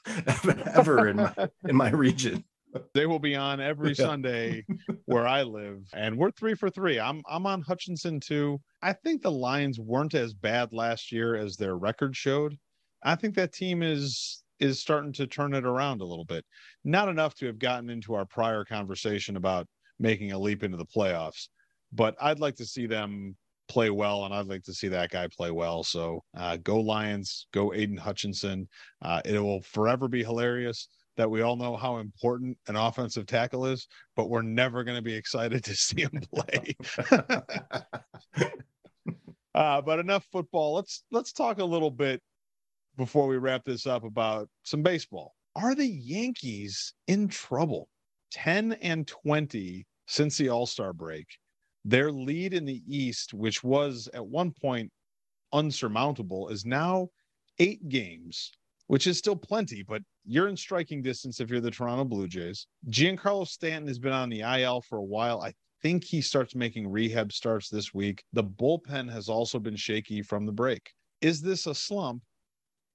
ever 0.75 1.09
in 1.09 1.17
my, 1.17 1.35
in 1.69 1.77
my 1.77 1.91
region. 1.91 2.45
They 2.93 3.07
will 3.07 3.21
be 3.21 3.37
on 3.37 3.61
every 3.61 3.91
yeah. 3.91 4.05
Sunday 4.05 4.67
where 5.07 5.29
I 5.29 5.45
live, 5.45 5.87
and 5.95 6.19
we're 6.19 6.33
three 6.33 6.55
for 6.55 6.71
three. 6.71 6.99
I'm 6.99 7.23
I'm 7.29 7.47
on 7.47 7.63
Hutchinson 7.63 8.19
too. 8.19 8.61
I 8.83 8.93
think 8.93 9.23
the 9.23 9.31
Lions 9.31 9.79
weren't 9.79 10.15
as 10.15 10.35
bad 10.35 10.73
last 10.73 11.13
year 11.13 11.37
as 11.37 11.57
their 11.57 11.77
record 11.77 12.17
showed. 12.17 12.59
I 13.05 13.15
think 13.15 13.37
that 13.37 13.53
team 13.53 13.85
is 13.85 14.43
is 14.61 14.81
starting 14.81 15.12
to 15.14 15.27
turn 15.27 15.55
it 15.55 15.64
around 15.64 16.01
a 16.01 16.07
little 16.07 16.25
bit. 16.25 16.45
Not 16.85 17.09
enough 17.09 17.35
to 17.37 17.47
have 17.47 17.59
gotten 17.59 17.90
into 17.90 18.14
our 18.14 18.25
prior 18.27 18.64
conversation 18.64 19.37
about 19.37 19.67
making 19.99 20.33
a 20.33 20.38
leap 20.38 20.62
into 20.62 20.77
the 20.77 20.87
playoffs, 20.87 21.49
but 21.93 22.17
I'd 22.21 22.40
like 22.40 22.57
to 22.57 22.67
see 22.67 22.87
them 22.87 23.37
play 23.69 23.90
well, 23.90 24.25
and 24.25 24.35
I'd 24.35 24.47
like 24.47 24.62
to 24.64 24.75
see 24.75 24.88
that 24.88 25.11
guy 25.11 25.29
play 25.35 25.51
well. 25.51 25.83
So 25.85 26.23
uh, 26.37 26.59
go 26.59 26.81
Lions, 26.81 27.47
go 27.53 27.73
Aidan 27.73 27.97
Hutchinson. 27.97 28.69
Uh, 29.03 29.23
it 29.25 29.38
will 29.38 29.62
forever 29.62 30.09
be 30.09 30.23
hilarious 30.23 30.88
that 31.17 31.31
we 31.31 31.43
all 31.43 31.57
know 31.57 31.77
how 31.77 31.99
important 31.99 32.59
an 32.67 32.77
offensive 32.77 33.27
tackle 33.27 33.67
is, 33.67 33.87
but 34.17 34.29
we're 34.29 34.43
never 34.43 34.83
going 34.83 34.97
to 34.97 35.03
be 35.03 35.14
excited 35.14 35.62
to 35.64 35.75
see 35.75 36.03
him 36.03 36.21
play. 36.33 36.77
uh, 39.55 39.81
but 39.81 39.99
enough 39.99 40.27
football. 40.33 40.75
Let's 40.75 41.05
let's 41.11 41.33
talk 41.33 41.59
a 41.59 41.64
little 41.64 41.90
bit 41.90 42.21
before 42.96 43.26
we 43.26 43.37
wrap 43.37 43.64
this 43.64 43.87
up 43.87 44.04
about 44.04 44.48
some 44.62 44.83
baseball. 44.83 45.35
Are 45.57 45.74
the 45.74 45.87
Yankees 45.87 46.94
in 47.07 47.28
trouble? 47.28 47.88
10 48.33 48.72
and 48.83 49.07
20 49.07 49.87
since 50.07 50.37
the 50.37 50.48
All 50.48 50.66
Star 50.66 50.92
break. 50.92 51.26
Their 51.85 52.11
lead 52.11 52.54
in 52.54 52.64
the 52.64 52.83
East, 52.88 53.35
which 53.35 53.62
was 53.62 54.09
at 54.14 54.26
one 54.26 54.50
point 54.50 54.90
unsurmountable, 55.52 56.48
is 56.48 56.64
now 56.64 57.09
eight 57.59 57.88
games, 57.88 58.50
which 58.87 59.07
is 59.07 59.18
still 59.18 59.37
plenty, 59.37 59.83
but 59.83 60.02
you're 60.24 60.48
in 60.48 60.57
striking 60.57 61.02
distance 61.02 61.40
if 61.40 61.50
you're 61.50 61.61
the 61.61 61.70
Toronto 61.70 62.04
Blue 62.04 62.26
Jays. 62.26 62.66
Giancarlo 62.88 63.46
Stanton 63.46 63.87
has 63.87 63.98
been 63.98 64.12
on 64.12 64.30
the 64.30 64.40
IL 64.40 64.80
for 64.80 64.98
a 64.98 65.04
while. 65.04 65.42
I 65.42 65.52
think 65.83 66.02
he 66.02 66.22
starts 66.22 66.54
making 66.54 66.90
rehab 66.90 67.30
starts 67.30 67.68
this 67.68 67.92
week. 67.92 68.24
The 68.33 68.44
bullpen 68.44 69.12
has 69.12 69.28
also 69.28 69.59
been 69.59 69.76
shaky 69.76 70.22
from 70.22 70.46
the 70.46 70.52
break. 70.52 70.90
Is 71.20 71.42
this 71.42 71.66
a 71.66 71.74
slump 71.74 72.22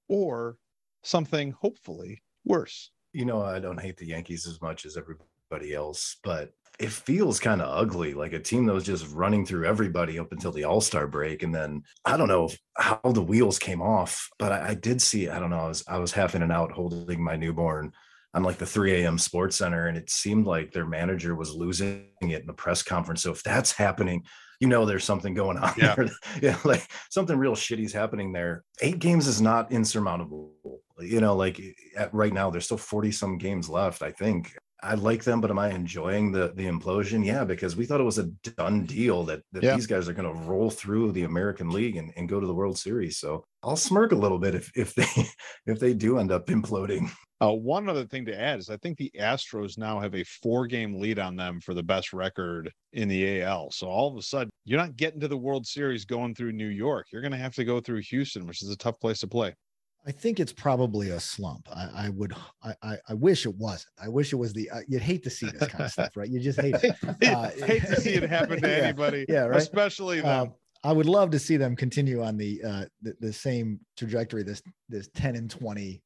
or 0.09 0.57
something 1.03 1.51
hopefully 1.51 2.21
worse? 2.43 2.91
You 3.13 3.25
know, 3.25 3.41
I 3.41 3.59
don't 3.59 3.79
hate 3.79 3.97
the 3.97 4.07
Yankees 4.07 4.45
as 4.45 4.61
much 4.61 4.85
as 4.85 4.97
everybody 4.97 5.73
else, 5.73 6.17
but 6.23 6.51
it 6.79 6.91
feels 6.91 7.39
kind 7.39 7.61
of 7.61 7.67
ugly, 7.69 8.13
like 8.13 8.33
a 8.33 8.39
team 8.39 8.65
that 8.65 8.73
was 8.73 8.85
just 8.85 9.13
running 9.13 9.45
through 9.45 9.65
everybody 9.65 10.17
up 10.17 10.31
until 10.31 10.51
the 10.51 10.63
All 10.63 10.79
Star 10.79 11.07
break, 11.07 11.43
and 11.43 11.53
then 11.53 11.83
I 12.05 12.15
don't 12.15 12.27
know 12.27 12.49
how 12.77 12.99
the 13.03 13.21
wheels 13.21 13.59
came 13.59 13.81
off, 13.81 14.29
but 14.39 14.51
I, 14.51 14.69
I, 14.69 14.73
did 14.75 15.01
see. 15.01 15.27
I 15.27 15.39
don't 15.39 15.49
know. 15.49 15.59
I 15.59 15.67
was 15.67 15.83
I 15.87 15.97
was 15.97 16.13
half 16.13 16.35
in 16.35 16.41
and 16.41 16.51
out 16.51 16.71
holding 16.71 17.21
my 17.21 17.35
newborn 17.35 17.91
on 18.33 18.43
like 18.43 18.57
the 18.57 18.65
3 18.65 19.03
a.m. 19.03 19.17
Sports 19.17 19.57
Center, 19.57 19.87
and 19.87 19.97
it 19.97 20.09
seemed 20.09 20.45
like 20.45 20.71
their 20.71 20.85
manager 20.85 21.35
was 21.35 21.53
losing 21.53 22.05
it 22.21 22.41
in 22.41 22.47
the 22.47 22.53
press 22.53 22.83
conference. 22.83 23.23
So 23.23 23.31
if 23.31 23.43
that's 23.43 23.71
happening, 23.71 24.23
you 24.59 24.67
know 24.67 24.85
there's 24.85 25.03
something 25.03 25.33
going 25.33 25.57
on 25.57 25.73
yeah. 25.77 25.95
there. 25.95 26.09
yeah, 26.41 26.57
like 26.63 26.87
something 27.09 27.37
real 27.37 27.55
shitty's 27.55 27.93
happening 27.93 28.31
there. 28.31 28.63
Eight 28.81 28.99
games 28.99 29.27
is 29.27 29.41
not 29.41 29.71
insurmountable. 29.71 30.53
You 30.99 31.21
know, 31.21 31.35
like 31.35 31.59
at, 31.97 32.13
right 32.13 32.33
now, 32.33 32.49
there's 32.49 32.65
still 32.65 32.77
40 32.77 33.11
some 33.11 33.37
games 33.37 33.69
left, 33.69 34.03
I 34.03 34.11
think. 34.11 34.53
I 34.81 34.95
like 34.95 35.23
them, 35.23 35.41
but 35.41 35.51
am 35.51 35.59
I 35.59 35.69
enjoying 35.69 36.31
the 36.31 36.53
the 36.55 36.65
implosion? 36.65 37.25
Yeah, 37.25 37.43
because 37.43 37.75
we 37.75 37.85
thought 37.85 37.99
it 37.99 38.05
was 38.05 38.17
a 38.17 38.27
done 38.57 38.85
deal 38.85 39.23
that, 39.25 39.41
that 39.51 39.63
yeah. 39.63 39.75
these 39.75 39.87
guys 39.87 40.07
are 40.07 40.13
going 40.13 40.33
to 40.33 40.41
roll 40.43 40.69
through 40.69 41.11
the 41.11 41.23
American 41.23 41.69
League 41.69 41.97
and, 41.97 42.13
and 42.15 42.29
go 42.29 42.39
to 42.39 42.47
the 42.47 42.53
World 42.53 42.77
Series. 42.77 43.17
So 43.17 43.43
I'll 43.63 43.75
smirk 43.75 44.11
a 44.11 44.15
little 44.15 44.39
bit 44.39 44.55
if 44.55 44.71
if 44.75 44.95
they 44.95 45.07
if 45.71 45.79
they 45.79 45.93
do 45.93 46.19
end 46.19 46.31
up 46.31 46.47
imploding. 46.47 47.11
Uh, 47.41 47.53
one 47.53 47.87
other 47.87 48.05
thing 48.05 48.25
to 48.25 48.37
add 48.37 48.59
is 48.59 48.69
I 48.69 48.75
think 48.77 48.97
the 48.97 49.11
Astros 49.17 49.77
now 49.77 49.99
have 49.99 50.13
a 50.13 50.25
four 50.25 50.67
game 50.67 50.99
lead 50.99 51.19
on 51.19 51.37
them 51.37 51.61
for 51.61 51.73
the 51.73 51.83
best 51.83 52.11
record 52.11 52.69
in 52.91 53.07
the 53.07 53.41
AL. 53.41 53.71
So 53.71 53.87
all 53.87 54.11
of 54.11 54.17
a 54.17 54.21
sudden, 54.21 54.49
you're 54.65 54.79
not 54.79 54.97
getting 54.97 55.21
to 55.21 55.27
the 55.29 55.37
World 55.37 55.65
Series 55.65 56.03
going 56.03 56.35
through 56.35 56.51
New 56.51 56.67
York. 56.67 57.07
You're 57.11 57.21
going 57.21 57.31
to 57.31 57.37
have 57.37 57.55
to 57.55 57.63
go 57.63 57.79
through 57.79 58.01
Houston, 58.01 58.45
which 58.45 58.61
is 58.61 58.69
a 58.69 58.77
tough 58.77 58.99
place 58.99 59.21
to 59.21 59.27
play. 59.27 59.55
I 60.07 60.11
think 60.11 60.39
it's 60.39 60.53
probably 60.53 61.09
a 61.09 61.19
slump. 61.19 61.67
I, 61.71 62.05
I 62.05 62.09
would, 62.09 62.33
I, 62.63 62.97
I, 63.07 63.13
wish 63.13 63.45
it 63.45 63.53
wasn't. 63.55 63.91
I 64.01 64.07
wish 64.07 64.31
it 64.31 64.37
was 64.37 64.53
the. 64.53 64.69
Uh, 64.69 64.79
you'd 64.87 65.01
hate 65.01 65.23
to 65.23 65.29
see 65.29 65.47
this 65.47 65.69
kind 65.69 65.83
of 65.83 65.91
stuff, 65.91 66.15
right? 66.15 66.29
You 66.29 66.39
just 66.39 66.59
hate 66.59 66.75
it. 66.81 66.95
Uh, 67.29 67.49
hate 67.65 67.83
to 67.83 67.99
see 67.99 68.13
it 68.13 68.27
happen 68.27 68.61
to 68.61 68.67
yeah, 68.67 68.75
anybody. 68.75 69.25
Yeah, 69.27 69.41
right. 69.41 69.57
Especially 69.57 70.21
them. 70.21 70.47
Um, 70.47 70.53
I 70.83 70.93
would 70.93 71.05
love 71.05 71.31
to 71.31 71.39
see 71.39 71.57
them 71.57 71.75
continue 71.75 72.23
on 72.23 72.37
the, 72.37 72.61
uh, 72.63 72.85
the 73.01 73.13
the 73.19 73.33
same 73.33 73.79
trajectory. 73.97 74.43
This 74.43 74.63
this 74.87 75.09
ten 75.13 75.35
and 75.35 75.49
twenty 75.49 76.01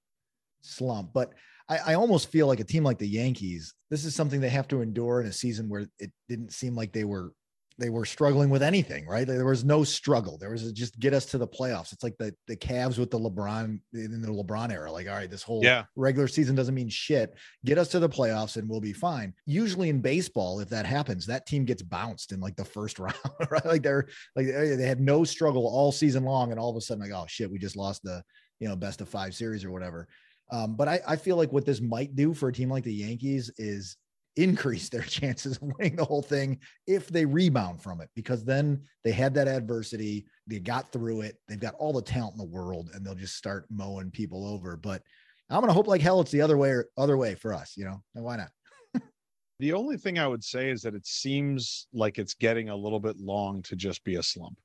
slump, 0.61 1.13
but 1.13 1.33
I, 1.69 1.77
I 1.87 1.93
almost 1.93 2.29
feel 2.29 2.47
like 2.47 2.59
a 2.59 2.65
team 2.65 2.83
like 2.83 2.97
the 2.97 3.07
Yankees. 3.07 3.73
This 3.89 4.05
is 4.05 4.15
something 4.15 4.41
they 4.41 4.49
have 4.49 4.67
to 4.69 4.81
endure 4.81 5.21
in 5.21 5.27
a 5.27 5.33
season 5.33 5.69
where 5.69 5.87
it 5.99 6.11
didn't 6.27 6.51
seem 6.51 6.75
like 6.75 6.91
they 6.91 7.03
were 7.03 7.33
they 7.77 7.89
were 7.89 8.05
struggling 8.05 8.49
with 8.49 8.61
anything, 8.61 9.07
right? 9.07 9.25
There 9.25 9.45
was 9.45 9.63
no 9.63 9.83
struggle. 9.83 10.37
There 10.37 10.51
was 10.51 10.71
just 10.73 10.99
get 10.99 11.13
us 11.13 11.25
to 11.27 11.37
the 11.37 11.47
playoffs. 11.47 11.91
It's 11.93 12.03
like 12.03 12.17
the 12.17 12.33
the 12.47 12.55
Cavs 12.55 12.97
with 12.97 13.11
the 13.11 13.19
LeBron 13.19 13.79
in 13.93 14.21
the 14.21 14.27
LeBron 14.27 14.71
era. 14.71 14.91
Like, 14.91 15.07
all 15.07 15.15
right, 15.15 15.29
this 15.29 15.43
whole 15.43 15.63
yeah. 15.63 15.85
regular 15.95 16.27
season 16.27 16.55
doesn't 16.55 16.75
mean 16.75 16.89
shit. 16.89 17.35
Get 17.65 17.77
us 17.77 17.89
to 17.89 17.99
the 17.99 18.09
playoffs 18.09 18.57
and 18.57 18.69
we'll 18.69 18.81
be 18.81 18.93
fine. 18.93 19.33
Usually 19.45 19.89
in 19.89 20.01
baseball, 20.01 20.59
if 20.59 20.69
that 20.69 20.85
happens, 20.85 21.25
that 21.25 21.45
team 21.45 21.65
gets 21.65 21.81
bounced 21.81 22.31
in 22.31 22.39
like 22.39 22.55
the 22.55 22.65
first 22.65 22.99
round, 22.99 23.17
right? 23.49 23.65
Like 23.65 23.83
they're 23.83 24.07
like 24.35 24.47
they 24.47 24.87
had 24.87 25.01
no 25.01 25.23
struggle 25.23 25.65
all 25.67 25.91
season 25.91 26.23
long, 26.23 26.51
and 26.51 26.59
all 26.59 26.69
of 26.69 26.75
a 26.75 26.81
sudden, 26.81 27.03
like, 27.03 27.11
oh 27.11 27.25
shit, 27.27 27.51
we 27.51 27.59
just 27.59 27.75
lost 27.75 28.03
the 28.03 28.23
you 28.59 28.67
know 28.67 28.75
best 28.75 29.01
of 29.01 29.09
five 29.09 29.33
series 29.33 29.65
or 29.65 29.71
whatever. 29.71 30.07
Um, 30.51 30.75
but 30.75 30.87
I, 30.87 30.99
I 31.07 31.15
feel 31.15 31.35
like 31.35 31.51
what 31.51 31.65
this 31.65 31.81
might 31.81 32.15
do 32.15 32.33
for 32.33 32.49
a 32.49 32.53
team 32.53 32.69
like 32.69 32.83
the 32.83 32.93
Yankees 32.93 33.49
is 33.57 33.97
increase 34.35 34.89
their 34.89 35.01
chances 35.03 35.57
of 35.57 35.63
winning 35.63 35.95
the 35.95 36.05
whole 36.05 36.21
thing 36.21 36.59
if 36.87 37.07
they 37.07 37.25
rebound 37.25 37.81
from 37.81 38.01
it 38.01 38.09
because 38.15 38.43
then 38.43 38.81
they 39.03 39.11
had 39.11 39.33
that 39.33 39.47
adversity 39.47 40.25
they 40.47 40.59
got 40.59 40.91
through 40.91 41.21
it 41.21 41.37
they've 41.47 41.59
got 41.59 41.75
all 41.75 41.93
the 41.93 42.01
talent 42.01 42.33
in 42.33 42.39
the 42.39 42.43
world 42.43 42.89
and 42.93 43.05
they'll 43.05 43.15
just 43.15 43.35
start 43.35 43.65
mowing 43.69 44.09
people 44.11 44.47
over. 44.47 44.75
But 44.77 45.01
i'm 45.49 45.59
going 45.59 45.67
to 45.67 45.73
hope 45.73 45.87
like 45.87 46.01
hell 46.01 46.21
it's 46.21 46.31
the 46.31 46.41
other 46.41 46.57
way 46.57 46.69
or 46.69 46.87
other 46.97 47.17
way 47.17 47.35
for 47.35 47.53
us 47.53 47.73
you 47.77 47.85
know? 47.85 48.01
And 48.15 48.23
why 48.23 48.37
not? 48.37 48.49
The 49.59 49.73
only 49.73 49.97
thing 49.97 50.17
i 50.17 50.27
would 50.27 50.43
say 50.43 50.71
is 50.71 50.81
that 50.81 50.95
it 50.95 51.05
seems 51.05 51.87
like 51.93 52.17
it's 52.17 52.33
getting 52.33 52.69
a 52.69 52.75
little 52.75 52.99
bit 52.99 53.17
long 53.19 53.61
to 53.63 53.75
just 53.75 54.03
be 54.03 54.15
a 54.15 54.23
slump. 54.23 54.57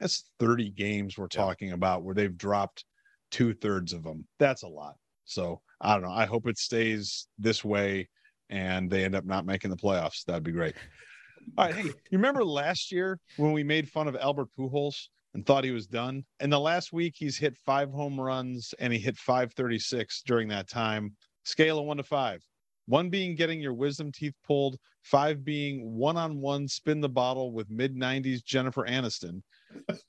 That's 0.00 0.24
30 0.40 0.70
games 0.70 1.16
we're 1.16 1.28
talking 1.28 1.72
about 1.72 2.02
where 2.02 2.14
they've 2.14 2.36
dropped 2.36 2.84
two 3.30 3.54
thirds 3.54 3.92
of 3.92 4.02
them 4.02 4.26
that's 4.38 4.62
a 4.62 4.68
lot. 4.68 4.96
So 5.24 5.62
I 5.80 5.94
don't 5.94 6.02
know. 6.02 6.10
I 6.10 6.26
hope 6.26 6.46
it 6.48 6.58
stays 6.58 7.28
this 7.38 7.64
way 7.64 8.08
and 8.52 8.90
they 8.90 9.04
end 9.04 9.14
up 9.14 9.24
not 9.24 9.46
making 9.46 9.70
the 9.70 9.76
playoffs. 9.76 10.24
That'd 10.24 10.44
be 10.44 10.52
great. 10.52 10.74
All 11.58 11.64
right. 11.64 11.74
Hey, 11.74 11.84
you 11.84 12.18
remember 12.18 12.44
last 12.44 12.92
year 12.92 13.18
when 13.36 13.52
we 13.52 13.64
made 13.64 13.88
fun 13.88 14.06
of 14.06 14.14
Albert 14.16 14.48
Pujols 14.56 15.08
and 15.34 15.44
thought 15.44 15.64
he 15.64 15.70
was 15.70 15.86
done? 15.86 16.24
In 16.38 16.50
the 16.50 16.60
last 16.60 16.92
week, 16.92 17.14
he's 17.16 17.38
hit 17.38 17.56
five 17.56 17.90
home 17.90 18.20
runs 18.20 18.74
and 18.78 18.92
he 18.92 18.98
hit 18.98 19.16
536 19.16 20.22
during 20.26 20.48
that 20.48 20.68
time. 20.68 21.16
Scale 21.44 21.78
of 21.78 21.86
one 21.86 21.96
to 21.96 22.02
five. 22.02 22.44
One 22.86 23.08
being 23.08 23.34
getting 23.34 23.60
your 23.60 23.72
wisdom 23.72 24.12
teeth 24.12 24.34
pulled, 24.46 24.76
five 25.02 25.44
being 25.44 25.94
one 25.94 26.16
on 26.16 26.38
one 26.38 26.68
spin 26.68 27.00
the 27.00 27.08
bottle 27.08 27.52
with 27.52 27.70
mid 27.70 27.96
90s 27.96 28.44
Jennifer 28.44 28.84
Aniston. 28.86 29.40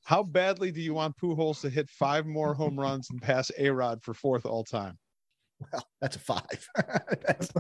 How 0.04 0.22
badly 0.22 0.72
do 0.72 0.82
you 0.82 0.94
want 0.94 1.16
Pujols 1.18 1.62
to 1.62 1.70
hit 1.70 1.89
five 1.89 2.26
more 2.26 2.54
home 2.54 2.78
runs 2.78 3.10
and 3.10 3.22
pass 3.22 3.50
A 3.58 3.70
Rod 3.70 4.04
for 4.04 4.14
fourth 4.14 4.46
all 4.46 4.66
time? 4.66 4.98
Well, 5.72 5.88
that's 6.02 6.18
a 6.18 6.20
five. 6.20 6.68
that's, 7.26 7.52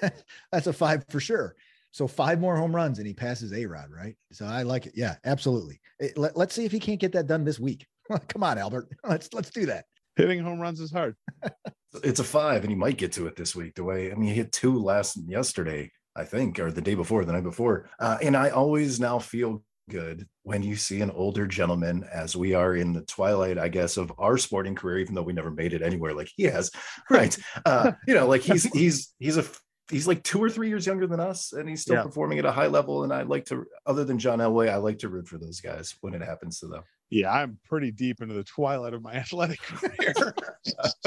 that's 0.52 0.66
a 0.66 0.72
five 0.72 1.04
for 1.08 1.20
sure. 1.20 1.54
So 1.92 2.08
five 2.08 2.40
more 2.40 2.56
home 2.56 2.74
runs 2.74 2.98
and 2.98 3.06
he 3.06 3.12
passes 3.12 3.52
A 3.52 3.66
Rod, 3.66 3.90
right? 3.94 4.16
So 4.32 4.46
I 4.46 4.62
like 4.62 4.86
it. 4.86 4.94
Yeah, 4.96 5.16
absolutely. 5.24 5.80
It, 6.00 6.16
let, 6.16 6.36
let's 6.36 6.54
see 6.54 6.64
if 6.64 6.72
he 6.72 6.80
can't 6.80 7.00
get 7.00 7.12
that 7.12 7.26
done 7.26 7.44
this 7.44 7.60
week. 7.60 7.86
Come 8.28 8.42
on, 8.42 8.58
Albert. 8.58 8.88
Let's 9.04 9.32
let's 9.32 9.50
do 9.50 9.66
that. 9.66 9.84
Hitting 10.16 10.42
home 10.42 10.60
runs 10.60 10.80
is 10.80 10.90
hard. 10.90 11.16
it's 12.02 12.20
a 12.20 12.24
five, 12.24 12.62
and 12.62 12.70
he 12.70 12.76
might 12.76 12.98
get 12.98 13.12
to 13.12 13.26
it 13.26 13.36
this 13.36 13.56
week. 13.56 13.74
The 13.74 13.84
way 13.84 14.10
I 14.10 14.14
mean, 14.14 14.28
he 14.28 14.34
hit 14.34 14.52
two 14.52 14.78
last 14.78 15.16
yesterday, 15.26 15.90
I 16.16 16.24
think, 16.24 16.58
or 16.58 16.70
the 16.70 16.82
day 16.82 16.94
before, 16.94 17.24
the 17.24 17.32
night 17.32 17.44
before. 17.44 17.88
Uh, 17.98 18.18
and 18.20 18.36
I 18.36 18.50
always 18.50 19.00
now 19.00 19.18
feel 19.18 19.62
good 19.88 20.26
when 20.42 20.62
you 20.62 20.76
see 20.76 21.00
an 21.00 21.10
older 21.10 21.46
gentleman, 21.46 22.04
as 22.12 22.36
we 22.36 22.54
are 22.54 22.74
in 22.76 22.92
the 22.92 23.02
twilight, 23.02 23.58
I 23.58 23.68
guess, 23.68 23.96
of 23.96 24.12
our 24.18 24.36
sporting 24.36 24.74
career, 24.74 24.98
even 24.98 25.14
though 25.14 25.22
we 25.22 25.32
never 25.32 25.50
made 25.50 25.72
it 25.72 25.82
anywhere 25.82 26.14
like 26.14 26.30
he 26.36 26.44
has. 26.44 26.70
Right? 27.08 27.36
Uh, 27.64 27.92
you 28.06 28.14
know, 28.14 28.26
like 28.26 28.42
he's 28.42 28.64
he's 28.72 29.14
he's 29.18 29.36
a 29.36 29.44
he's 29.92 30.08
like 30.08 30.24
two 30.24 30.42
or 30.42 30.50
three 30.50 30.68
years 30.68 30.86
younger 30.86 31.06
than 31.06 31.20
us, 31.20 31.52
and 31.52 31.68
he's 31.68 31.82
still 31.82 31.96
yeah. 31.96 32.02
performing 32.02 32.40
at 32.40 32.44
a 32.44 32.52
high 32.52 32.66
level. 32.66 33.04
And 33.04 33.12
I 33.12 33.22
like 33.22 33.44
to, 33.46 33.64
other 33.86 34.04
than 34.04 34.18
John 34.18 34.40
Elway, 34.40 34.68
I 34.68 34.76
like 34.76 34.98
to 35.00 35.08
root 35.08 35.28
for 35.28 35.38
those 35.38 35.60
guys 35.60 35.94
when 36.00 36.14
it 36.14 36.22
happens 36.22 36.58
to 36.60 36.66
them 36.66 36.82
yeah, 37.12 37.30
I'm 37.30 37.58
pretty 37.68 37.90
deep 37.90 38.22
into 38.22 38.34
the 38.34 38.42
twilight 38.42 38.94
of 38.94 39.02
my 39.02 39.12
athletic 39.14 39.60
career. 39.60 40.34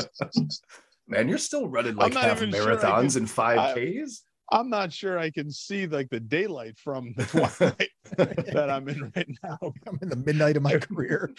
Man, 1.07 1.27
you're 1.27 1.39
still 1.39 1.67
running 1.67 1.95
like 1.95 2.13
half 2.13 2.39
marathons 2.39 3.13
sure 3.13 3.19
and 3.19 3.29
five 3.29 3.75
Ks. 3.75 4.21
I'm 4.51 4.69
not 4.69 4.93
sure 4.93 5.17
I 5.17 5.31
can 5.31 5.51
see 5.51 5.87
like 5.87 6.09
the 6.09 6.19
daylight 6.19 6.77
from 6.77 7.13
the 7.17 7.25
twilight 7.25 7.89
that 8.53 8.69
I'm 8.69 8.87
in 8.87 9.11
right 9.15 9.29
now. 9.43 9.57
I'm 9.87 9.97
in 10.01 10.09
the 10.09 10.15
midnight 10.15 10.57
of 10.57 10.63
my 10.63 10.77
career. 10.77 11.31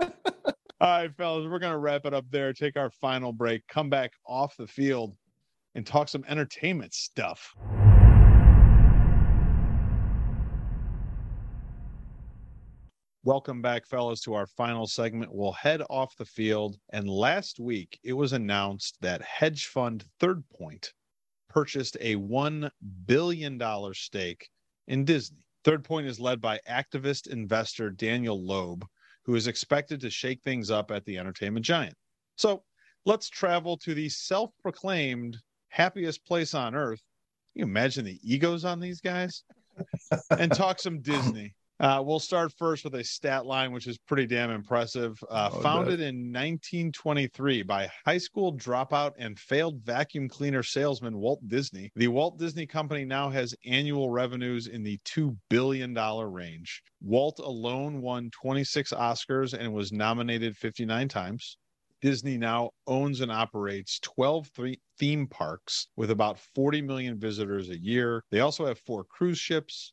All 0.00 0.10
right, 0.80 1.16
fellas, 1.16 1.48
we're 1.48 1.60
gonna 1.60 1.78
wrap 1.78 2.06
it 2.06 2.14
up 2.14 2.26
there. 2.30 2.52
Take 2.52 2.76
our 2.76 2.90
final 2.90 3.32
break. 3.32 3.66
Come 3.68 3.88
back 3.90 4.12
off 4.26 4.56
the 4.56 4.66
field 4.66 5.16
and 5.74 5.86
talk 5.86 6.08
some 6.08 6.24
entertainment 6.28 6.94
stuff. 6.94 7.54
Welcome 13.24 13.62
back, 13.62 13.86
fellas, 13.86 14.20
to 14.22 14.34
our 14.34 14.46
final 14.46 14.86
segment. 14.86 15.34
We'll 15.34 15.52
head 15.52 15.82
off 15.88 16.14
the 16.16 16.26
field. 16.26 16.76
And 16.92 17.08
last 17.08 17.58
week, 17.58 17.98
it 18.04 18.12
was 18.12 18.34
announced 18.34 18.98
that 19.00 19.22
hedge 19.22 19.66
fund 19.66 20.04
Third 20.20 20.44
Point 20.50 20.92
purchased 21.48 21.96
a 22.00 22.16
$1 22.16 22.70
billion 23.06 23.58
stake 23.94 24.48
in 24.88 25.06
Disney. 25.06 25.46
Third 25.64 25.84
Point 25.84 26.06
is 26.06 26.20
led 26.20 26.42
by 26.42 26.60
activist 26.68 27.28
investor 27.28 27.88
Daniel 27.88 28.44
Loeb, 28.44 28.84
who 29.24 29.34
is 29.36 29.46
expected 29.46 30.02
to 30.02 30.10
shake 30.10 30.42
things 30.42 30.70
up 30.70 30.90
at 30.90 31.06
the 31.06 31.16
entertainment 31.16 31.64
giant. 31.64 31.94
So 32.36 32.62
let's 33.06 33.30
travel 33.30 33.78
to 33.78 33.94
the 33.94 34.10
self 34.10 34.50
proclaimed 34.60 35.38
happiest 35.74 36.24
place 36.24 36.54
on 36.54 36.74
earth. 36.74 37.02
Can 37.52 37.60
you 37.60 37.64
imagine 37.64 38.04
the 38.04 38.20
egos 38.22 38.64
on 38.64 38.78
these 38.78 39.00
guys? 39.00 39.42
and 40.30 40.52
talk 40.52 40.78
some 40.78 41.00
Disney. 41.00 41.52
Uh, 41.80 42.00
we'll 42.00 42.20
start 42.20 42.52
first 42.56 42.84
with 42.84 42.94
a 42.94 43.02
stat 43.02 43.44
line, 43.44 43.72
which 43.72 43.88
is 43.88 43.98
pretty 43.98 44.26
damn 44.26 44.52
impressive. 44.52 45.18
Uh, 45.28 45.50
oh, 45.52 45.60
founded 45.60 45.98
in 45.98 46.32
1923 46.32 47.64
by 47.64 47.90
high 48.06 48.18
school 48.18 48.56
dropout 48.56 49.10
and 49.18 49.36
failed 49.36 49.80
vacuum 49.82 50.28
cleaner 50.28 50.62
salesman 50.62 51.18
Walt 51.18 51.40
Disney, 51.48 51.90
the 51.96 52.06
Walt 52.06 52.38
Disney 52.38 52.66
Company 52.66 53.04
now 53.04 53.28
has 53.28 53.56
annual 53.66 54.10
revenues 54.10 54.68
in 54.68 54.84
the 54.84 54.98
$2 55.04 55.36
billion 55.50 55.92
range. 55.92 56.80
Walt 57.02 57.40
alone 57.40 58.00
won 58.00 58.30
26 58.30 58.92
Oscars 58.92 59.52
and 59.52 59.74
was 59.74 59.90
nominated 59.90 60.56
59 60.56 61.08
times. 61.08 61.58
Disney 62.02 62.36
now 62.36 62.70
owns 62.86 63.20
and 63.20 63.32
operates 63.32 63.98
12 64.00 64.50
theme 64.98 65.26
parks 65.26 65.88
with 65.96 66.10
about 66.10 66.38
40 66.54 66.82
million 66.82 67.18
visitors 67.18 67.70
a 67.70 67.78
year. 67.78 68.22
They 68.30 68.40
also 68.40 68.66
have 68.66 68.78
four 68.80 69.04
cruise 69.04 69.38
ships, 69.38 69.92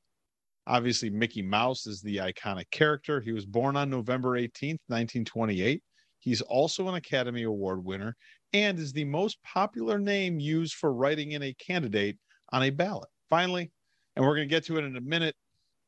Obviously, 0.68 1.10
Mickey 1.10 1.42
Mouse 1.42 1.88
is 1.88 2.02
the 2.02 2.18
iconic 2.18 2.70
character. 2.72 3.20
He 3.20 3.32
was 3.32 3.46
born 3.46 3.76
on 3.76 3.90
November 3.90 4.40
18th, 4.40 4.80
1928. 4.88 5.84
He's 6.20 6.42
also 6.42 6.88
an 6.88 6.96
Academy 6.96 7.44
Award 7.44 7.84
winner 7.84 8.16
and 8.54 8.78
is 8.78 8.94
the 8.94 9.06
most 9.06 9.42
popular 9.44 9.98
name 9.98 10.40
used 10.40 10.76
for 10.76 10.94
writing 10.94 11.32
in 11.32 11.42
a 11.42 11.54
candidate 11.56 12.18
on 12.52 12.64
a 12.64 12.70
ballot. 12.70 13.10
Finally, 13.30 13.72
and 14.16 14.24
we're 14.24 14.36
going 14.36 14.48
to 14.48 14.54
get 14.54 14.64
to 14.66 14.78
it 14.78 14.84
in 14.84 14.98
a 14.98 15.02
minute, 15.02 15.36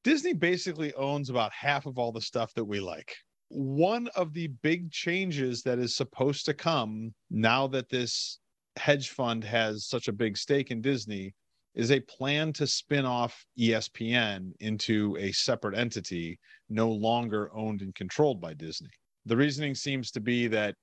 Disney 0.04 0.34
basically 0.34 0.94
owns 0.96 1.30
about 1.30 1.54
half 1.54 1.86
of 1.86 2.00
all 2.00 2.12
the 2.12 2.22
stuff 2.22 2.54
that 2.56 2.66
we 2.66 2.80
like. 2.80 3.16
One 3.56 4.08
of 4.16 4.34
the 4.34 4.48
big 4.48 4.90
changes 4.90 5.62
that 5.62 5.78
is 5.78 5.96
supposed 5.96 6.46
to 6.48 6.56
come 6.56 7.14
now 7.30 7.68
that 7.68 7.88
this 7.88 8.40
hedge 8.78 9.10
fund 9.10 9.44
has 9.44 9.86
such 9.86 10.08
a 10.08 10.12
big 10.12 10.38
stake 10.38 10.72
in 10.72 10.82
Disney 10.82 11.36
is 11.76 11.92
a 11.92 12.00
plan 12.00 12.52
to 12.54 12.66
spin 12.66 13.06
off 13.06 13.46
ESPN 13.60 14.54
into 14.60 15.16
a 15.20 15.32
separate 15.34 15.78
entity 15.78 16.40
no 16.68 16.90
longer 16.90 17.54
owned 17.54 17.84
and 17.84 17.94
controlled 17.94 18.42
by 18.42 18.56
Disney. 18.56 18.90
The 19.28 19.38
reasoning 19.38 19.76
seems 19.76 20.10
to 20.12 20.20
be 20.20 20.48
that 20.48 20.74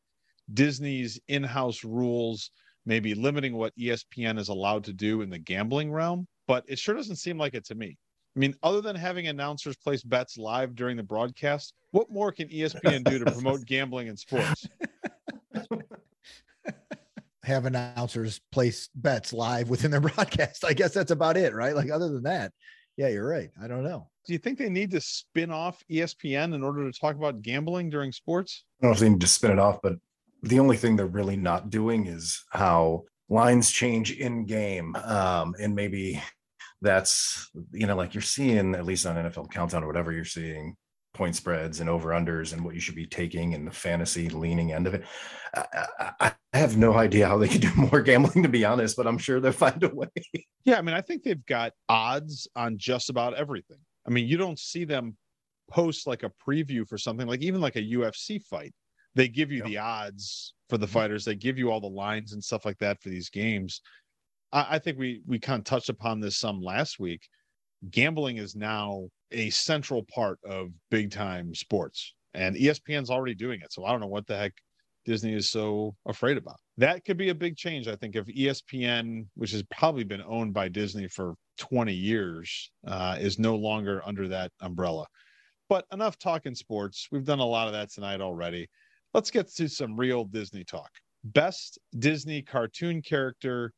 Disney's 0.54 1.18
in 1.26 1.42
house 1.42 1.82
rules 1.82 2.52
may 2.86 3.00
be 3.00 3.14
limiting 3.14 3.56
what 3.56 3.76
ESPN 3.76 4.38
is 4.38 4.48
allowed 4.48 4.84
to 4.84 4.92
do 4.92 5.22
in 5.22 5.30
the 5.30 5.40
gambling 5.40 5.90
realm, 5.90 6.28
but 6.46 6.64
it 6.68 6.78
sure 6.78 6.94
doesn't 6.94 7.16
seem 7.16 7.36
like 7.36 7.54
it 7.54 7.64
to 7.64 7.74
me. 7.74 7.98
I 8.36 8.38
mean, 8.38 8.54
other 8.62 8.80
than 8.80 8.94
having 8.94 9.26
announcers 9.26 9.76
place 9.76 10.02
bets 10.02 10.38
live 10.38 10.74
during 10.76 10.96
the 10.96 11.02
broadcast, 11.02 11.74
what 11.90 12.10
more 12.10 12.30
can 12.30 12.48
ESPN 12.48 13.02
do 13.02 13.18
to 13.18 13.30
promote 13.30 13.66
gambling 13.66 14.06
in 14.06 14.16
sports? 14.16 14.66
have 17.42 17.66
announcers 17.66 18.40
place 18.52 18.88
bets 18.94 19.32
live 19.32 19.68
within 19.68 19.90
their 19.90 20.00
broadcast. 20.00 20.64
I 20.64 20.72
guess 20.72 20.94
that's 20.94 21.10
about 21.10 21.36
it, 21.36 21.54
right? 21.54 21.74
Like 21.74 21.90
other 21.90 22.08
than 22.08 22.22
that, 22.22 22.52
yeah, 22.96 23.08
you're 23.08 23.28
right. 23.28 23.50
I 23.60 23.66
don't 23.66 23.82
know. 23.84 24.08
Do 24.26 24.32
you 24.32 24.38
think 24.38 24.58
they 24.58 24.68
need 24.68 24.90
to 24.92 25.00
spin 25.00 25.50
off 25.50 25.82
ESPN 25.90 26.54
in 26.54 26.62
order 26.62 26.90
to 26.90 26.98
talk 26.98 27.16
about 27.16 27.42
gambling 27.42 27.90
during 27.90 28.12
sports? 28.12 28.64
I 28.80 28.86
don't 28.86 28.90
know 28.90 28.94
if 28.94 29.00
they 29.00 29.08
need 29.08 29.20
to 29.20 29.26
spin 29.26 29.52
it 29.52 29.58
off, 29.58 29.80
but 29.82 29.94
the 30.42 30.60
only 30.60 30.76
thing 30.76 30.96
they're 30.96 31.06
really 31.06 31.36
not 31.36 31.70
doing 31.70 32.06
is 32.06 32.42
how 32.50 33.04
lines 33.28 33.70
change 33.70 34.12
in 34.12 34.44
game. 34.44 34.94
Um, 34.96 35.54
and 35.58 35.74
maybe 35.74 36.22
that's, 36.82 37.50
you 37.72 37.86
know, 37.86 37.96
like 37.96 38.14
you're 38.14 38.22
seeing, 38.22 38.74
at 38.74 38.86
least 38.86 39.06
on 39.06 39.16
NFL 39.16 39.50
Countdown 39.50 39.84
or 39.84 39.86
whatever, 39.86 40.12
you're 40.12 40.24
seeing 40.24 40.76
point 41.12 41.34
spreads 41.34 41.80
and 41.80 41.90
over 41.90 42.10
unders 42.10 42.52
and 42.52 42.64
what 42.64 42.74
you 42.74 42.80
should 42.80 42.94
be 42.94 43.06
taking 43.06 43.54
and 43.54 43.66
the 43.66 43.72
fantasy 43.72 44.28
leaning 44.28 44.72
end 44.72 44.86
of 44.86 44.94
it. 44.94 45.04
I, 45.54 46.12
I, 46.20 46.32
have 46.52 46.76
no 46.76 46.94
idea 46.94 47.26
how 47.26 47.38
they 47.38 47.48
could 47.48 47.60
do 47.62 47.74
more 47.74 48.00
gambling, 48.00 48.42
to 48.42 48.48
be 48.48 48.64
honest, 48.64 48.96
but 48.96 49.06
I'm 49.06 49.18
sure 49.18 49.40
they'll 49.40 49.52
find 49.52 49.82
a 49.82 49.88
way. 49.88 50.08
Yeah, 50.64 50.78
I 50.78 50.82
mean, 50.82 50.94
I 50.94 51.00
think 51.00 51.22
they've 51.22 51.44
got 51.46 51.72
odds 51.88 52.48
on 52.54 52.78
just 52.78 53.10
about 53.10 53.34
everything. 53.34 53.78
I 54.06 54.10
mean, 54.10 54.26
you 54.26 54.36
don't 54.36 54.58
see 54.58 54.84
them 54.84 55.16
post 55.70 56.06
like 56.06 56.22
a 56.22 56.32
preview 56.46 56.86
for 56.86 56.98
something 56.98 57.26
like 57.26 57.42
even 57.42 57.60
like 57.60 57.76
a 57.76 57.82
UFC 57.82 58.42
fight. 58.42 58.72
They 59.14 59.28
give 59.28 59.50
you 59.50 59.62
the 59.64 59.78
odds 59.78 60.54
for 60.68 60.78
the 60.78 60.86
mm-hmm. 60.86 60.92
fighters. 60.92 61.24
They 61.24 61.34
give 61.34 61.58
you 61.58 61.70
all 61.70 61.80
the 61.80 61.88
lines 61.88 62.32
and 62.32 62.42
stuff 62.42 62.64
like 62.64 62.78
that 62.78 63.02
for 63.02 63.08
these 63.08 63.28
games. 63.28 63.80
I, 64.52 64.66
I 64.70 64.78
think 64.78 64.98
we 64.98 65.22
we 65.26 65.38
kind 65.38 65.58
of 65.58 65.64
touched 65.64 65.88
upon 65.88 66.20
this 66.20 66.36
some 66.36 66.60
last 66.60 66.98
week. 66.98 67.28
Gambling 67.90 68.36
is 68.36 68.54
now 68.54 69.08
a 69.32 69.50
central 69.50 70.04
part 70.04 70.38
of 70.44 70.68
big 70.90 71.10
time 71.10 71.54
sports. 71.54 72.14
And 72.34 72.56
ESPN's 72.56 73.10
already 73.10 73.34
doing 73.34 73.60
it. 73.60 73.72
So 73.72 73.84
I 73.84 73.90
don't 73.90 74.00
know 74.00 74.06
what 74.06 74.26
the 74.26 74.36
heck 74.36 74.52
Disney 75.04 75.34
is 75.34 75.50
so 75.50 75.94
afraid 76.06 76.36
about. 76.36 76.56
That 76.76 77.04
could 77.04 77.16
be 77.16 77.30
a 77.30 77.34
big 77.34 77.56
change, 77.56 77.88
I 77.88 77.96
think, 77.96 78.16
if 78.16 78.26
ESPN, 78.26 79.26
which 79.34 79.52
has 79.52 79.62
probably 79.70 80.04
been 80.04 80.22
owned 80.26 80.54
by 80.54 80.68
Disney 80.68 81.08
for 81.08 81.34
20 81.58 81.92
years, 81.92 82.70
uh, 82.86 83.16
is 83.18 83.38
no 83.38 83.56
longer 83.56 84.02
under 84.06 84.28
that 84.28 84.52
umbrella. 84.60 85.06
But 85.68 85.86
enough 85.92 86.18
talking 86.18 86.54
sports. 86.54 87.08
We've 87.10 87.24
done 87.24 87.38
a 87.38 87.44
lot 87.44 87.66
of 87.66 87.72
that 87.72 87.90
tonight 87.90 88.20
already. 88.20 88.68
Let's 89.14 89.30
get 89.30 89.48
to 89.54 89.68
some 89.68 89.96
real 89.96 90.24
Disney 90.24 90.64
talk. 90.64 90.90
Best 91.24 91.78
Disney 91.98 92.42
cartoon 92.42 93.02
character 93.02 93.72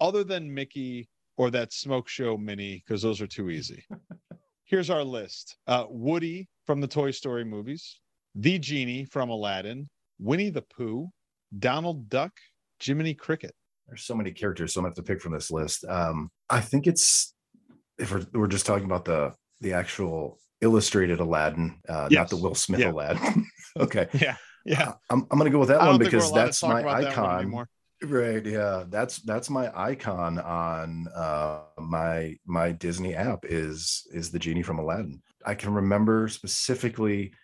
other 0.00 0.24
than 0.24 0.52
Mickey 0.52 1.08
or 1.36 1.50
that 1.50 1.72
smoke 1.72 2.08
show 2.08 2.36
Minnie, 2.36 2.82
because 2.86 3.02
those 3.02 3.20
are 3.20 3.26
too 3.26 3.50
easy. 3.50 3.84
here's 4.64 4.90
our 4.90 5.02
list 5.04 5.56
uh, 5.66 5.84
Woody 5.88 6.48
from 6.66 6.80
the 6.80 6.86
Toy 6.88 7.10
Story 7.10 7.44
movies, 7.44 8.00
the 8.34 8.58
Genie 8.58 9.04
from 9.04 9.30
Aladdin, 9.30 9.88
Winnie 10.18 10.50
the 10.50 10.62
Pooh, 10.62 11.08
Donald 11.58 12.08
Duck, 12.08 12.32
Jiminy 12.82 13.14
Cricket. 13.14 13.54
There's 13.88 14.04
so 14.04 14.14
many 14.14 14.30
characters, 14.32 14.72
so 14.74 14.80
I'm 14.80 14.84
gonna 14.84 14.90
have 14.90 14.96
to 14.96 15.02
pick 15.02 15.20
from 15.20 15.32
this 15.32 15.50
list. 15.50 15.84
Um, 15.88 16.30
I 16.48 16.60
think 16.60 16.86
it's 16.86 17.34
if 17.98 18.12
we're, 18.12 18.24
we're 18.32 18.46
just 18.46 18.66
talking 18.66 18.84
about 18.84 19.04
the 19.04 19.32
the 19.60 19.72
actual 19.72 20.38
illustrated 20.60 21.20
Aladdin, 21.20 21.80
uh, 21.88 22.06
Yes. 22.10 22.16
not 22.18 22.30
the 22.30 22.36
Will 22.36 22.54
Smith 22.54 22.80
Yeah. 22.80 22.92
Aladdin. 22.92 23.46
okay, 23.78 24.06
Yeah, 24.14 24.36
yeah. 24.64 24.88
Uh, 24.90 24.92
I'm 25.10 25.26
I'm 25.30 25.38
gonna 25.38 25.50
go 25.50 25.58
with 25.58 25.68
that 25.70 25.80
I 25.80 25.86
one 25.88 25.94
don't 25.98 26.00
think 26.02 26.12
we're 26.12 26.18
because 26.20 26.32
that's 26.32 26.62
my 26.62 26.82
that 26.82 27.10
icon. 27.12 27.40
anymore. 27.40 27.68
Right. 28.02 28.44
Yeah. 28.44 28.84
That's 28.88 29.18
that's 29.18 29.50
my 29.50 29.70
icon 29.74 30.38
on 30.38 31.08
uh 31.14 31.60
my 31.78 32.36
my 32.46 32.72
Disney 32.72 33.14
app 33.14 33.44
is 33.44 34.06
is 34.12 34.30
the 34.30 34.38
genie 34.38 34.62
from 34.62 34.78
Aladdin. 34.78 35.20
I 35.44 35.54
can 35.54 35.74
remember 35.74 36.28
specifically 36.28 37.34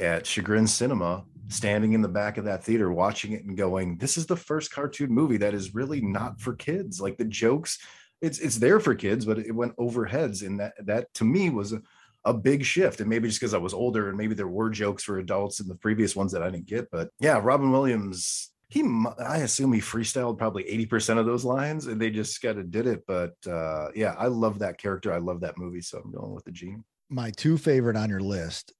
at 0.00 0.26
Chagrin 0.26 0.66
Cinema 0.66 1.24
standing 1.48 1.92
in 1.92 2.02
the 2.02 2.08
back 2.08 2.38
of 2.38 2.44
that 2.46 2.64
theater 2.64 2.90
watching 2.90 3.32
it 3.32 3.44
and 3.44 3.56
going, 3.56 3.98
This 3.98 4.16
is 4.16 4.26
the 4.26 4.36
first 4.36 4.72
cartoon 4.72 5.10
movie 5.12 5.36
that 5.38 5.54
is 5.54 5.74
really 5.74 6.00
not 6.00 6.40
for 6.40 6.54
kids. 6.54 7.00
Like 7.00 7.16
the 7.16 7.24
jokes, 7.24 7.78
it's 8.20 8.40
it's 8.40 8.56
there 8.56 8.80
for 8.80 8.96
kids, 8.96 9.24
but 9.24 9.38
it 9.38 9.54
went 9.54 9.74
over 9.78 10.06
heads. 10.06 10.42
And 10.42 10.58
that 10.58 10.74
that 10.86 11.14
to 11.14 11.24
me 11.24 11.50
was 11.50 11.72
a, 11.72 11.82
a 12.24 12.34
big 12.34 12.64
shift. 12.64 13.00
And 13.00 13.08
maybe 13.08 13.28
just 13.28 13.40
because 13.40 13.54
I 13.54 13.58
was 13.58 13.74
older 13.74 14.08
and 14.08 14.18
maybe 14.18 14.34
there 14.34 14.48
were 14.48 14.70
jokes 14.70 15.04
for 15.04 15.18
adults 15.18 15.60
in 15.60 15.68
the 15.68 15.76
previous 15.76 16.16
ones 16.16 16.32
that 16.32 16.42
I 16.42 16.50
didn't 16.50 16.66
get. 16.66 16.90
But 16.90 17.10
yeah, 17.20 17.40
Robin 17.40 17.70
Williams 17.70 18.50
he 18.70 18.82
i 19.18 19.38
assume 19.38 19.72
he 19.72 19.80
freestyled 19.80 20.38
probably 20.38 20.64
80% 20.64 21.18
of 21.18 21.26
those 21.26 21.44
lines 21.44 21.86
and 21.86 22.00
they 22.00 22.08
just 22.08 22.40
kind 22.40 22.58
of 22.58 22.70
did 22.70 22.86
it 22.86 23.04
but 23.06 23.34
uh 23.46 23.88
yeah 23.94 24.14
i 24.18 24.26
love 24.26 24.58
that 24.60 24.78
character 24.78 25.12
i 25.12 25.18
love 25.18 25.40
that 25.40 25.58
movie 25.58 25.82
so 25.82 26.00
i'm 26.02 26.12
going 26.12 26.32
with 26.32 26.44
the 26.44 26.52
genie 26.52 26.82
My 27.10 27.30
two 27.32 27.58
favorite 27.58 27.96
on 27.96 28.08
your 28.08 28.20
list 28.20 28.72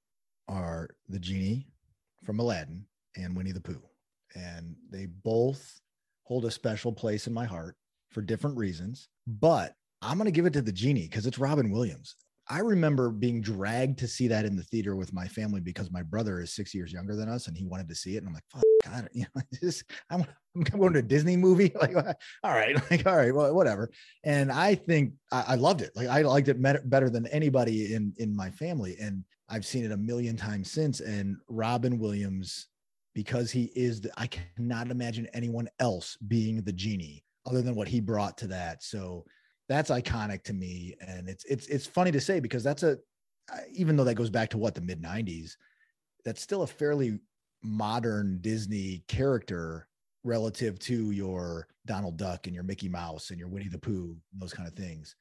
are 0.49 0.89
the 1.09 1.19
genie 1.19 1.67
from 2.25 2.39
Aladdin 2.39 2.85
and 3.17 3.37
Winnie 3.37 3.53
the 3.53 3.61
Pooh, 3.61 3.83
and 4.35 4.77
they 4.91 5.07
both 5.07 5.81
hold 6.25 6.45
a 6.45 6.51
special 6.51 6.93
place 6.93 7.27
in 7.27 7.33
my 7.33 7.45
heart 7.45 7.77
for 8.11 8.23
different 8.23 8.57
reasons. 8.57 9.09
But 9.27 9.75
I'm 10.03 10.17
going 10.17 10.27
to 10.27 10.33
give 10.33 10.47
it 10.47 10.53
to 10.55 10.63
the 10.63 10.73
genie 10.73 11.09
because 11.09 11.27
it's 11.27 11.39
Robin 11.39 11.71
Williams. 11.71 12.17
I 12.51 12.59
remember 12.59 13.11
being 13.11 13.41
dragged 13.41 14.01
to 14.01 14.09
see 14.09 14.27
that 14.27 14.45
in 14.45 14.57
the 14.57 14.65
theater 14.65 14.97
with 14.97 15.13
my 15.13 15.29
family 15.29 15.61
because 15.61 15.93
my 15.93 16.03
brother 16.03 16.41
is 16.41 16.53
six 16.53 16.75
years 16.75 16.93
younger 16.93 17.15
than 17.15 17.29
us 17.29 17.47
and 17.47 17.57
he 17.57 17.65
wanted 17.65 17.89
to 17.89 17.95
see 17.95 18.17
it. 18.17 18.19
And 18.19 18.27
I'm 18.27 18.35
like, 18.35 18.43
fuck, 18.51 18.63
God, 18.85 19.09
you 19.15 19.25
know, 19.35 19.71
I'm, 20.11 20.25
I'm 20.57 20.63
going 20.63 20.93
to 20.95 20.99
a 20.99 21.03
Disney 21.03 21.37
movie. 21.37 21.73
Like, 21.81 21.97
all 22.43 22.53
right, 22.53 22.75
like, 22.91 23.07
all 23.07 23.17
right, 23.17 23.33
well, 23.33 23.55
whatever. 23.55 23.91
And 24.25 24.51
I 24.51 24.75
think 24.75 25.13
I, 25.31 25.45
I 25.49 25.55
loved 25.55 25.81
it. 25.81 25.93
Like, 25.95 26.09
I 26.09 26.23
liked 26.23 26.49
it 26.49 26.61
better 26.61 27.09
than 27.09 27.27
anybody 27.29 27.95
in 27.95 28.13
in 28.19 28.35
my 28.35 28.51
family. 28.51 28.97
And 29.01 29.25
I've 29.49 29.65
seen 29.65 29.85
it 29.85 29.93
a 29.93 29.97
million 29.97 30.37
times 30.37 30.71
since. 30.71 31.01
And 31.01 31.37
Robin 31.49 31.99
Williams, 31.99 32.67
because 33.15 33.51
he 33.53 33.71
is, 33.77 34.01
the, 34.01 34.11
I 34.17 34.27
cannot 34.27 34.91
imagine 34.91 35.29
anyone 35.33 35.69
else 35.79 36.17
being 36.27 36.63
the 36.63 36.73
genie 36.73 37.25
other 37.47 37.63
than 37.63 37.75
what 37.77 37.89
he 37.89 38.01
brought 38.01 38.37
to 38.39 38.49
that. 38.49 38.83
So 38.83 39.25
that's 39.71 39.91
iconic 39.91 40.43
to 40.43 40.53
me. 40.53 40.97
And 41.01 41.29
it's 41.29 41.45
it's 41.45 41.69
it's 41.69 41.87
funny 41.87 42.11
to 42.11 42.21
say 42.21 42.41
because 42.41 42.65
that's 42.65 42.83
a 42.83 42.99
even 43.73 43.97
though 43.97 44.05
that 44.05 44.17
goes 44.17 44.29
back 44.29 44.51
to 44.51 44.59
what 44.59 44.75
the 44.75 44.81
mid 44.81 45.01
90s 45.01 45.53
that's 46.25 46.43
still 46.43 46.63
a 46.63 46.67
fairly 46.67 47.19
modern 47.63 48.39
disney 48.41 49.03
character 49.09 49.89
relative 50.23 50.79
to 50.79 51.11
your 51.11 51.67
donald 51.85 52.17
duck 52.17 52.47
and 52.47 52.55
your 52.55 52.63
mickey 52.63 52.89
mouse 52.89 53.31
and 53.31 53.39
your 53.39 53.49
winnie 53.49 53.69
the 53.69 53.79
pooh 53.79 54.17
and 54.33 54.43
those 54.43 54.53
kind 54.53 54.69
of 54.69 54.75
things. 54.75 55.15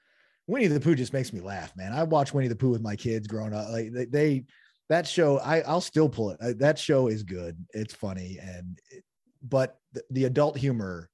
Winnie 0.47 0.67
the 0.67 0.79
pooh 0.79 0.95
just 0.95 1.13
makes 1.13 1.31
me 1.31 1.41
laugh 1.41 1.75
man. 1.77 1.93
I 1.93 2.03
watched 2.03 2.33
winnie 2.33 2.47
the 2.47 2.55
pooh 2.55 2.71
with 2.71 2.81
my 2.81 2.95
kids 2.95 3.27
growing 3.27 3.53
up. 3.53 3.69
Like 3.69 3.91
they, 3.93 4.05
they 4.05 4.45
that 4.89 5.07
show 5.07 5.37
i 5.39 5.61
i'll 5.61 5.79
still 5.79 6.09
pull 6.09 6.31
it. 6.31 6.57
That 6.57 6.79
show 6.79 7.07
is 7.07 7.21
good. 7.21 7.55
It's 7.73 7.93
funny. 7.93 8.39
And 8.41 8.79
but 9.43 9.77
the, 9.93 10.03
the 10.09 10.25
adult 10.25 10.57
humor 10.57 11.09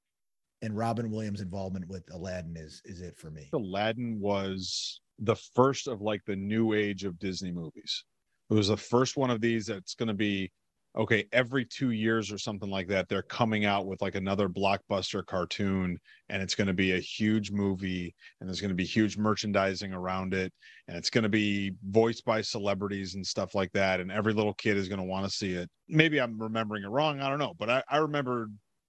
and 0.66 0.76
Robin 0.76 1.10
Williams' 1.10 1.40
involvement 1.40 1.88
with 1.88 2.02
Aladdin 2.12 2.56
is 2.56 2.82
is 2.84 3.00
it 3.00 3.16
for 3.16 3.30
me. 3.30 3.48
Aladdin 3.52 4.18
was 4.20 5.00
the 5.20 5.36
first 5.36 5.86
of 5.86 6.02
like 6.02 6.22
the 6.26 6.36
new 6.36 6.74
age 6.74 7.04
of 7.04 7.18
Disney 7.20 7.52
movies. 7.52 8.04
It 8.50 8.54
was 8.54 8.68
the 8.68 8.76
first 8.76 9.16
one 9.16 9.30
of 9.30 9.40
these 9.40 9.66
that's 9.66 9.94
going 9.94 10.08
to 10.08 10.14
be 10.14 10.50
okay 10.96 11.26
every 11.32 11.64
two 11.64 11.92
years 11.92 12.32
or 12.32 12.38
something 12.38 12.68
like 12.68 12.88
that. 12.88 13.08
They're 13.08 13.22
coming 13.22 13.64
out 13.64 13.86
with 13.86 14.02
like 14.02 14.16
another 14.16 14.48
blockbuster 14.48 15.24
cartoon, 15.24 15.98
and 16.30 16.42
it's 16.42 16.56
going 16.56 16.66
to 16.66 16.74
be 16.74 16.94
a 16.94 17.00
huge 17.00 17.52
movie, 17.52 18.12
and 18.40 18.48
there's 18.48 18.60
going 18.60 18.70
to 18.70 18.74
be 18.74 18.84
huge 18.84 19.16
merchandising 19.16 19.92
around 19.92 20.34
it, 20.34 20.52
and 20.88 20.96
it's 20.96 21.10
going 21.10 21.22
to 21.22 21.28
be 21.28 21.74
voiced 21.88 22.24
by 22.24 22.40
celebrities 22.40 23.14
and 23.14 23.24
stuff 23.24 23.54
like 23.54 23.70
that. 23.72 24.00
And 24.00 24.10
every 24.10 24.32
little 24.32 24.54
kid 24.54 24.76
is 24.76 24.88
going 24.88 25.00
to 25.00 25.04
want 25.04 25.26
to 25.26 25.30
see 25.30 25.52
it. 25.52 25.70
Maybe 25.88 26.20
I'm 26.20 26.42
remembering 26.42 26.82
it 26.82 26.88
wrong. 26.88 27.20
I 27.20 27.28
don't 27.28 27.38
know, 27.38 27.54
but 27.56 27.70
I, 27.70 27.82
I 27.88 27.98
remember 27.98 28.48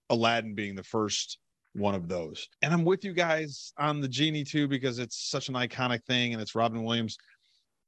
Aladdin 0.10 0.56
being 0.56 0.74
the 0.74 0.84
first 0.84 1.38
one 1.78 1.96
of 1.96 2.08
those. 2.08 2.48
And 2.62 2.74
I'm 2.74 2.84
with 2.84 3.04
you 3.04 3.14
guys 3.14 3.72
on 3.78 4.02
the 4.02 4.08
genie 4.08 4.44
too 4.44 4.68
because 4.68 5.00
it's 5.00 5.30
such 5.30 5.50
an 5.50 5.56
iconic 5.56 6.04
thing 6.06 6.34
and 6.34 6.42
it's 6.42 6.56
Robin 6.56 6.84
Williams. 6.84 7.18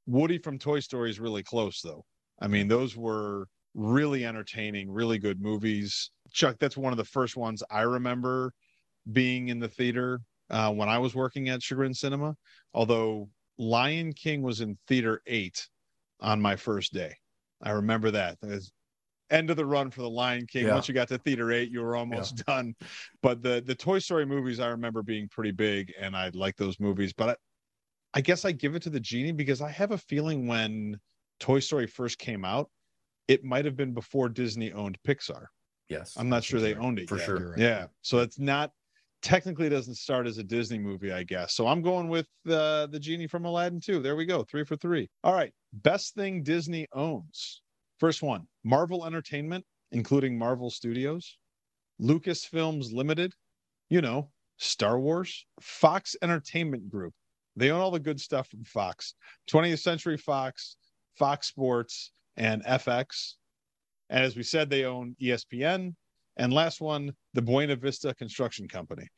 Woody 0.06 0.38
from 0.38 0.58
Toy 0.58 0.80
Story 0.80 1.10
is 1.10 1.20
really 1.20 1.42
close 1.42 1.80
though. 1.82 2.04
I 2.40 2.48
mean, 2.48 2.68
those 2.68 2.96
were 2.96 3.46
really 3.74 4.24
entertaining, 4.24 4.90
really 4.90 5.18
good 5.18 5.40
movies. 5.40 6.10
Chuck, 6.32 6.56
that's 6.58 6.76
one 6.76 6.92
of 6.92 6.96
the 6.96 7.04
first 7.04 7.36
ones 7.36 7.62
I 7.70 7.82
remember 7.82 8.52
being 9.12 9.48
in 9.48 9.58
the 9.58 9.68
theater 9.68 10.20
uh, 10.48 10.72
when 10.72 10.88
I 10.88 10.98
was 10.98 11.14
working 11.14 11.48
at 11.48 11.62
Chagrin 11.62 11.94
Cinema. 11.94 12.34
Although 12.72 13.28
Lion 13.58 14.12
King 14.12 14.42
was 14.42 14.60
in 14.60 14.78
theater 14.88 15.20
eight 15.26 15.68
on 16.20 16.40
my 16.40 16.56
first 16.56 16.92
day. 16.92 17.14
I 17.62 17.72
remember 17.72 18.10
that. 18.12 18.38
End 19.30 19.50
of 19.50 19.56
the 19.56 19.66
run 19.66 19.90
for 19.90 20.02
the 20.02 20.10
Lion 20.10 20.46
King. 20.46 20.66
Yeah. 20.66 20.74
Once 20.74 20.88
you 20.88 20.94
got 20.94 21.08
to 21.08 21.18
theater 21.18 21.52
eight, 21.52 21.70
you 21.70 21.80
were 21.80 21.96
almost 21.96 22.44
done. 22.46 22.74
But 23.22 23.42
the 23.42 23.62
the 23.64 23.74
Toy 23.74 23.98
Story 23.98 24.26
movies 24.26 24.60
I 24.60 24.68
remember 24.68 25.02
being 25.02 25.28
pretty 25.28 25.52
big, 25.52 25.92
and 25.98 26.16
I 26.16 26.30
like 26.34 26.56
those 26.56 26.80
movies. 26.80 27.12
But 27.12 27.28
I, 27.30 27.36
I 28.18 28.20
guess 28.20 28.44
I 28.44 28.52
give 28.52 28.74
it 28.74 28.82
to 28.82 28.90
the 28.90 29.00
genie 29.00 29.32
because 29.32 29.60
I 29.60 29.70
have 29.70 29.92
a 29.92 29.98
feeling 29.98 30.46
when 30.46 30.98
Toy 31.38 31.60
Story 31.60 31.86
first 31.86 32.18
came 32.18 32.44
out, 32.44 32.70
it 33.28 33.44
might 33.44 33.64
have 33.64 33.76
been 33.76 33.94
before 33.94 34.28
Disney 34.28 34.72
owned 34.72 34.98
Pixar. 35.06 35.46
yes 35.88 36.16
I'm 36.16 36.28
not 36.28 36.44
sure 36.44 36.60
they 36.60 36.74
right. 36.74 36.84
owned 36.84 36.98
it 36.98 37.08
for 37.08 37.16
yet. 37.16 37.24
sure 37.26 37.50
right. 37.50 37.58
Yeah, 37.58 37.86
so 38.02 38.18
it's 38.18 38.38
not 38.38 38.72
technically 39.22 39.66
it 39.66 39.70
doesn't 39.70 39.96
start 39.96 40.26
as 40.26 40.38
a 40.38 40.42
Disney 40.42 40.78
movie, 40.78 41.12
I 41.12 41.22
guess. 41.22 41.54
So 41.54 41.66
I'm 41.66 41.82
going 41.82 42.08
with 42.08 42.26
uh, 42.48 42.86
the 42.86 42.98
genie 42.98 43.26
from 43.26 43.44
Aladdin 43.44 43.80
too. 43.80 44.00
There 44.00 44.16
we 44.16 44.26
go, 44.26 44.42
three 44.44 44.64
for 44.64 44.76
three. 44.76 45.08
All 45.22 45.34
right, 45.34 45.52
best 45.72 46.14
thing 46.14 46.42
Disney 46.42 46.86
owns. 46.92 47.62
First 48.00 48.22
one, 48.22 48.48
Marvel 48.64 49.04
Entertainment, 49.04 49.64
including 49.92 50.38
Marvel 50.38 50.70
Studios, 50.70 51.36
Lucasfilms 52.00 52.94
Limited, 52.94 53.34
you 53.90 54.00
know, 54.00 54.30
Star 54.56 54.98
Wars, 54.98 55.44
Fox 55.60 56.16
Entertainment 56.22 56.88
Group. 56.88 57.12
They 57.56 57.70
own 57.70 57.82
all 57.82 57.90
the 57.90 58.00
good 58.00 58.18
stuff 58.18 58.48
from 58.48 58.64
Fox, 58.64 59.14
20th 59.50 59.80
Century 59.80 60.16
Fox, 60.16 60.76
Fox 61.18 61.48
Sports, 61.48 62.12
and 62.38 62.64
FX. 62.64 63.34
And 64.08 64.24
as 64.24 64.34
we 64.34 64.44
said, 64.44 64.70
they 64.70 64.86
own 64.86 65.14
ESPN. 65.20 65.94
And 66.38 66.54
last 66.54 66.80
one, 66.80 67.12
the 67.34 67.42
Buena 67.42 67.76
Vista 67.76 68.14
Construction 68.14 68.66
Company. 68.66 69.08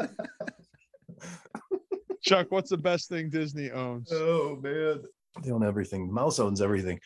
Chuck, 2.22 2.46
what's 2.50 2.70
the 2.70 2.76
best 2.78 3.08
thing 3.08 3.30
Disney 3.30 3.70
owns? 3.70 4.08
oh 4.12 4.58
man. 4.62 5.02
They 5.42 5.50
own 5.50 5.64
everything. 5.64 6.12
Mouse 6.12 6.38
owns 6.38 6.60
everything. 6.60 7.00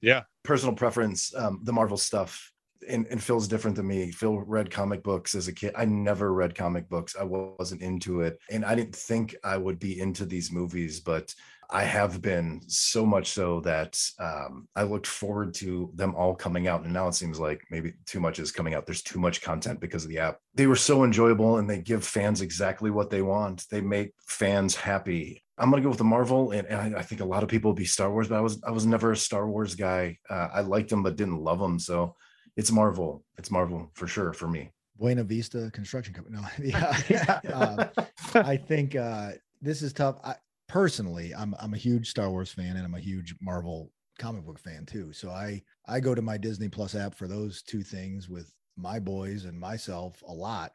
Yeah. 0.00 0.22
personal 0.42 0.74
preference 0.74 1.34
um 1.34 1.60
the 1.62 1.72
marvel 1.72 1.96
stuff 1.96 2.52
and, 2.86 3.06
and 3.06 3.22
phil's 3.22 3.48
different 3.48 3.76
than 3.76 3.86
me. 3.86 4.10
Phil 4.10 4.40
read 4.40 4.70
comic 4.70 5.02
books 5.02 5.34
as 5.34 5.48
a 5.48 5.52
kid. 5.52 5.72
I 5.74 5.86
never 5.86 6.34
read 6.34 6.54
comic 6.54 6.86
books. 6.90 7.16
I 7.18 7.24
wasn't 7.24 7.80
into 7.80 8.20
it. 8.20 8.38
And 8.50 8.64
i 8.64 8.74
didn't 8.74 8.96
think 8.96 9.34
i 9.42 9.56
would 9.56 9.78
be 9.78 9.98
into 10.00 10.26
these 10.26 10.52
movies 10.52 11.00
but 11.00 11.34
i 11.70 11.82
have 11.82 12.20
been 12.22 12.60
so 12.66 13.04
much 13.04 13.30
so 13.30 13.60
that 13.60 13.98
um, 14.18 14.68
i 14.76 14.82
looked 14.82 15.06
forward 15.06 15.54
to 15.54 15.90
them 15.94 16.14
all 16.14 16.34
coming 16.34 16.68
out 16.68 16.84
and 16.84 16.92
now 16.92 17.08
it 17.08 17.14
seems 17.14 17.38
like 17.38 17.62
maybe 17.70 17.92
too 18.06 18.20
much 18.20 18.38
is 18.38 18.52
coming 18.52 18.74
out 18.74 18.86
there's 18.86 19.02
too 19.02 19.18
much 19.18 19.42
content 19.42 19.80
because 19.80 20.04
of 20.04 20.10
the 20.10 20.18
app 20.18 20.38
they 20.54 20.66
were 20.66 20.76
so 20.76 21.04
enjoyable 21.04 21.58
and 21.58 21.68
they 21.68 21.78
give 21.78 22.04
fans 22.04 22.40
exactly 22.40 22.90
what 22.90 23.10
they 23.10 23.22
want 23.22 23.64
they 23.70 23.80
make 23.80 24.12
fans 24.26 24.74
happy 24.74 25.40
I'm 25.56 25.70
gonna 25.70 25.82
go 25.82 25.88
with 25.88 25.98
the 25.98 26.04
Marvel, 26.04 26.50
and, 26.50 26.66
and 26.66 26.96
I, 26.96 26.98
I 26.98 27.02
think 27.02 27.20
a 27.20 27.24
lot 27.24 27.44
of 27.44 27.48
people 27.48 27.70
will 27.70 27.76
be 27.76 27.84
Star 27.84 28.10
Wars, 28.10 28.26
but 28.26 28.36
I 28.36 28.40
was 28.40 28.60
I 28.64 28.72
was 28.72 28.86
never 28.86 29.12
a 29.12 29.16
Star 29.16 29.48
Wars 29.48 29.76
guy. 29.76 30.18
Uh, 30.28 30.48
I 30.52 30.62
liked 30.62 30.90
them, 30.90 31.04
but 31.04 31.14
didn't 31.14 31.38
love 31.38 31.60
them. 31.60 31.78
So 31.78 32.16
it's 32.56 32.72
Marvel. 32.72 33.24
It's 33.38 33.50
Marvel 33.50 33.90
for 33.94 34.06
sure 34.06 34.32
for 34.32 34.48
me. 34.48 34.72
Buena 34.96 35.24
Vista 35.24 35.70
Construction 35.72 36.14
Company. 36.14 36.38
No, 36.38 36.48
yeah. 37.08 37.40
um, 37.52 38.04
I 38.34 38.56
think 38.56 38.96
uh, 38.96 39.32
this 39.60 39.82
is 39.82 39.92
tough. 39.92 40.18
I, 40.24 40.34
personally, 40.68 41.34
I'm 41.34 41.54
I'm 41.58 41.74
a 41.74 41.78
huge 41.78 42.10
Star 42.10 42.30
Wars 42.30 42.52
fan 42.52 42.76
and 42.76 42.84
I'm 42.84 42.94
a 42.94 43.00
huge 43.00 43.34
Marvel 43.40 43.90
comic 44.18 44.44
book 44.44 44.58
fan 44.58 44.86
too. 44.86 45.12
So 45.12 45.30
I 45.30 45.62
I 45.86 46.00
go 46.00 46.14
to 46.14 46.22
my 46.22 46.36
Disney 46.36 46.68
Plus 46.68 46.94
app 46.94 47.14
for 47.14 47.28
those 47.28 47.62
two 47.62 47.82
things 47.82 48.28
with 48.28 48.52
my 48.76 48.98
boys 48.98 49.44
and 49.44 49.58
myself 49.58 50.22
a 50.26 50.32
lot. 50.32 50.72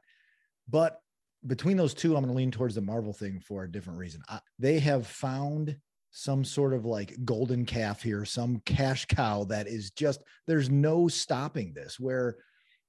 But 0.67 1.01
between 1.47 1.77
those 1.77 1.93
two, 1.93 2.15
I'm 2.15 2.23
going 2.23 2.33
to 2.33 2.37
lean 2.37 2.51
towards 2.51 2.75
the 2.75 2.81
Marvel 2.81 3.13
thing 3.13 3.39
for 3.39 3.63
a 3.63 3.71
different 3.71 3.99
reason. 3.99 4.21
I, 4.27 4.39
they 4.57 4.79
have 4.79 5.07
found 5.07 5.77
some 6.11 6.43
sort 6.43 6.73
of 6.73 6.85
like 6.85 7.15
golden 7.23 7.65
calf 7.65 8.01
here, 8.01 8.25
some 8.25 8.61
cash 8.65 9.05
cow 9.05 9.43
that 9.45 9.67
is 9.67 9.91
just 9.91 10.21
there's 10.47 10.69
no 10.69 11.07
stopping 11.07 11.73
this 11.73 11.99
where 11.99 12.37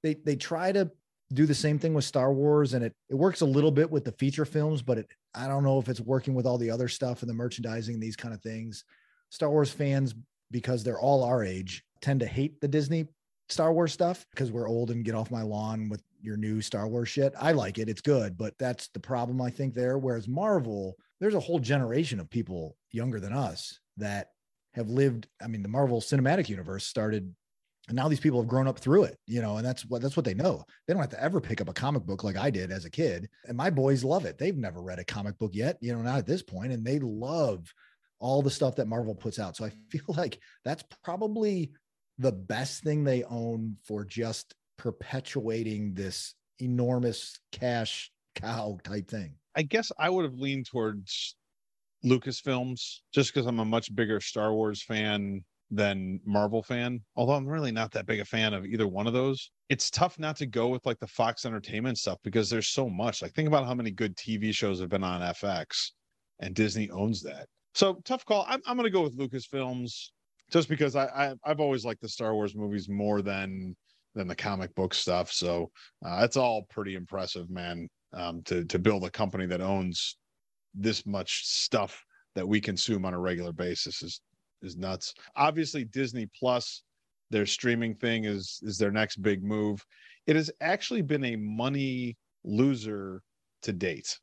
they 0.03 0.15
they 0.25 0.35
try 0.35 0.71
to 0.71 0.91
do 1.33 1.45
the 1.45 1.55
same 1.55 1.79
thing 1.79 1.93
with 1.93 2.03
Star 2.03 2.33
Wars 2.33 2.73
and 2.73 2.83
it 2.83 2.93
it 3.09 3.15
works 3.15 3.41
a 3.41 3.45
little 3.45 3.71
bit 3.71 3.89
with 3.89 4.05
the 4.05 4.11
feature 4.13 4.45
films, 4.45 4.81
but 4.81 4.97
it 4.97 5.07
I 5.33 5.47
don't 5.47 5.63
know 5.63 5.79
if 5.79 5.89
it's 5.89 6.01
working 6.01 6.33
with 6.33 6.45
all 6.45 6.57
the 6.57 6.71
other 6.71 6.87
stuff 6.87 7.21
and 7.21 7.29
the 7.29 7.33
merchandising, 7.33 7.99
these 7.99 8.15
kind 8.15 8.33
of 8.33 8.41
things. 8.41 8.83
Star 9.29 9.49
Wars 9.49 9.71
fans, 9.71 10.13
because 10.51 10.83
they're 10.83 10.99
all 10.99 11.23
our 11.23 11.43
age, 11.43 11.83
tend 12.01 12.19
to 12.19 12.25
hate 12.25 12.59
the 12.59 12.67
Disney 12.67 13.07
Star 13.49 13.73
Wars 13.73 13.93
stuff 13.93 14.25
because 14.31 14.51
we're 14.51 14.67
old 14.67 14.91
and 14.91 15.05
get 15.05 15.15
off 15.15 15.31
my 15.31 15.41
lawn 15.41 15.89
with 15.89 16.01
your 16.21 16.37
new 16.37 16.61
Star 16.61 16.87
Wars 16.87 17.09
shit. 17.09 17.33
I 17.39 17.51
like 17.51 17.77
it, 17.77 17.89
it's 17.89 18.01
good, 18.01 18.37
but 18.37 18.57
that's 18.57 18.87
the 18.89 18.99
problem 18.99 19.41
I 19.41 19.49
think 19.49 19.73
there. 19.73 19.97
Whereas 19.97 20.27
Marvel, 20.27 20.95
there's 21.19 21.35
a 21.35 21.39
whole 21.39 21.59
generation 21.59 22.19
of 22.19 22.29
people 22.29 22.77
younger 22.91 23.19
than 23.19 23.33
us 23.33 23.79
that 23.97 24.29
have 24.73 24.89
lived. 24.89 25.27
I 25.41 25.47
mean, 25.47 25.63
the 25.63 25.69
Marvel 25.69 26.01
Cinematic 26.01 26.49
Universe 26.49 26.85
started 26.85 27.33
and 27.87 27.95
now 27.95 28.07
these 28.07 28.19
people 28.19 28.39
have 28.39 28.49
grown 28.49 28.67
up 28.67 28.79
through 28.79 29.03
it 29.03 29.17
you 29.25 29.41
know 29.41 29.57
and 29.57 29.65
that's 29.65 29.85
what 29.85 30.01
that's 30.01 30.15
what 30.15 30.25
they 30.25 30.33
know. 30.33 30.63
They 30.87 30.93
don't 30.93 31.01
have 31.01 31.09
to 31.11 31.23
ever 31.23 31.41
pick 31.41 31.61
up 31.61 31.69
a 31.69 31.73
comic 31.73 32.03
book 32.03 32.23
like 32.23 32.37
i 32.37 32.49
did 32.49 32.71
as 32.71 32.85
a 32.85 32.89
kid 32.89 33.29
and 33.47 33.57
my 33.57 33.69
boys 33.69 34.03
love 34.03 34.25
it. 34.25 34.37
They've 34.37 34.57
never 34.57 34.81
read 34.81 34.99
a 34.99 35.05
comic 35.05 35.37
book 35.37 35.51
yet 35.53 35.77
you 35.81 35.93
know 35.93 36.01
not 36.01 36.19
at 36.19 36.27
this 36.27 36.43
point 36.43 36.71
and 36.71 36.85
they 36.85 36.99
love 36.99 37.73
all 38.19 38.41
the 38.41 38.51
stuff 38.51 38.75
that 38.75 38.87
marvel 38.87 39.15
puts 39.15 39.39
out. 39.39 39.55
So 39.55 39.65
i 39.65 39.71
feel 39.89 40.05
like 40.07 40.39
that's 40.63 40.83
probably 41.03 41.71
the 42.17 42.31
best 42.31 42.83
thing 42.83 43.03
they 43.03 43.23
own 43.23 43.77
for 43.83 44.05
just 44.05 44.53
perpetuating 44.77 45.93
this 45.93 46.35
enormous 46.59 47.39
cash 47.51 48.11
cow 48.35 48.79
type 48.83 49.09
thing. 49.09 49.35
I 49.55 49.63
guess 49.63 49.91
I 49.97 50.09
would 50.09 50.25
have 50.25 50.35
leaned 50.35 50.67
towards 50.67 51.35
Lucasfilms 52.05 52.99
just 53.13 53.33
because 53.33 53.45
I'm 53.47 53.59
a 53.59 53.65
much 53.65 53.93
bigger 53.93 54.19
Star 54.19 54.53
Wars 54.53 54.81
fan 54.81 55.43
than 55.71 56.19
Marvel 56.25 56.61
fan, 56.61 57.01
although 57.15 57.33
I'm 57.33 57.47
really 57.47 57.71
not 57.71 57.91
that 57.93 58.05
big 58.05 58.19
a 58.19 58.25
fan 58.25 58.53
of 58.53 58.65
either 58.65 58.87
one 58.87 59.07
of 59.07 59.13
those. 59.13 59.51
It's 59.69 59.89
tough 59.89 60.19
not 60.19 60.35
to 60.37 60.45
go 60.45 60.67
with 60.67 60.85
like 60.85 60.99
the 60.99 61.07
Fox 61.07 61.45
Entertainment 61.45 61.97
stuff 61.97 62.17
because 62.23 62.49
there's 62.49 62.67
so 62.67 62.89
much. 62.89 63.21
Like 63.21 63.33
think 63.33 63.47
about 63.47 63.65
how 63.65 63.73
many 63.73 63.89
good 63.89 64.15
TV 64.17 64.53
shows 64.53 64.81
have 64.81 64.89
been 64.89 65.03
on 65.03 65.21
FX 65.21 65.91
and 66.41 66.53
Disney 66.53 66.89
owns 66.89 67.21
that. 67.23 67.47
So 67.73 68.01
tough 68.03 68.25
call. 68.25 68.45
I'm, 68.49 68.61
I'm 68.65 68.75
going 68.75 68.85
to 68.85 68.91
go 68.91 69.01
with 69.01 69.17
Lucasfilms 69.17 70.09
just 70.51 70.67
because 70.67 70.97
I, 70.97 71.05
I 71.05 71.33
I've 71.45 71.61
always 71.61 71.85
liked 71.85 72.01
the 72.01 72.09
Star 72.09 72.33
Wars 72.33 72.53
movies 72.53 72.89
more 72.89 73.21
than 73.21 73.75
than 74.13 74.27
the 74.27 74.35
comic 74.35 74.75
book 74.75 74.93
stuff. 74.93 75.31
So 75.31 75.71
uh, 76.05 76.19
it's 76.23 76.35
all 76.35 76.63
pretty 76.69 76.95
impressive, 76.95 77.49
man. 77.49 77.87
Um, 78.13 78.41
to 78.43 78.65
to 78.65 78.77
build 78.77 79.05
a 79.05 79.09
company 79.09 79.45
that 79.45 79.61
owns 79.61 80.17
this 80.73 81.05
much 81.05 81.45
stuff 81.45 82.03
that 82.35 82.47
we 82.47 82.59
consume 82.59 83.05
on 83.05 83.13
a 83.13 83.19
regular 83.19 83.53
basis 83.53 84.01
is 84.03 84.21
is 84.61 84.77
nuts. 84.77 85.13
Obviously, 85.35 85.83
Disney 85.83 86.29
Plus, 86.37 86.83
their 87.29 87.45
streaming 87.45 87.95
thing 87.95 88.25
is 88.25 88.59
is 88.63 88.77
their 88.77 88.91
next 88.91 89.21
big 89.21 89.43
move. 89.43 89.83
It 90.27 90.35
has 90.35 90.51
actually 90.61 91.01
been 91.01 91.25
a 91.25 91.35
money 91.35 92.17
loser 92.43 93.21
to 93.63 93.73
date 93.73 94.19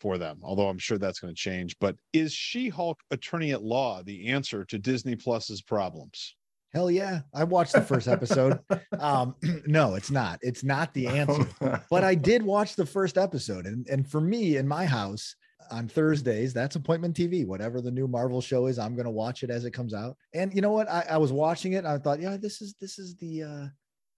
for 0.00 0.18
them, 0.18 0.38
although 0.42 0.68
I'm 0.68 0.78
sure 0.78 0.98
that's 0.98 1.20
going 1.20 1.34
to 1.34 1.40
change. 1.40 1.76
But 1.80 1.96
is 2.12 2.32
She-Hulk 2.32 2.98
Attorney 3.10 3.52
at 3.52 3.62
Law 3.62 4.02
the 4.02 4.28
answer 4.28 4.64
to 4.64 4.78
Disney 4.78 5.14
Plus's 5.14 5.62
problems? 5.62 6.34
Hell 6.72 6.90
yeah. 6.90 7.20
I 7.34 7.44
watched 7.44 7.72
the 7.72 7.82
first 7.82 8.08
episode. 8.08 8.60
um, 8.98 9.34
no, 9.66 9.96
it's 9.96 10.10
not. 10.10 10.38
It's 10.42 10.62
not 10.62 10.94
the 10.94 11.08
answer. 11.08 11.46
but 11.90 12.04
I 12.04 12.14
did 12.14 12.42
watch 12.42 12.76
the 12.76 12.86
first 12.86 13.18
episode. 13.18 13.66
And, 13.66 13.86
and 13.88 14.08
for 14.08 14.20
me 14.20 14.56
in 14.56 14.66
my 14.66 14.86
house, 14.86 15.34
on 15.70 15.88
Thursdays. 15.88 16.52
That's 16.52 16.76
appointment 16.76 17.16
TV. 17.16 17.46
Whatever 17.46 17.80
the 17.80 17.90
new 17.90 18.08
Marvel 18.08 18.40
show 18.40 18.66
is, 18.66 18.78
I'm 18.78 18.96
gonna 18.96 19.10
watch 19.10 19.42
it 19.42 19.50
as 19.50 19.64
it 19.64 19.72
comes 19.72 19.94
out. 19.94 20.16
And 20.34 20.54
you 20.54 20.60
know 20.60 20.72
what? 20.72 20.88
I, 20.88 21.06
I 21.10 21.16
was 21.18 21.32
watching 21.32 21.74
it. 21.74 21.84
I 21.84 21.98
thought, 21.98 22.20
yeah, 22.20 22.36
this 22.36 22.60
is 22.60 22.74
this 22.80 22.98
is 22.98 23.16
the 23.16 23.42
uh 23.42 23.66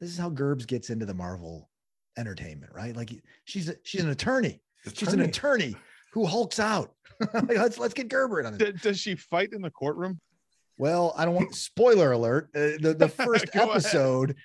this 0.00 0.10
is 0.10 0.18
how 0.18 0.30
Gerbs 0.30 0.66
gets 0.66 0.90
into 0.90 1.06
the 1.06 1.14
Marvel 1.14 1.70
entertainment, 2.18 2.72
right? 2.74 2.96
Like 2.96 3.10
she's 3.44 3.68
a, 3.68 3.76
she's 3.82 4.02
an 4.02 4.10
attorney. 4.10 4.60
attorney. 4.84 4.96
She's 4.96 5.12
an 5.12 5.20
attorney 5.20 5.76
who 6.12 6.26
hulks 6.26 6.58
out. 6.58 6.92
like, 7.34 7.56
let's 7.56 7.78
let's 7.78 7.94
get 7.94 8.08
Gerber 8.08 8.40
in 8.40 8.46
on 8.46 8.60
it. 8.60 8.82
Does 8.82 8.98
she 8.98 9.14
fight 9.14 9.52
in 9.52 9.62
the 9.62 9.70
courtroom? 9.70 10.20
Well, 10.78 11.14
I 11.16 11.24
don't 11.24 11.34
want 11.34 11.54
spoiler 11.54 12.12
alert. 12.12 12.50
Uh, 12.54 12.78
the 12.80 12.94
the 12.98 13.08
first 13.24 13.54
episode, 13.54 14.36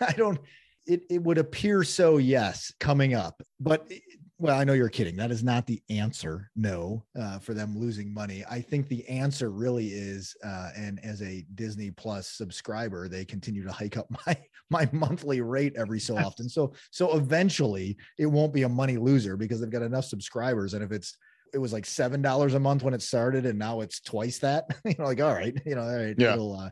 I 0.00 0.12
don't. 0.12 0.38
It 0.86 1.02
it 1.10 1.22
would 1.22 1.38
appear 1.38 1.82
so. 1.82 2.18
Yes, 2.18 2.72
coming 2.78 3.14
up, 3.14 3.42
but 3.58 3.90
well, 4.38 4.58
I 4.58 4.64
know 4.64 4.74
you're 4.74 4.90
kidding. 4.90 5.16
That 5.16 5.30
is 5.30 5.42
not 5.42 5.66
the 5.66 5.82
answer. 5.88 6.50
No, 6.54 7.02
uh, 7.18 7.38
for 7.38 7.54
them 7.54 7.76
losing 7.76 8.12
money. 8.12 8.44
I 8.50 8.60
think 8.60 8.88
the 8.88 9.08
answer 9.08 9.50
really 9.50 9.88
is, 9.88 10.36
uh, 10.44 10.70
and 10.76 11.02
as 11.02 11.22
a 11.22 11.46
Disney 11.54 11.90
Plus 11.90 12.28
subscriber, 12.28 13.08
they 13.08 13.24
continue 13.24 13.64
to 13.64 13.72
hike 13.72 13.96
up 13.96 14.06
my 14.26 14.36
my 14.68 14.88
monthly 14.92 15.40
rate 15.40 15.74
every 15.76 16.00
so 16.00 16.18
often. 16.24 16.48
So 16.48 16.74
so 16.90 17.16
eventually, 17.16 17.96
it 18.18 18.26
won't 18.26 18.52
be 18.52 18.64
a 18.64 18.68
money 18.68 18.98
loser 18.98 19.36
because 19.36 19.60
they've 19.60 19.70
got 19.70 19.82
enough 19.82 20.04
subscribers. 20.04 20.74
And 20.74 20.84
if 20.84 20.92
it's 20.92 21.16
it 21.54 21.58
was 21.58 21.72
like 21.72 21.86
seven 21.86 22.20
dollars 22.20 22.52
a 22.54 22.60
month 22.60 22.82
when 22.82 22.94
it 22.94 23.02
started, 23.02 23.46
and 23.46 23.58
now 23.58 23.80
it's 23.80 24.00
twice 24.00 24.38
that, 24.40 24.64
you 24.84 24.94
know, 24.98 25.04
like 25.04 25.20
all 25.20 25.32
right, 25.32 25.54
you 25.64 25.76
know, 25.76 25.82
all 25.82 25.96
right, 25.96 26.14
yeah. 26.18 26.34
it'll 26.34 26.58
uh, 26.58 26.70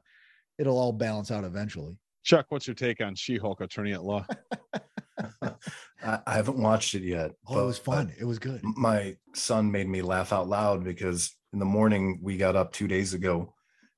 it'll 0.59 0.79
all 0.79 0.93
balance 0.93 1.31
out 1.31 1.45
eventually. 1.45 1.97
Chuck, 2.25 2.47
what's 2.49 2.67
your 2.67 2.75
take 2.75 3.03
on 3.03 3.15
She-Hulk 3.15 3.61
Attorney 3.61 3.93
at 3.93 4.03
Law? 4.03 4.27
I, 5.43 6.19
I 6.27 6.35
haven't 6.35 6.57
watched 6.57 6.95
it 6.95 7.03
yet. 7.03 7.33
Oh, 7.47 7.63
it 7.63 7.67
was 7.67 7.79
fun. 7.79 8.15
It 8.19 8.25
was 8.25 8.39
good. 8.39 8.63
My 8.65 9.17
son 9.35 9.71
made 9.71 9.89
me 9.89 10.01
laugh 10.01 10.33
out 10.33 10.49
loud 10.49 10.85
because 10.85 11.37
in 11.53 11.59
the 11.59 11.67
morning 11.67 12.19
we 12.23 12.39
got 12.39 12.57
up 12.57 12.73
two 12.73 12.89
days 12.89 13.13
ago 13.13 13.53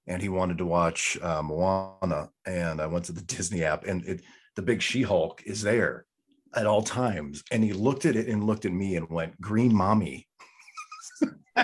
and 0.09 0.21
he 0.21 0.29
wanted 0.29 0.59
to 0.59 0.67
watch 0.67 1.17
uh, 1.23 1.41
Moana. 1.41 2.31
And 2.45 2.81
I 2.81 2.87
went 2.87 3.05
to 3.07 3.13
the 3.13 3.21
Disney 3.35 3.63
app 3.63 3.85
and 3.85 4.05
it, 4.05 4.23
the 4.57 4.63
big 4.63 4.83
She 4.83 5.03
Hulk 5.03 5.43
is 5.47 5.63
there 5.63 6.05
at 6.57 6.67
all 6.67 6.83
times. 6.83 7.45
And 7.53 7.63
he 7.63 7.73
looked 7.73 8.07
at 8.07 8.17
it 8.17 8.27
and 8.27 8.45
looked 8.45 8.65
at 8.65 8.73
me 8.73 8.97
and 8.97 9.09
went, 9.09 9.41
Green 9.41 9.73
Mommy. 9.73 10.27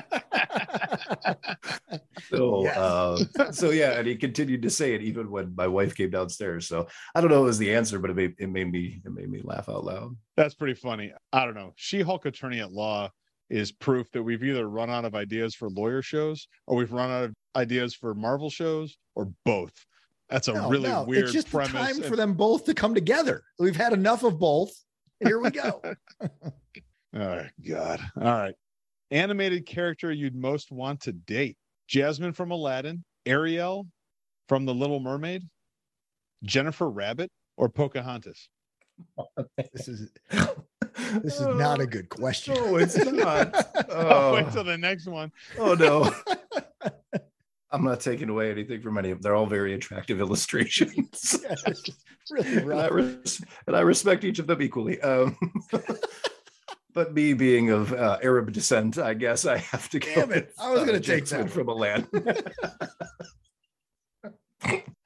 so 2.29 2.63
yes. 2.65 2.77
uh, 2.77 3.53
so 3.53 3.71
yeah 3.71 3.93
and 3.93 4.07
he 4.07 4.17
continued 4.17 4.63
to 4.63 4.71
say 4.71 4.95
it 4.95 5.03
even 5.03 5.31
when 5.31 5.55
my 5.55 5.67
wife 5.67 5.95
came 5.95 6.11
downstairs. 6.11 6.69
So 6.69 6.87
i 7.15 7.21
don't 7.21 7.31
know 7.31 7.43
it 7.43 7.47
was 7.47 7.59
the 7.59 7.75
answer 7.75 7.99
but 7.99 8.11
it 8.11 8.17
made, 8.17 8.35
it 8.39 8.49
made 8.49 8.71
me 8.71 9.01
it 9.05 9.13
made 9.13 9.31
me 9.31 9.41
laugh 9.43 9.69
out 9.69 9.85
loud. 9.85 10.17
That's 10.37 10.55
pretty 10.55 10.75
funny. 10.75 11.13
I 11.33 11.45
don't 11.45 11.55
know. 11.55 11.73
She-hulk 11.77 12.27
attorney 12.27 12.61
at 12.61 12.73
law 12.73 13.11
is 13.51 13.71
proof 13.71 14.11
that 14.13 14.23
we've 14.23 14.43
either 14.43 14.69
run 14.69 14.89
out 14.91 15.05
of 15.05 15.15
ideas 15.15 15.55
for 15.55 15.69
lawyer 15.69 16.01
shows 16.01 16.49
or 16.67 16.77
we've 16.77 16.93
run 16.93 17.11
out 17.11 17.25
of 17.25 17.35
ideas 17.55 17.95
for 17.95 18.15
marvel 18.15 18.49
shows 18.51 18.97
or 19.15 19.31
both. 19.45 19.75
That's 20.31 20.49
a 20.49 20.55
no, 20.55 20.71
really 20.71 20.89
no. 20.89 21.05
weird 21.05 21.25
it's 21.25 21.33
just 21.33 21.51
premise 21.51 21.73
time 21.73 21.97
and... 21.97 22.05
for 22.07 22.17
them 22.17 22.33
both 22.33 22.65
to 22.65 22.75
come 22.75 22.95
together. 22.95 23.43
We've 23.59 23.77
had 23.77 23.93
enough 23.93 24.23
of 24.23 24.39
both. 24.39 24.73
Here 25.21 25.39
we 25.39 25.51
go. 25.51 25.83
Oh 27.15 27.43
god. 27.69 28.01
All 28.17 28.23
right 28.23 28.55
animated 29.13 29.67
character 29.67 30.11
you'd 30.11 30.35
most 30.35 30.73
want 30.73 31.01
to 31.03 31.13
date 31.13 31.57
Jasmine 31.87 32.33
from 32.33 32.51
Aladdin, 32.51 33.05
Ariel 33.27 33.87
from 34.49 34.65
The 34.65 34.75
Little 34.75 34.99
Mermaid, 34.99 35.43
Jennifer 36.43 36.91
Rabbit, 36.91 37.31
or 37.57 37.69
Pocahontas? 37.69 38.49
this 39.73 39.89
is 39.89 40.11
this 41.23 41.41
is 41.41 41.47
not 41.47 41.81
a 41.81 41.87
good 41.87 42.09
question. 42.09 42.55
Oh, 42.59 42.77
it's 42.77 42.97
not. 42.97 43.69
Oh. 43.95 44.35
wait 44.35 44.51
till 44.53 44.65
the 44.65 44.79
next 44.79 45.07
one. 45.07 45.31
Oh 45.59 45.75
no. 45.75 46.11
I'm 47.71 47.85
not 47.85 48.01
taking 48.01 48.29
away 48.29 48.51
anything 48.51 48.81
from 48.81 48.97
any 48.99 49.11
of 49.11 49.19
them. 49.19 49.23
They're 49.23 49.35
all 49.35 49.47
very 49.47 49.75
attractive 49.75 50.21
illustrations. 50.21 51.39
yes, 51.43 51.83
really 52.31 52.57
and, 52.57 52.73
I 52.73 52.89
res- 52.89 53.45
and 53.67 53.77
I 53.77 53.81
respect 53.81 54.25
each 54.25 54.39
of 54.39 54.47
them 54.47 54.63
equally. 54.63 55.01
Um, 55.01 55.37
but 56.95 57.15
me 57.15 57.35
being 57.35 57.71
of 57.71 57.93
uh, 57.93 58.19
Arab 58.23 58.53
descent, 58.53 58.99
I 58.99 59.15
guess 59.15 59.47
I 59.47 59.59
have 59.59 59.89
to 59.91 59.99
Damn 59.99 60.29
go. 60.29 60.35
it! 60.37 60.53
I 60.59 60.71
was 60.71 60.81
going 60.85 61.01
to 61.01 61.13
uh, 61.13 61.17
take 61.17 61.27
that 61.27 61.51
from 61.51 61.69
a 61.69 61.75
land. 61.75 62.09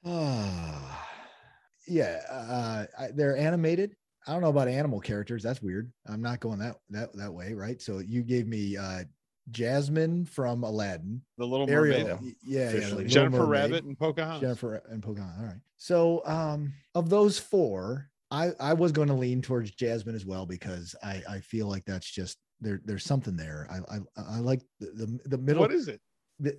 yeah, 1.87 2.21
uh, 2.29 2.85
they're 3.13 3.37
animated. 3.37 3.95
I 4.27 4.33
don't 4.33 4.41
know 4.41 4.49
about 4.49 4.67
animal 4.67 4.99
characters. 4.99 5.41
That's 5.41 5.61
weird. 5.61 5.91
I'm 6.05 6.21
not 6.21 6.39
going 6.39 6.59
that 6.59 6.75
that 6.89 7.15
that 7.15 7.33
way, 7.33 7.53
right? 7.53 7.81
So 7.81 7.99
you 7.99 8.23
gave 8.23 8.47
me 8.47 8.75
uh, 8.75 9.03
Jasmine 9.51 10.25
from 10.25 10.63
Aladdin, 10.63 11.21
the 11.37 11.45
Little 11.45 11.67
Mermaid, 11.67 12.07
Ariel, 12.07 12.19
yeah, 12.43 12.71
yeah 12.71 13.03
Jennifer 13.05 13.45
Rabbit 13.45 13.85
and 13.85 13.97
Pocahontas. 13.97 14.41
Jennifer 14.41 14.83
and 14.89 15.01
Pocahontas. 15.01 15.39
All 15.39 15.45
right. 15.45 15.61
So 15.77 16.21
um, 16.25 16.73
of 16.93 17.09
those 17.09 17.39
four, 17.39 18.09
I 18.31 18.51
I 18.59 18.73
was 18.73 18.91
going 18.91 19.07
to 19.07 19.13
lean 19.13 19.41
towards 19.41 19.71
Jasmine 19.71 20.15
as 20.15 20.25
well 20.25 20.45
because 20.45 20.95
I 21.03 21.21
I 21.29 21.39
feel 21.39 21.67
like 21.67 21.85
that's 21.85 22.09
just 22.09 22.37
there. 22.59 22.81
There's 22.83 23.05
something 23.05 23.35
there. 23.35 23.67
I 23.69 23.95
I, 23.95 23.99
I 24.37 24.39
like 24.39 24.61
the, 24.79 24.87
the, 24.87 25.19
the 25.25 25.37
middle. 25.37 25.61
What 25.61 25.73
is 25.73 25.87
it? 25.87 26.01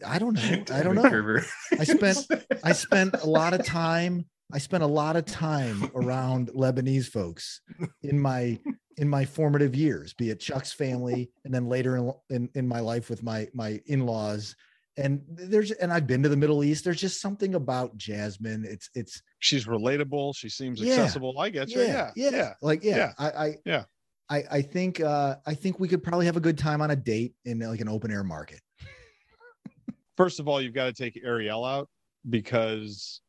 I 0.06 0.18
don't 0.18 0.34
know. 0.34 0.64
I 0.74 0.82
don't 0.82 0.94
know. 0.94 1.40
I 1.78 1.84
spent 1.84 2.26
I 2.64 2.72
spent 2.72 3.14
a 3.22 3.26
lot 3.26 3.54
of 3.54 3.64
time. 3.64 4.26
I 4.52 4.58
spent 4.58 4.82
a 4.82 4.86
lot 4.86 5.16
of 5.16 5.26
time 5.26 5.90
around 5.94 6.48
Lebanese 6.48 7.06
folks 7.06 7.60
in 8.02 8.18
my 8.18 8.58
in 8.96 9.08
my 9.08 9.24
formative 9.24 9.76
years, 9.76 10.14
be 10.14 10.30
it 10.30 10.40
Chuck's 10.40 10.72
family, 10.72 11.30
and 11.44 11.54
then 11.54 11.66
later 11.66 11.96
in 11.96 12.12
in, 12.30 12.48
in 12.54 12.68
my 12.68 12.80
life 12.80 13.10
with 13.10 13.22
my 13.22 13.48
my 13.54 13.80
in 13.86 14.06
laws. 14.06 14.56
And 14.98 15.22
there's 15.28 15.70
and 15.70 15.92
I've 15.92 16.08
been 16.08 16.24
to 16.24 16.28
the 16.28 16.36
Middle 16.36 16.64
East. 16.64 16.84
There's 16.84 17.00
just 17.00 17.20
something 17.20 17.54
about 17.54 17.96
Jasmine. 17.96 18.64
It's 18.68 18.90
it's 18.94 19.22
She's 19.38 19.64
relatable. 19.66 20.36
She 20.36 20.48
seems 20.48 20.80
Yeah. 20.80 20.94
accessible. 20.94 21.38
I 21.38 21.50
get 21.50 21.70
you. 21.70 21.80
Yeah. 21.82 22.10
yeah, 22.16 22.30
Yeah. 22.30 22.52
Like 22.60 22.82
yeah, 22.82 22.96
Yeah. 22.96 23.12
I 23.16 23.30
I 23.30 23.54
Yeah. 23.64 23.84
I 24.28 24.42
I 24.50 24.62
think 24.62 25.00
uh 25.00 25.36
I 25.46 25.54
think 25.54 25.78
we 25.78 25.86
could 25.86 26.02
probably 26.02 26.26
have 26.26 26.36
a 26.36 26.40
good 26.40 26.58
time 26.58 26.82
on 26.82 26.90
a 26.90 26.96
date 26.96 27.34
in 27.44 27.60
like 27.60 27.80
an 27.80 27.88
open 27.88 28.10
air 28.10 28.24
market. 28.24 28.60
First 30.16 30.40
of 30.40 30.48
all, 30.48 30.60
you've 30.60 30.74
got 30.74 30.86
to 30.86 30.92
take 30.92 31.20
Ariel 31.24 31.64
out 31.64 31.88
because 32.28 33.20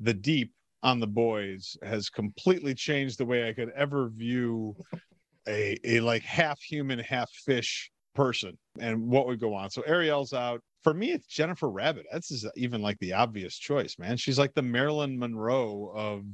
the 0.00 0.12
deep 0.12 0.52
on 0.82 0.98
the 0.98 1.06
boys 1.06 1.76
has 1.84 2.10
completely 2.10 2.74
changed 2.74 3.18
the 3.18 3.24
way 3.24 3.48
I 3.48 3.52
could 3.52 3.70
ever 3.76 4.08
view 4.08 4.74
a 5.46 5.78
a 5.84 6.00
like 6.00 6.22
half 6.24 6.60
human, 6.60 6.98
half 6.98 7.30
fish 7.30 7.88
person 8.16 8.58
and 8.80 9.06
what 9.06 9.26
would 9.28 9.38
go 9.38 9.54
on. 9.54 9.70
So 9.70 9.82
Ariel's 9.82 10.32
out. 10.32 10.60
For 10.84 10.94
me, 10.94 11.12
it's 11.12 11.26
Jennifer 11.26 11.70
Rabbit. 11.70 12.06
That's 12.12 12.44
even 12.56 12.82
like 12.82 12.98
the 13.00 13.14
obvious 13.14 13.56
choice, 13.56 13.96
man. 13.98 14.16
She's 14.16 14.38
like 14.38 14.54
the 14.54 14.62
Marilyn 14.62 15.18
Monroe 15.18 15.92
of 15.94 16.24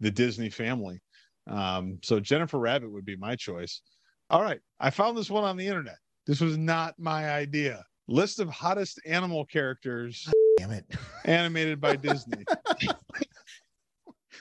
the 0.00 0.10
Disney 0.10 0.50
family. 0.50 1.00
Um, 1.48 1.98
so 2.02 2.20
Jennifer 2.20 2.58
Rabbit 2.58 2.92
would 2.92 3.04
be 3.04 3.16
my 3.16 3.34
choice. 3.34 3.82
All 4.30 4.42
right. 4.42 4.60
I 4.78 4.90
found 4.90 5.18
this 5.18 5.30
one 5.30 5.44
on 5.44 5.56
the 5.56 5.66
internet. 5.66 5.96
This 6.26 6.40
was 6.40 6.56
not 6.56 6.94
my 6.98 7.30
idea. 7.30 7.84
List 8.06 8.38
of 8.38 8.48
hottest 8.48 9.00
animal 9.04 9.44
characters 9.44 10.28
Damn 10.58 10.72
it. 10.72 10.84
animated 11.24 11.80
by 11.80 11.96
Disney. 11.96 12.44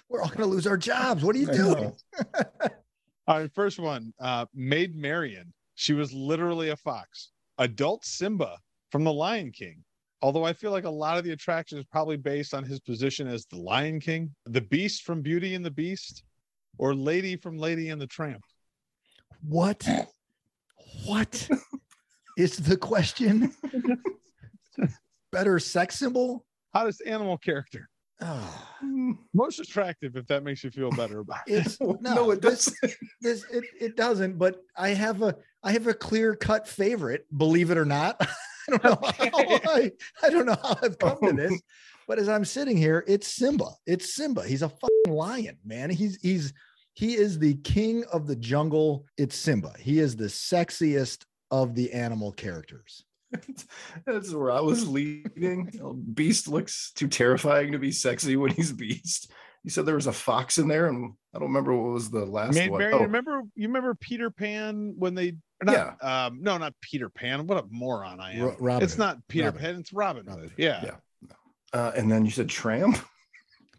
We're 0.10 0.22
all 0.22 0.30
gonna 0.30 0.47
lose 0.47 0.66
our 0.66 0.78
jobs. 0.78 1.24
What 1.24 1.36
are 1.36 1.39
you 1.39 1.47
doing? 1.47 1.84
know. 1.84 1.97
All 3.28 3.39
right, 3.39 3.53
first 3.53 3.78
one, 3.78 4.14
uh, 4.20 4.45
Maid 4.53 4.95
Marian. 4.95 5.53
She 5.76 5.93
was 5.93 6.14
literally 6.14 6.70
a 6.70 6.78
fox. 6.78 7.32
Adult 7.58 8.05
Simba 8.05 8.58
from 8.92 9.04
The 9.04 9.14
Lion 9.14 9.52
King. 9.52 9.84
Although 10.22 10.46
I 10.46 10.54
feel 10.54 10.72
like 10.72 10.86
a 10.86 10.90
lot 10.90 11.18
of 11.18 11.24
the 11.24 11.32
attraction 11.32 11.78
is 11.78 11.86
probably 11.86 12.18
based 12.18 12.54
on 12.54 12.64
his 12.64 12.80
position 12.80 13.28
as 13.28 13.46
the 13.46 13.58
Lion 13.58 14.00
King, 14.00 14.34
the 14.46 14.62
Beast 14.62 15.04
from 15.04 15.22
Beauty 15.22 15.54
and 15.54 15.64
the 15.64 15.72
Beast, 15.72 16.24
or 16.80 16.96
Lady 16.96 17.36
from 17.36 17.58
Lady 17.58 17.90
and 17.90 18.02
the 18.02 18.08
Tramp. 18.08 18.42
What? 19.48 19.88
What 21.06 21.48
is 22.38 22.58
the 22.58 22.78
question? 22.78 23.54
Better 25.32 25.60
sex 25.60 26.00
symbol? 26.00 26.46
Hottest 26.74 27.04
animal 27.06 27.38
character. 27.38 27.90
Ah, 28.20 28.78
Most 29.36 29.60
attractive, 29.60 30.16
if 30.16 30.26
that 30.26 30.44
makes 30.44 30.64
you 30.64 30.72
feel 30.72 30.90
better 30.90 31.20
about 31.20 31.42
it. 31.46 31.78
no, 31.82 31.98
no, 32.02 32.32
it 32.32 32.42
this, 32.42 32.66
does. 32.82 32.96
this 33.22 33.44
it, 33.52 33.64
it 33.80 33.96
doesn't, 33.96 34.40
but 34.40 34.58
I 34.76 34.90
have 34.90 35.22
a 35.22 35.36
I 35.64 35.74
have 35.74 35.86
a 35.86 35.94
clear 35.94 36.36
cut 36.36 36.68
favorite, 36.68 37.28
believe 37.38 37.70
it 37.70 37.78
or 37.78 37.86
not. 37.86 38.20
I 38.72 38.78
don't 38.78 38.84
know 38.84 38.99
how 39.01 39.59
I, 39.72 39.91
I 40.24 40.30
don't 40.30 40.45
know 40.45 40.57
how 40.61 40.78
I've 40.82 40.97
come 40.97 41.18
to 41.22 41.30
oh. 41.30 41.32
this, 41.34 41.61
but 42.07 42.20
as 42.20 42.30
I'm 42.30 42.45
sitting 42.45 42.78
here, 42.78 43.03
it's 43.07 43.28
Simba. 43.28 43.70
It's 43.86 44.15
Simba. 44.15 44.43
He's 44.43 44.61
a 44.61 44.70
fucking 44.70 45.13
lion, 45.13 45.57
man. 45.65 45.89
He's 45.89 46.18
he's 46.22 46.53
he 46.93 47.15
is 47.15 47.39
the 47.39 47.55
king 47.55 48.03
of 48.11 48.28
the 48.28 48.36
jungle. 48.36 49.05
It's 49.18 49.36
Simba. 49.36 49.74
He 49.80 49.99
is 49.99 50.15
the 50.15 50.26
sexiest 50.26 51.26
of 51.51 51.76
the 51.76 51.93
animal 51.93 52.32
characters. 52.32 53.03
That's 54.05 54.34
where 54.34 54.51
I 54.51 54.61
was 54.61 54.88
leading. 54.88 55.80
Oh, 55.84 55.93
Beast 55.93 56.47
looks 56.47 56.91
too 56.93 57.07
terrifying 57.07 57.72
to 57.74 57.80
be 57.80 57.91
sexy 57.91 58.36
when 58.36 58.51
he's 58.51 58.72
Beast. 58.72 59.32
You 59.63 59.70
said 59.70 59.86
there 59.86 59.95
was 59.95 60.07
a 60.07 60.13
fox 60.13 60.59
in 60.59 60.68
there, 60.68 60.88
and 60.88 61.13
I 61.36 61.39
don't 61.39 61.49
remember 61.49 61.76
what 61.76 61.91
was 61.91 62.09
the 62.09 62.26
last 62.26 62.55
Maid 62.55 62.72
one. 62.72 62.80
Marian, 62.80 62.99
Oh, 62.99 63.03
remember 63.03 63.41
you 63.55 63.68
remember 63.68 63.95
Peter 63.95 64.30
Pan 64.30 64.95
when 64.97 65.13
they 65.13 65.34
not, 65.64 66.03
um 66.03 66.41
no 66.41 66.58
not 66.58 66.74
Peter 66.82 67.10
Pan. 67.10 67.47
What 67.47 67.58
a 67.64 67.68
moron 67.70 68.20
I 68.20 68.34
am. 68.34 68.41
Ro- 68.43 68.55
Robin 68.60 68.84
it's 68.84 68.93
Hood. 68.93 68.99
not 68.99 69.28
Peter 69.28 69.45
Robin. 69.45 69.62
Pan, 69.62 69.76
it's 69.80 69.93
Robin, 69.93 70.26
Robin 70.26 70.41
Hood. 70.43 70.49
Hood. 70.51 70.60
Yeah. 70.64 70.84
Yeah. 70.84 71.30
uh, 71.74 71.91
and 71.95 72.12
then 72.12 72.26
you 72.26 72.32
said 72.32 72.49
Tramp. 72.49 72.97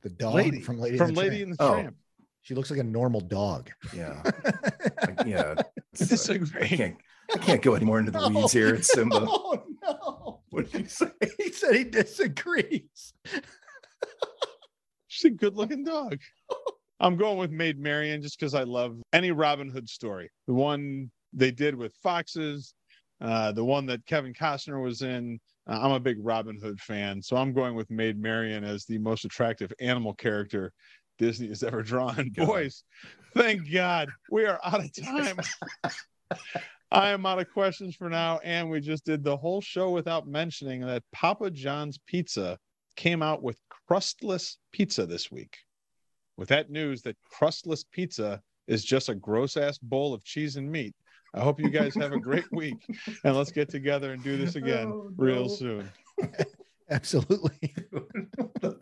The 0.04 0.10
dog 0.10 0.34
Lady 0.36 0.60
from 0.60 0.78
Lady, 0.78 0.96
from 0.96 1.12
the 1.12 1.20
Lady 1.20 1.38
Tramp. 1.38 1.50
and 1.50 1.58
the 1.58 1.64
Oh. 1.64 1.72
Tramp. 1.74 1.96
She 2.42 2.54
looks 2.54 2.70
like 2.70 2.78
a 2.78 2.84
normal 2.84 3.20
dog. 3.20 3.68
Yeah, 3.92 4.22
Like, 5.02 5.26
yeah. 5.26 5.54
it's, 5.92 6.30
I 6.30 6.38
can't. 6.66 6.96
I 7.34 7.38
can't 7.38 7.60
go 7.60 7.74
any 7.74 7.84
more 7.84 7.98
into 7.98 8.12
the 8.12 8.28
weeds 8.34 8.52
here. 8.52 8.74
It's 8.76 8.92
Simba. 8.92 9.16
Oh 9.28 9.62
no. 9.82 10.40
What 10.50 10.70
did 10.70 10.82
you 10.82 10.88
say? 10.88 11.10
He 11.36 11.50
said 11.50 11.74
he 11.74 11.82
disagrees. 11.84 13.12
She's 15.08 15.24
a 15.24 15.30
good 15.30 15.56
looking 15.56 15.84
dog. 15.84 16.18
I'm 17.00 17.16
going 17.16 17.38
with 17.38 17.50
Maid 17.50 17.78
Marian 17.78 18.22
just 18.22 18.38
because 18.38 18.54
I 18.54 18.62
love 18.62 18.96
any 19.12 19.30
Robin 19.32 19.68
Hood 19.68 19.88
story. 19.88 20.30
The 20.46 20.54
one 20.54 21.10
they 21.32 21.50
did 21.50 21.74
with 21.74 21.94
foxes, 22.02 22.74
uh, 23.20 23.52
the 23.52 23.64
one 23.64 23.86
that 23.86 24.06
Kevin 24.06 24.32
Costner 24.32 24.82
was 24.82 25.02
in. 25.02 25.40
Uh, 25.68 25.78
I'm 25.82 25.92
a 25.92 26.00
big 26.00 26.18
Robin 26.20 26.58
Hood 26.58 26.80
fan, 26.80 27.22
so 27.22 27.36
I'm 27.36 27.52
going 27.52 27.74
with 27.74 27.90
Maid 27.90 28.20
Marian 28.20 28.64
as 28.64 28.84
the 28.84 28.98
most 28.98 29.24
attractive 29.24 29.72
animal 29.80 30.14
character 30.14 30.72
Disney 31.18 31.48
has 31.48 31.62
ever 31.62 31.82
drawn. 31.82 32.30
God. 32.34 32.46
Boys, 32.46 32.84
thank 33.34 33.70
God 33.72 34.08
we 34.30 34.46
are 34.46 34.60
out 34.64 34.84
of 34.84 34.90
time. 34.94 35.38
I 36.90 37.10
am 37.10 37.26
out 37.26 37.38
of 37.38 37.50
questions 37.50 37.94
for 37.96 38.08
now, 38.08 38.38
and 38.42 38.70
we 38.70 38.80
just 38.80 39.04
did 39.04 39.22
the 39.22 39.36
whole 39.36 39.60
show 39.60 39.90
without 39.90 40.26
mentioning 40.26 40.80
that 40.86 41.02
Papa 41.12 41.50
John's 41.50 41.98
Pizza 42.06 42.58
came 42.96 43.22
out 43.22 43.42
with 43.42 43.60
crustless 43.86 44.56
pizza 44.72 45.04
this 45.04 45.30
week. 45.30 45.58
With 46.36 46.48
that 46.48 46.70
news 46.70 47.02
that 47.02 47.16
crustless 47.30 47.84
pizza 47.84 48.40
is 48.66 48.84
just 48.84 49.08
a 49.08 49.14
gross 49.14 49.56
ass 49.56 49.78
bowl 49.78 50.14
of 50.14 50.24
cheese 50.24 50.56
and 50.56 50.70
meat. 50.70 50.94
I 51.34 51.40
hope 51.40 51.60
you 51.60 51.70
guys 51.70 51.94
have 51.94 52.12
a 52.12 52.18
great 52.18 52.50
week 52.52 52.86
and 53.24 53.36
let's 53.36 53.52
get 53.52 53.68
together 53.68 54.12
and 54.12 54.22
do 54.22 54.36
this 54.36 54.56
oh, 54.56 54.58
again 54.58 54.86
Oh, 54.88 55.12
real 55.16 55.48
soon. 55.48 55.88
Absolutely. 56.90 57.74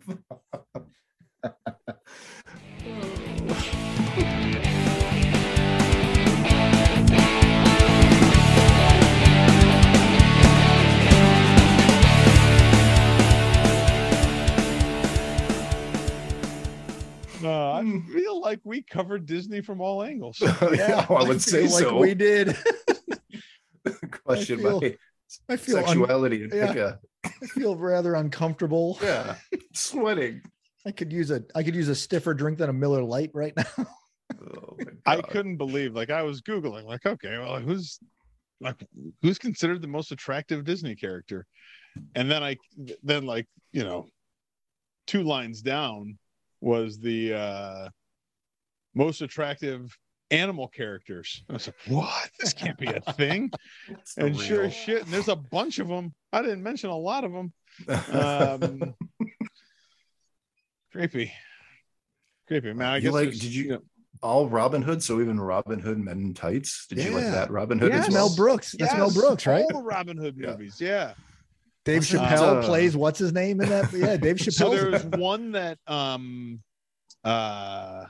I 17.77 17.81
mm. 17.83 18.07
feel 18.11 18.41
like 18.41 18.59
we 18.63 18.81
covered 18.81 19.27
Disney 19.27 19.61
from 19.61 19.81
all 19.81 20.01
angles. 20.03 20.39
yeah, 20.73 21.05
I 21.09 21.23
would 21.23 21.41
say 21.41 21.67
feel 21.67 21.73
like 21.75 21.83
so. 21.83 21.97
we 21.97 22.15
did. 22.15 22.57
Question 24.25 24.59
I 24.59 24.63
feel 24.63 24.81
my 24.81 24.97
I 25.49 25.57
feel 25.57 25.77
un- 25.77 25.85
sexuality 25.85 26.43
and 26.43 26.53
yeah. 26.53 26.95
I 27.23 27.29
feel 27.45 27.75
rather 27.75 28.15
uncomfortable. 28.15 28.97
yeah, 29.03 29.35
sweating. 29.73 30.41
I 30.85 30.91
could 30.91 31.13
use 31.13 31.29
a 31.29 31.43
I 31.53 31.61
could 31.61 31.75
use 31.75 31.87
a 31.87 31.95
stiffer 31.95 32.33
drink 32.33 32.57
than 32.57 32.69
a 32.69 32.73
Miller 32.73 33.03
Lite 33.03 33.31
right 33.33 33.53
now. 33.55 33.85
Oh 34.41 34.77
my 35.05 35.17
I 35.17 35.21
couldn't 35.21 35.57
believe, 35.57 35.95
like, 35.95 36.09
I 36.09 36.23
was 36.23 36.41
Googling, 36.41 36.85
like, 36.85 37.05
okay, 37.05 37.37
well, 37.37 37.59
who's 37.59 37.99
like, 38.59 38.75
who's 39.21 39.37
considered 39.37 39.81
the 39.81 39.87
most 39.87 40.11
attractive 40.11 40.65
Disney 40.65 40.95
character? 40.95 41.45
And 42.15 42.29
then 42.29 42.43
I, 42.43 42.57
then, 43.03 43.25
like, 43.25 43.47
you 43.71 43.83
know, 43.85 44.07
two 45.05 45.23
lines 45.23 45.61
down 45.61 46.17
was 46.61 46.99
the 46.99 47.33
uh 47.33 47.89
most 48.95 49.21
attractive 49.21 49.95
animal 50.31 50.67
characters. 50.67 51.43
I 51.49 51.53
was 51.53 51.67
like, 51.67 51.75
what? 51.87 52.29
This 52.39 52.53
can't 52.53 52.77
be 52.77 52.87
a 52.87 52.99
thing. 53.13 53.51
It's 53.89 54.15
the 54.15 54.25
and 54.25 54.39
sure 54.39 54.63
as 54.63 54.73
shit, 54.73 55.03
and 55.03 55.11
there's 55.13 55.27
a 55.29 55.35
bunch 55.35 55.79
of 55.79 55.87
them. 55.87 56.13
I 56.33 56.41
didn't 56.41 56.63
mention 56.63 56.89
a 56.89 56.97
lot 56.97 57.23
of 57.23 57.31
them. 57.31 57.53
Um, 58.11 58.95
creepy, 60.91 61.31
creepy, 62.47 62.73
man. 62.73 62.87
I 62.87 62.95
You 62.97 63.01
guess 63.03 63.13
like- 63.13 63.29
did 63.31 63.43
you- 63.43 63.69
know, 63.69 63.81
all 64.23 64.49
Robin 64.49 64.81
Hood, 64.81 65.03
so 65.03 65.21
even 65.21 65.39
Robin 65.39 65.79
Hood 65.79 65.99
Men 65.99 66.17
in 66.19 66.33
Tights. 66.33 66.87
Did 66.87 66.97
you 67.03 67.11
like 67.11 67.25
that 67.25 67.51
Robin 67.51 67.77
Hood? 67.77 67.91
Yes. 67.93 68.07
as 68.07 68.13
Mel? 68.15 68.35
Brooks. 68.35 68.73
That's 68.79 68.95
Mel 68.95 69.11
Brooks, 69.13 69.45
right? 69.45 69.63
All 69.75 69.83
Robin 69.83 70.17
Hood 70.17 70.35
Yeah. 70.39 70.47
movies, 70.51 70.81
yeah. 70.81 71.13
Dave 71.87 71.97
Wasn't, 71.99 72.21
Chappelle 72.23 72.61
uh, 72.61 72.65
plays 72.65 72.95
what's 72.97 73.17
his 73.17 73.31
name 73.33 73.61
in 73.61 73.69
that? 73.69 73.91
Yeah, 73.93 74.17
Dave 74.17 74.35
Chappelle. 74.35 74.53
So 74.53 74.69
there 74.75 74.91
was 74.91 75.05
one 75.17 75.53
that 75.53 75.77
um 75.87 76.59
uh 77.23 78.05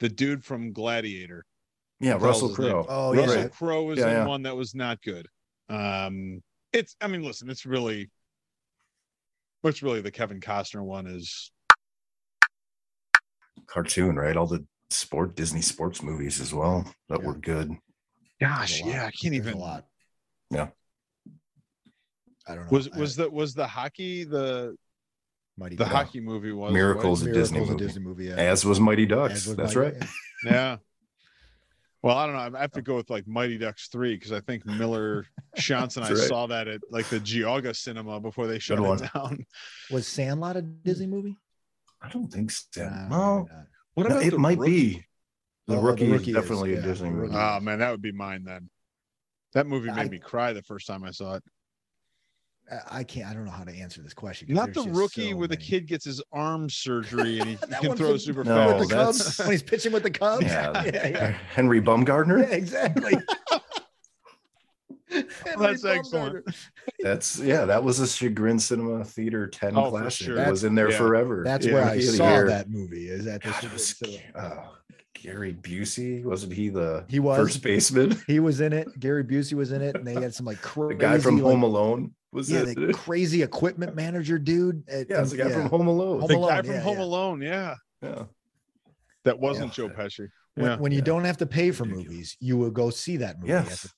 the 0.00 0.08
dude 0.08 0.44
from 0.44 0.72
Gladiator. 0.72 1.44
Yeah, 2.00 2.12
Russell 2.14 2.48
was 2.48 2.56
his 2.56 2.66
name? 2.66 2.72
Crowe. 2.72 2.86
oh 2.88 3.14
Russell 3.14 3.34
yeah. 3.34 3.42
Right. 3.42 3.52
Crowe 3.52 3.82
was 3.84 3.98
Yeah, 3.98 4.06
in 4.08 4.12
yeah. 4.18 4.26
one 4.26 4.42
that 4.44 4.56
was 4.56 4.74
not 4.74 5.02
good. 5.02 5.26
Um 5.68 6.42
it's 6.72 6.96
I 7.00 7.06
mean, 7.08 7.22
listen, 7.22 7.50
it's 7.50 7.66
really 7.66 8.10
what's 9.62 9.82
really 9.82 10.00
the 10.00 10.10
Kevin 10.10 10.40
Costner 10.40 10.82
one 10.82 11.06
is 11.06 11.50
Cartoon, 13.66 14.16
right? 14.16 14.36
All 14.36 14.46
the 14.46 14.64
sport 14.90 15.36
Disney 15.36 15.60
sports 15.60 16.02
movies 16.02 16.40
as 16.40 16.54
well 16.54 16.90
that 17.10 17.20
Yeah. 17.20 17.26
were 17.26 17.34
good. 17.34 17.70
gosh, 18.40 18.70
There's 18.70 18.80
a 18.80 18.84
lot. 18.86 18.94
yeah, 18.94 19.00
I 19.00 19.10
can't 19.10 19.20
There's 19.22 19.34
even 19.34 19.54
a 19.54 19.58
lot. 19.58 19.84
Yeah. 20.50 20.68
I 22.48 22.54
don't 22.54 22.64
know. 22.64 22.68
was 22.70 22.88
I- 22.92 22.98
was 22.98 23.16
the 23.16 23.30
was 23.30 23.54
the 23.54 23.66
hockey 23.66 24.24
the 24.24 24.76
Mighty 25.56 25.76
the 25.76 25.84
Ducks. 25.84 25.94
hockey 25.96 26.20
movie 26.20 26.52
was 26.52 26.72
Miracles 26.72 27.22
right? 27.24 27.30
a 27.30 27.34
Disney 27.34 27.58
Miracles, 27.58 27.68
a 27.68 27.72
movie. 27.74 27.84
Disney 27.86 28.02
movie. 28.04 28.24
Yeah. 28.26 28.34
As 28.52 28.64
was 28.64 28.78
Mighty 28.80 29.06
Ducks. 29.06 29.46
was 29.46 29.56
That's 29.56 29.74
Mighty- 29.74 29.96
right. 29.98 30.08
yeah 30.44 30.76
Well, 32.02 32.16
I 32.16 32.26
don't 32.26 32.36
know. 32.52 32.58
I 32.58 32.60
have 32.62 32.70
to 32.72 32.82
go 32.82 32.94
with 32.96 33.10
like 33.10 33.26
Mighty 33.26 33.58
Ducks 33.58 33.88
three 33.88 34.14
because 34.14 34.30
I 34.32 34.40
think 34.40 34.64
Miller 34.64 35.26
Shantz 35.58 35.96
and 35.96 36.06
I 36.06 36.10
right. 36.10 36.16
saw 36.18 36.46
that 36.46 36.68
at 36.68 36.80
like 36.90 37.06
the 37.06 37.18
Geauga 37.18 37.74
Cinema 37.74 38.20
before 38.20 38.46
they 38.46 38.58
shut 38.60 38.78
one. 38.78 39.02
it 39.02 39.10
down. 39.12 39.44
Was 39.90 40.06
Sandlot 40.06 40.56
a 40.56 40.62
Disney 40.62 41.06
movie? 41.08 41.36
I 42.00 42.08
don't 42.08 42.28
think 42.32 42.52
so. 42.52 42.88
Nah, 42.88 43.08
well, 43.08 43.36
maybe 43.38 43.48
not. 43.56 43.66
What 43.94 44.08
no, 44.10 44.18
it 44.20 44.30
the 44.30 44.38
might 44.38 44.58
Rookie? 44.58 44.70
be. 44.70 45.04
The 45.66 45.74
Oh, 45.74 45.80
The 45.80 45.82
rookie, 45.82 46.06
Rookie 46.10 46.22
is 46.30 46.36
is, 46.36 46.42
definitely 46.42 46.72
yeah, 46.74 46.78
a 46.78 46.82
Disney 46.82 47.10
movie. 47.10 47.34
Oh 47.36 47.58
man, 47.60 47.80
that 47.80 47.90
would 47.90 48.00
be 48.00 48.12
mine 48.12 48.44
then. 48.44 48.70
That 49.54 49.66
movie 49.66 49.88
made 49.88 49.98
I- 49.98 50.08
me 50.08 50.18
cry 50.20 50.52
the 50.52 50.62
first 50.62 50.86
time 50.86 51.02
I 51.02 51.10
saw 51.10 51.34
it. 51.34 51.42
I- 52.70 52.98
I 52.98 53.04
can't. 53.04 53.28
I 53.30 53.34
don't 53.34 53.44
know 53.44 53.50
how 53.50 53.64
to 53.64 53.72
answer 53.74 54.02
this 54.02 54.12
question. 54.14 54.52
Not 54.52 54.74
the 54.74 54.82
rookie 54.82 55.30
so 55.30 55.36
where 55.36 55.48
the 55.48 55.56
kid 55.56 55.86
gets 55.86 56.04
his 56.04 56.22
arm 56.32 56.68
surgery 56.68 57.38
and 57.38 57.48
he, 57.50 57.56
he 57.80 57.86
can 57.86 57.96
throw 57.96 58.08
from- 58.10 58.18
super 58.18 58.44
No, 58.44 58.54
fast. 58.54 58.78
with 58.80 58.88
the 58.90 58.94
that's- 58.96 59.22
Cubs 59.24 59.38
when 59.38 59.50
he's 59.52 59.62
pitching 59.62 59.92
with 59.92 60.02
the 60.02 60.10
Cubs. 60.10 60.44
Yeah, 60.44 60.84
yeah, 60.92 61.08
yeah. 61.08 61.30
Henry 61.54 61.80
Bumgardner. 61.80 62.40
Yeah, 62.40 62.54
exactly. 62.54 63.14
that's 65.58 65.84
excellent. 65.84 66.44
That's 67.00 67.38
yeah. 67.38 67.64
That 67.64 67.82
was 67.82 68.00
a 68.00 68.06
Chagrin 68.06 68.58
Cinema 68.58 69.04
Theater 69.04 69.46
Ten 69.46 69.76
Oh, 69.76 69.84
for 69.84 69.90
classic. 70.00 70.26
sure. 70.26 70.38
It 70.38 70.50
was 70.50 70.64
in 70.64 70.74
there 70.74 70.90
Yeah. 70.90 70.98
forever. 70.98 71.42
That's 71.44 71.64
Yeah, 71.66 71.72
where 71.74 71.84
I 71.84 71.94
Rookie 71.94 72.06
of 72.06 72.12
the 72.12 72.16
saw 72.18 72.44
that 72.44 72.68
movie. 72.70 73.08
Is 73.08 73.26
at 73.26 73.42
the 73.42 73.50
God, 73.50 73.64
it 73.64 73.72
was, 73.72 73.86
Cinema. 73.96 74.22
Oh. 74.36 74.74
Gary 75.22 75.52
Busey 75.54 76.24
wasn't 76.24 76.52
he 76.52 76.68
the 76.68 77.04
He 77.08 77.18
was. 77.20 77.36
first 77.38 77.62
baseman? 77.62 78.16
He 78.26 78.40
was 78.40 78.60
in 78.60 78.72
it. 78.72 78.88
Gary 79.00 79.24
Busey 79.24 79.54
was 79.54 79.72
in 79.72 79.82
it, 79.82 79.96
and 79.96 80.06
they 80.06 80.14
had 80.14 80.34
some 80.34 80.46
like 80.46 80.60
The 80.62 80.68
crazy, 80.68 80.98
guy 80.98 81.18
from 81.18 81.36
like, 81.36 81.44
Home 81.44 81.62
Alone 81.62 82.14
was 82.32 82.50
yeah, 82.50 82.60
it? 82.60 82.74
the 82.78 82.92
crazy 82.92 83.42
equipment 83.42 83.94
manager 83.96 84.38
dude. 84.38 84.82
at- 84.88 85.08
yeah, 85.10 85.22
it's 85.22 85.30
the 85.32 85.36
guy 85.38 85.48
yeah. 85.48 85.54
from 85.54 85.66
Home 85.70 85.86
Alone. 85.88 86.20
Home 86.20 86.28
The 86.28 86.36
Alone, 86.36 86.48
guy 86.50 86.62
from 86.62 86.70
yeah, 86.74 86.80
Home 86.80 86.96
yeah. 86.98 87.04
Alone, 87.04 87.42
yeah. 87.42 87.74
yeah. 88.02 88.22
That 89.24 89.38
wasn't 89.38 89.76
Yeah. 89.78 89.88
Joe 89.88 89.94
Pesci. 89.94 90.28
When, 90.54 90.66
Yeah. 90.66 90.76
when 90.76 90.92
you 90.92 90.98
Yeah. 90.98 91.04
don't 91.04 91.24
have 91.24 91.36
to 91.38 91.46
pay 91.46 91.70
for 91.70 91.84
movies, 91.84 92.36
you 92.40 92.56
will 92.56 92.70
go 92.70 92.90
see 92.90 93.16
that 93.18 93.40
movie. 93.40 93.52
at 93.52 93.64
Yes. 93.66 93.94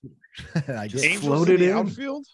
the 0.66 0.78
I 0.80 0.88
Just. 0.88 1.04
Angels 1.04 1.24
floated 1.24 1.60
in 1.60 1.68
the 1.68 1.72
in. 1.72 1.76
outfield? 1.86 2.26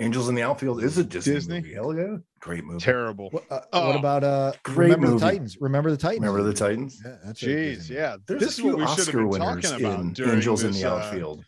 Angels 0.00 0.28
in 0.28 0.34
the 0.36 0.42
Outfield 0.42 0.82
is 0.84 0.96
a 0.96 1.02
Disney, 1.04 1.34
Disney? 1.34 1.54
movie. 1.60 1.74
Hell 1.74 1.94
yeah, 1.96 2.16
great 2.40 2.64
movie. 2.64 2.78
Terrible. 2.78 3.30
What, 3.30 3.44
uh, 3.50 3.60
Oh, 3.72 3.88
what 3.88 3.96
about 3.96 4.22
uh? 4.22 4.52
great 4.62 4.90
Remember 4.90 5.06
movie. 5.08 5.18
the 5.18 5.26
Titans? 5.26 5.56
Remember 5.60 5.90
the 5.90 5.96
Titans? 5.96 6.20
Remember 6.20 6.42
the 6.44 6.54
Titans? 6.54 7.02
Yeah, 7.04 7.16
that's 7.24 7.42
a 7.42 7.46
Jeez, 7.46 7.90
yeah. 7.90 8.16
There's 8.26 8.40
this 8.40 8.58
a 8.58 8.62
few 8.62 8.70
what 8.70 8.76
we 8.78 8.84
Oscar 8.84 9.12
been 9.18 9.28
winners 9.28 9.70
talking 9.70 9.84
about 9.86 10.00
in 10.00 10.12
during 10.12 10.34
Angels 10.36 10.62
in 10.62 10.70
this, 10.72 10.82
the 10.82 10.92
uh, 10.92 10.96
Outfield. 10.98 11.44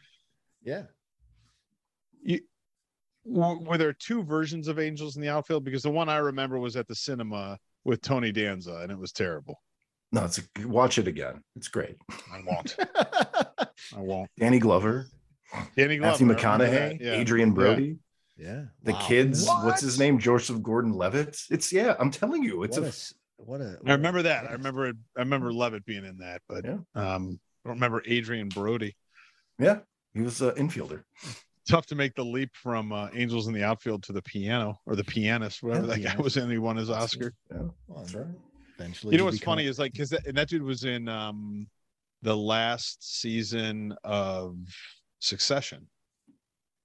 Yeah. 0.62 0.82
w- 3.24 3.60
were 3.64 3.78
there 3.78 3.92
two 3.92 4.22
versions 4.24 4.68
of 4.68 4.78
Angels 4.78 5.16
in 5.16 5.22
the 5.22 5.28
Outfield? 5.28 5.64
Because 5.64 5.82
the 5.82 5.90
one 5.90 6.08
I 6.08 6.16
remember 6.16 6.58
was 6.58 6.76
at 6.76 6.88
the 6.88 6.94
cinema 6.94 7.58
with 7.84 8.02
Tony 8.02 8.32
Danza, 8.32 8.76
and 8.82 8.90
it 8.90 8.98
was 8.98 9.12
terrible. 9.12 9.60
No, 10.12 10.24
it's 10.24 10.38
a, 10.38 10.66
watch 10.66 10.98
it 10.98 11.06
again. 11.06 11.42
It's 11.56 11.68
great. 11.68 11.96
I 12.32 12.40
won't. 12.44 12.76
I 13.96 14.00
won't. 14.00 14.28
Danny 14.38 14.58
Glover, 14.58 15.06
Danny 15.76 15.98
Glover, 15.98 16.24
Matthew 16.24 16.26
McConaughey, 16.26 17.00
yeah. 17.00 17.12
Adrien 17.12 17.52
Brody, 17.52 17.96
yeah. 18.40 18.64
the 18.82 18.92
Wow. 18.92 19.06
kids. 19.06 19.46
What's 19.46 19.82
his 19.82 19.98
name? 19.98 20.18
Joseph 20.18 20.62
Gordon-Levitt. 20.62 21.40
It's 21.50 21.72
yeah. 21.72 21.94
I'm 21.98 22.10
telling 22.10 22.42
you, 22.42 22.62
it's 22.62 22.76
what 22.78 22.82
a, 22.84 22.86
a, 22.86 22.88
s- 22.88 23.14
what 23.36 23.60
a. 23.60 23.78
I 23.86 23.92
remember 23.92 24.22
that. 24.22 24.46
I 24.48 24.52
remember. 24.52 24.86
it- 24.86 24.96
I 25.16 25.20
remember 25.20 25.52
Levitt 25.52 25.84
being 25.84 26.04
in 26.04 26.18
that, 26.18 26.42
but 26.48 26.64
Yeah. 26.64 26.78
um, 26.94 27.38
I 27.64 27.68
don't 27.68 27.76
remember 27.76 28.02
Adrien 28.10 28.48
Brody. 28.48 28.96
yeah. 29.58 29.80
He 30.14 30.22
was 30.22 30.40
an 30.40 30.50
infielder. 30.52 31.04
Tough 31.68 31.86
to 31.86 31.94
make 31.94 32.16
the 32.16 32.24
leap 32.24 32.50
from 32.54 32.90
uh, 32.92 33.10
Angels 33.14 33.46
in 33.46 33.54
the 33.54 33.62
Outfield 33.62 34.02
to 34.04 34.12
the 34.12 34.22
piano 34.22 34.80
or 34.86 34.96
the 34.96 35.04
pianist, 35.04 35.62
whatever 35.62 35.86
Yeah, 35.86 35.94
that 35.94 36.16
guy 36.16 36.22
was 36.22 36.36
in. 36.36 36.50
He 36.50 36.58
won 36.58 36.76
his 36.76 36.90
Oscar. 36.90 37.32
Yeah, 37.50 37.58
Well, 37.86 38.00
that's 38.00 38.14
right. 38.14 38.26
Eventually, 38.76 39.12
You 39.12 39.18
know 39.18 39.24
what's 39.26 39.38
become- 39.38 39.52
funny 39.52 39.66
is 39.66 39.78
like 39.78 39.92
because 39.92 40.10
that, 40.10 40.26
and 40.26 40.36
that 40.36 40.48
dude 40.48 40.62
was 40.62 40.82
in 40.84 41.06
um 41.08 41.68
the 42.22 42.36
last 42.36 43.20
season 43.20 43.94
of 44.02 44.56
Succession, 45.20 45.86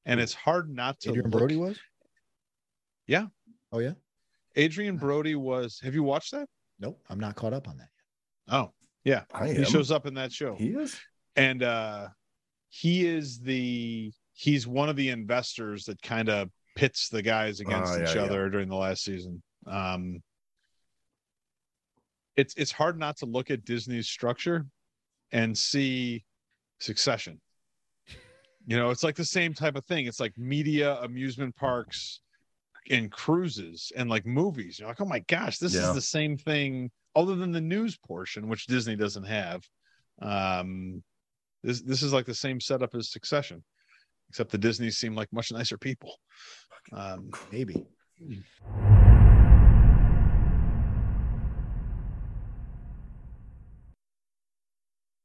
and 0.06 0.20
it's 0.20 0.34
hard 0.34 0.70
not 0.70 1.00
to. 1.02 1.10
Adrian 1.10 1.30
look- 1.30 1.40
Brody 1.40 1.56
was. 1.58 1.80
Yeah. 3.08 3.28
Oh 3.72 3.80
yeah. 3.80 3.94
Adrien 4.58 4.98
Brody 4.98 5.36
was. 5.36 5.80
Have 5.84 5.94
you 5.96 6.04
watched 6.04 6.32
that? 6.32 6.48
Nope, 6.80 7.02
I'm 7.10 7.20
not 7.20 7.36
caught 7.36 7.54
up 7.54 7.68
on 7.68 7.78
that. 7.78 7.90
Yet. 8.48 8.56
Oh, 8.56 8.74
yeah. 9.04 9.24
I 9.34 9.50
He 9.50 9.58
am. 9.60 9.66
shows 9.66 9.92
up 9.92 10.06
in 10.06 10.14
that 10.16 10.32
show, 10.32 10.56
He 10.56 10.70
is. 10.70 11.00
and 11.36 11.62
uh 11.64 12.08
he 12.70 13.06
is 13.06 13.40
the 13.40 14.12
he's 14.34 14.68
one 14.68 14.90
of 14.90 14.96
the 14.96 15.10
investors 15.10 15.86
that 15.86 16.02
kind 16.02 16.30
of 16.30 16.50
pits 16.76 17.08
the 17.10 17.22
guys 17.22 17.60
against 17.62 17.94
Oh, 17.94 17.98
yeah, 17.98 18.04
each 18.10 18.16
yeah. 18.16 18.22
other 18.24 18.50
during 18.50 18.68
the 18.68 18.76
last 18.76 19.04
season. 19.04 19.42
Um, 19.66 20.22
it's 22.36 22.54
it's 22.56 22.72
hard 22.72 23.00
not 23.00 23.18
to 23.18 23.26
look 23.26 23.50
at 23.52 23.64
Disney's 23.64 24.08
structure 24.10 24.66
and 25.32 25.58
see 25.58 26.26
Succession. 26.80 27.40
You 28.68 28.78
know, 28.78 28.90
it's 28.90 29.04
like 29.04 29.16
the 29.16 29.26
same 29.26 29.54
type 29.54 29.76
of 29.76 29.86
thing. 29.86 30.08
It's 30.08 30.20
like 30.20 30.38
media, 30.38 30.96
amusement 31.02 31.56
parks, 31.56 32.22
and 32.90 33.12
cruises, 33.12 33.92
and 33.96 34.10
like 34.10 34.26
movies. 34.26 34.80
You're 34.80 34.88
like, 34.88 35.02
oh 35.02 35.06
my 35.06 35.20
gosh, 35.20 35.58
this 35.60 35.74
Yeah. 35.76 35.90
is 35.90 35.94
the 35.96 36.02
same 36.02 36.38
thing, 36.38 36.90
other 37.16 37.36
than 37.36 37.52
the 37.52 37.62
news 37.62 37.98
portion, 37.98 38.48
which 38.48 38.66
Disney 38.66 38.96
doesn't 38.96 39.24
have. 39.26 39.64
Um, 40.22 41.04
this 41.64 41.82
this 41.82 42.02
is 42.02 42.14
like 42.14 42.26
the 42.26 42.34
same 42.34 42.60
setup 42.60 42.96
as 42.96 43.12
Succession, 43.12 43.64
except 44.30 44.52
the 44.52 44.58
Disney 44.58 44.90
seem 44.90 45.16
like 45.16 45.32
much 45.32 45.52
nicer 45.52 45.78
people. 45.78 46.18
Um, 46.92 47.30
Maybe. 47.52 47.86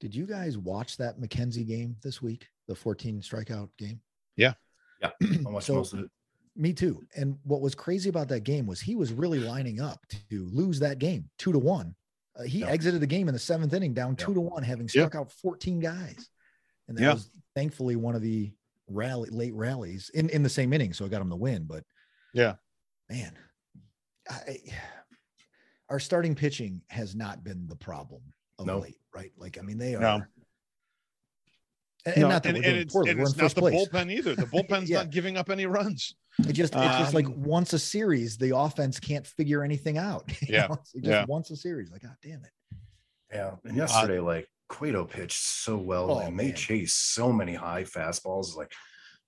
Did 0.00 0.14
you 0.14 0.26
guys 0.26 0.56
watch 0.56 0.96
that 0.96 1.20
McKenzie 1.20 1.66
game 1.66 1.96
this 2.02 2.22
week? 2.22 2.48
The 2.70 2.76
14 2.76 3.20
strikeout 3.20 3.68
game? 3.78 4.00
I 4.38 5.10
watched 5.42 5.66
So- 5.66 5.74
most 5.74 5.92
of 5.92 5.98
it. 6.00 6.10
Me 6.54 6.72
too. 6.72 7.02
And 7.16 7.36
what 7.42 7.60
was 7.62 7.74
crazy 7.74 8.08
about 8.10 8.28
that 8.28 8.40
game 8.44 8.64
was 8.66 8.80
he 8.80 8.94
was 8.94 9.12
really 9.12 9.40
lining 9.40 9.80
up 9.80 10.04
to 10.28 10.44
lose 10.52 10.78
that 10.80 10.98
game 11.00 11.28
two 11.38 11.50
to 11.52 11.58
one. 11.58 11.94
Uh, 12.38 12.42
he 12.44 12.60
Yeah. 12.60 12.68
exited 12.68 13.00
the 13.00 13.06
game 13.08 13.26
in 13.28 13.32
the 13.34 13.38
seventh 13.40 13.72
inning 13.72 13.92
down 13.94 14.14
Yeah. 14.18 14.24
two 14.26 14.34
to 14.34 14.40
one, 14.40 14.62
having 14.62 14.86
Yeah. 14.86 14.90
struck 15.06 15.14
out 15.16 15.32
14 15.32 15.80
guys. 15.80 16.28
And 16.86 16.96
that 16.98 17.02
Yeah. 17.02 17.12
was 17.14 17.28
thankfully 17.56 17.96
one 17.96 18.14
of 18.14 18.22
the 18.22 18.52
rally 18.88 19.30
late 19.30 19.54
rallies 19.54 20.10
in, 20.10 20.28
in 20.28 20.42
the 20.44 20.48
same 20.48 20.72
inning. 20.72 20.92
So 20.92 21.04
I 21.04 21.08
got 21.08 21.22
him 21.22 21.28
the 21.28 21.36
win. 21.36 21.64
But 21.64 21.84
Yeah. 22.34 22.56
man, 23.08 23.36
I, 24.28 24.58
our 25.88 25.98
starting 25.98 26.34
pitching 26.36 26.82
has 26.88 27.14
not 27.16 27.42
been 27.42 27.66
the 27.66 27.76
problem 27.76 28.22
of 28.58 28.66
No. 28.66 28.78
late, 28.80 29.00
right? 29.14 29.32
Like, 29.38 29.58
I 29.58 29.62
mean, 29.62 29.78
they 29.78 29.94
are. 29.96 30.00
No. 30.00 30.22
And, 32.06 32.14
and 32.14 32.22
no, 32.22 32.28
not 32.28 32.42
that 32.44 32.54
and, 32.54 32.58
we're 32.58 32.64
and 32.64 32.72
doing 32.72 32.82
it's, 32.82 32.92
poorly. 32.92 33.10
and 33.10 33.18
We're 33.18 33.24
in 33.26 33.30
it's 33.30 33.38
not 33.38 33.54
the 33.54 33.60
place. 33.60 33.88
bullpen 33.88 34.10
either. 34.12 34.34
The 34.34 34.42
bullpen's 34.46 34.88
Yeah. 34.90 34.98
not 34.98 35.10
giving 35.10 35.36
up 35.36 35.50
any 35.50 35.66
runs. 35.66 36.14
It 36.38 36.52
just 36.54 36.74
it's 36.74 36.98
just 36.98 37.14
like 37.14 37.26
Um, 37.26 37.42
once 37.42 37.72
a 37.74 37.78
series, 37.78 38.36
the 38.38 38.56
offense 38.56 38.98
can't 38.98 39.26
figure 39.26 39.62
anything 39.62 39.98
out. 39.98 40.24
you 40.42 40.54
Yeah, 40.54 40.66
know? 40.68 40.74
It's 40.74 40.92
just 40.92 41.04
yeah. 41.04 41.24
once 41.28 41.50
a 41.50 41.56
series. 41.56 41.90
Like, 41.90 42.02
God 42.02 42.16
damn 42.22 42.42
it. 42.44 42.50
Yeah. 43.32 43.56
And 43.64 43.76
yesterday, 43.76 44.18
like 44.20 44.48
Cueto 44.68 45.04
pitched 45.04 45.42
so 45.44 45.76
well 45.76 46.10
Oh, 46.12 46.18
and 46.20 46.38
they 46.38 46.46
man. 46.48 46.54
chased 46.56 47.14
so 47.14 47.32
many 47.32 47.54
high 47.54 47.84
fastballs. 47.84 48.56
Like, 48.56 48.72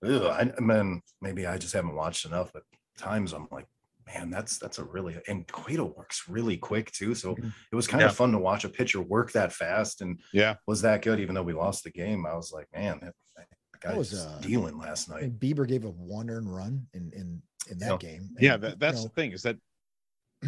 ugh, 0.03 0.23
I, 0.23 0.51
I 0.57 0.59
mean, 0.61 1.01
maybe 1.21 1.45
I 1.45 1.57
just 1.57 1.73
haven't 1.73 1.95
watched 1.95 2.25
enough, 2.25 2.51
but 2.53 2.63
times 2.97 3.33
I'm 3.33 3.47
like, 3.51 3.67
man, 4.07 4.29
that's 4.29 4.57
that's 4.57 4.79
a 4.79 4.83
really 4.83 5.17
and 5.27 5.49
Cueto 5.51 5.85
works 5.85 6.23
really 6.27 6.57
quick 6.57 6.91
too. 6.91 7.15
So 7.15 7.35
Mhm. 7.35 7.53
it 7.71 7.75
was 7.75 7.87
kind 7.87 8.01
Yeah. 8.01 8.07
of 8.07 8.15
fun 8.15 8.31
to 8.31 8.37
watch 8.37 8.63
a 8.63 8.69
pitcher 8.69 9.01
work 9.01 9.31
that 9.33 9.53
fast 9.53 10.01
and 10.01 10.19
Yeah. 10.31 10.55
was 10.67 10.81
that 10.81 11.01
good, 11.01 11.19
even 11.19 11.35
though 11.35 11.43
we 11.43 11.53
lost 11.53 11.83
the 11.83 11.91
game. 11.91 12.25
I 12.25 12.35
was 12.35 12.51
like, 12.51 12.67
man, 12.73 12.99
that, 13.01 13.15
that 13.37 13.47
guy 13.79 13.97
was, 13.97 14.11
was 14.11 14.25
uh, 14.25 14.39
dealing 14.41 14.77
last 14.77 15.09
night. 15.09 15.23
And 15.23 15.39
Bieber 15.39 15.67
gave 15.67 15.85
a 15.85 15.89
one 15.89 16.29
earned 16.29 16.53
run 16.53 16.87
in 16.93 17.11
in 17.13 17.41
in 17.69 17.77
that 17.79 17.91
Yeah. 17.91 17.97
game. 17.97 18.29
Yeah, 18.39 18.53
And, 18.55 18.63
that, 18.63 18.69
you 18.71 18.75
that's 18.77 18.97
know, 18.97 19.03
the 19.03 19.09
thing 19.09 19.31
is 19.31 19.41
that 19.43 19.57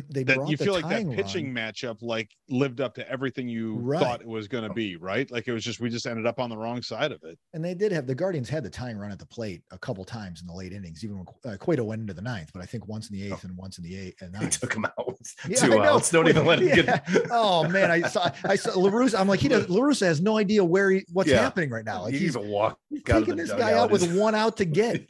they 0.09 0.23
that 0.23 0.35
brought 0.35 0.49
you 0.49 0.57
the 0.57 0.63
feel 0.65 0.73
like 0.73 0.87
that 0.89 1.09
pitching 1.11 1.53
run. 1.53 1.73
matchup 1.73 2.01
like 2.01 2.29
lived 2.49 2.81
up 2.81 2.95
to 2.95 3.09
everything 3.09 3.47
you 3.47 3.77
Right. 3.79 3.99
thought 3.99 4.21
it 4.21 4.27
was 4.27 4.47
going 4.47 4.63
to 4.67 4.73
be, 4.73 4.95
right? 4.95 5.29
Like 5.31 5.47
it 5.47 5.51
was 5.53 5.63
just 5.63 5.79
we 5.79 5.89
just 5.89 6.05
ended 6.07 6.25
up 6.25 6.39
on 6.39 6.49
the 6.49 6.57
wrong 6.57 6.81
side 6.81 7.11
of 7.11 7.19
it. 7.23 7.37
And 7.53 7.63
they 7.63 7.73
did 7.73 7.91
have 7.91 8.07
the 8.07 8.15
Guardians 8.15 8.49
had 8.49 8.63
the 8.63 8.69
tying 8.69 8.97
run 8.97 9.11
at 9.11 9.19
the 9.19 9.25
plate 9.25 9.63
a 9.71 9.77
couple 9.77 10.03
times 10.03 10.41
in 10.41 10.47
the 10.47 10.53
late 10.53 10.73
innings, 10.73 11.03
even 11.03 11.17
when 11.17 11.53
uh, 11.53 11.57
Cueto 11.57 11.83
went 11.83 12.01
into 12.01 12.13
the 12.13 12.21
ninth, 12.21 12.51
but 12.53 12.61
I 12.61 12.65
think 12.65 12.87
once 12.87 13.09
in 13.09 13.17
the 13.17 13.25
eighth 13.31 13.43
and 13.43 13.55
once 13.57 13.77
in 13.77 13.83
the 13.83 13.95
eighth 13.97 14.21
and 14.21 14.33
They 14.35 14.49
took 14.49 14.73
him 14.73 14.85
out 14.85 15.07
with 15.07 15.19
Yeah, 15.49 15.57
two 15.57 15.79
I 15.79 15.87
outs. 15.87 16.11
Don't 16.11 16.27
even 16.27 16.45
let 16.45 16.59
him 16.59 16.67
Yeah. 16.69 16.75
get. 16.75 17.07
Oh 17.31 17.67
man, 17.67 17.91
I 17.91 18.01
saw 18.03 18.29
I 18.43 18.55
saw 18.55 18.77
La 18.79 18.89
Russa. 18.89 19.19
I'm 19.19 19.27
like, 19.27 19.39
he 19.39 19.47
does 19.47 19.67
La 19.69 19.81
Russa 19.81 20.05
has 20.05 20.21
no 20.21 20.37
idea 20.37 20.63
where 20.63 20.91
he 20.91 21.05
what's 21.11 21.29
Yeah. 21.29 21.41
happening 21.41 21.69
right 21.69 21.85
now. 21.85 22.03
Like 22.03 22.13
He 22.13 22.19
he's 22.21 22.35
even 22.35 22.49
walked 22.49 22.81
he's 22.89 23.03
taking 23.03 23.35
this 23.35 23.49
guy 23.51 23.71
dugout 23.71 23.85
out 23.85 23.91
with 23.91 24.15
one 24.17 24.35
out 24.35 24.57
to 24.57 24.65
get. 24.65 25.05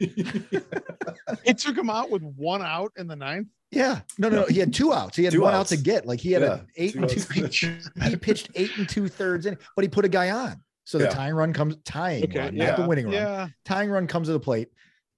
It 1.44 1.58
took 1.58 1.76
him 1.76 1.90
out 1.90 2.10
with 2.10 2.22
one 2.22 2.62
out 2.62 2.92
in 2.96 3.06
the 3.06 3.16
ninth. 3.16 3.48
Yeah. 3.70 4.00
No, 4.18 4.28
no, 4.28 4.36
no. 4.42 4.46
He 4.46 4.58
had 4.58 4.72
two 4.72 4.92
outs. 4.92 5.16
He 5.16 5.24
had 5.24 5.32
Two 5.32 5.42
one 5.42 5.54
outs. 5.54 5.72
out 5.72 5.76
to 5.78 5.82
get. 5.82 6.06
Like 6.06 6.20
he 6.20 6.32
had 6.32 6.42
Yeah, 6.42 6.48
a 6.54 6.66
eight 6.76 6.92
two 6.92 6.98
and 7.00 7.08
two. 7.08 7.20
outs. 7.20 7.58
He, 7.58 8.08
he 8.10 8.16
pitched 8.20 8.50
eight 8.54 8.76
and 8.76 8.88
two 8.88 9.08
thirds 9.08 9.46
in, 9.46 9.58
but 9.74 9.82
he 9.82 9.88
put 9.88 10.04
a 10.04 10.08
guy 10.08 10.30
on. 10.30 10.62
So 10.84 10.98
the 10.98 11.04
Yeah. 11.04 11.10
tying 11.10 11.34
run 11.34 11.52
comes 11.52 11.76
tying 11.84 12.24
Okay, 12.24 12.38
run, 12.38 12.54
yeah, 12.56 12.66
not 12.68 12.76
the 12.76 12.86
winning 12.86 13.06
run. 13.06 13.14
Yeah, 13.14 13.48
Tying 13.64 13.90
run 13.90 14.06
comes 14.06 14.28
to 14.28 14.32
the 14.32 14.40
plate. 14.40 14.68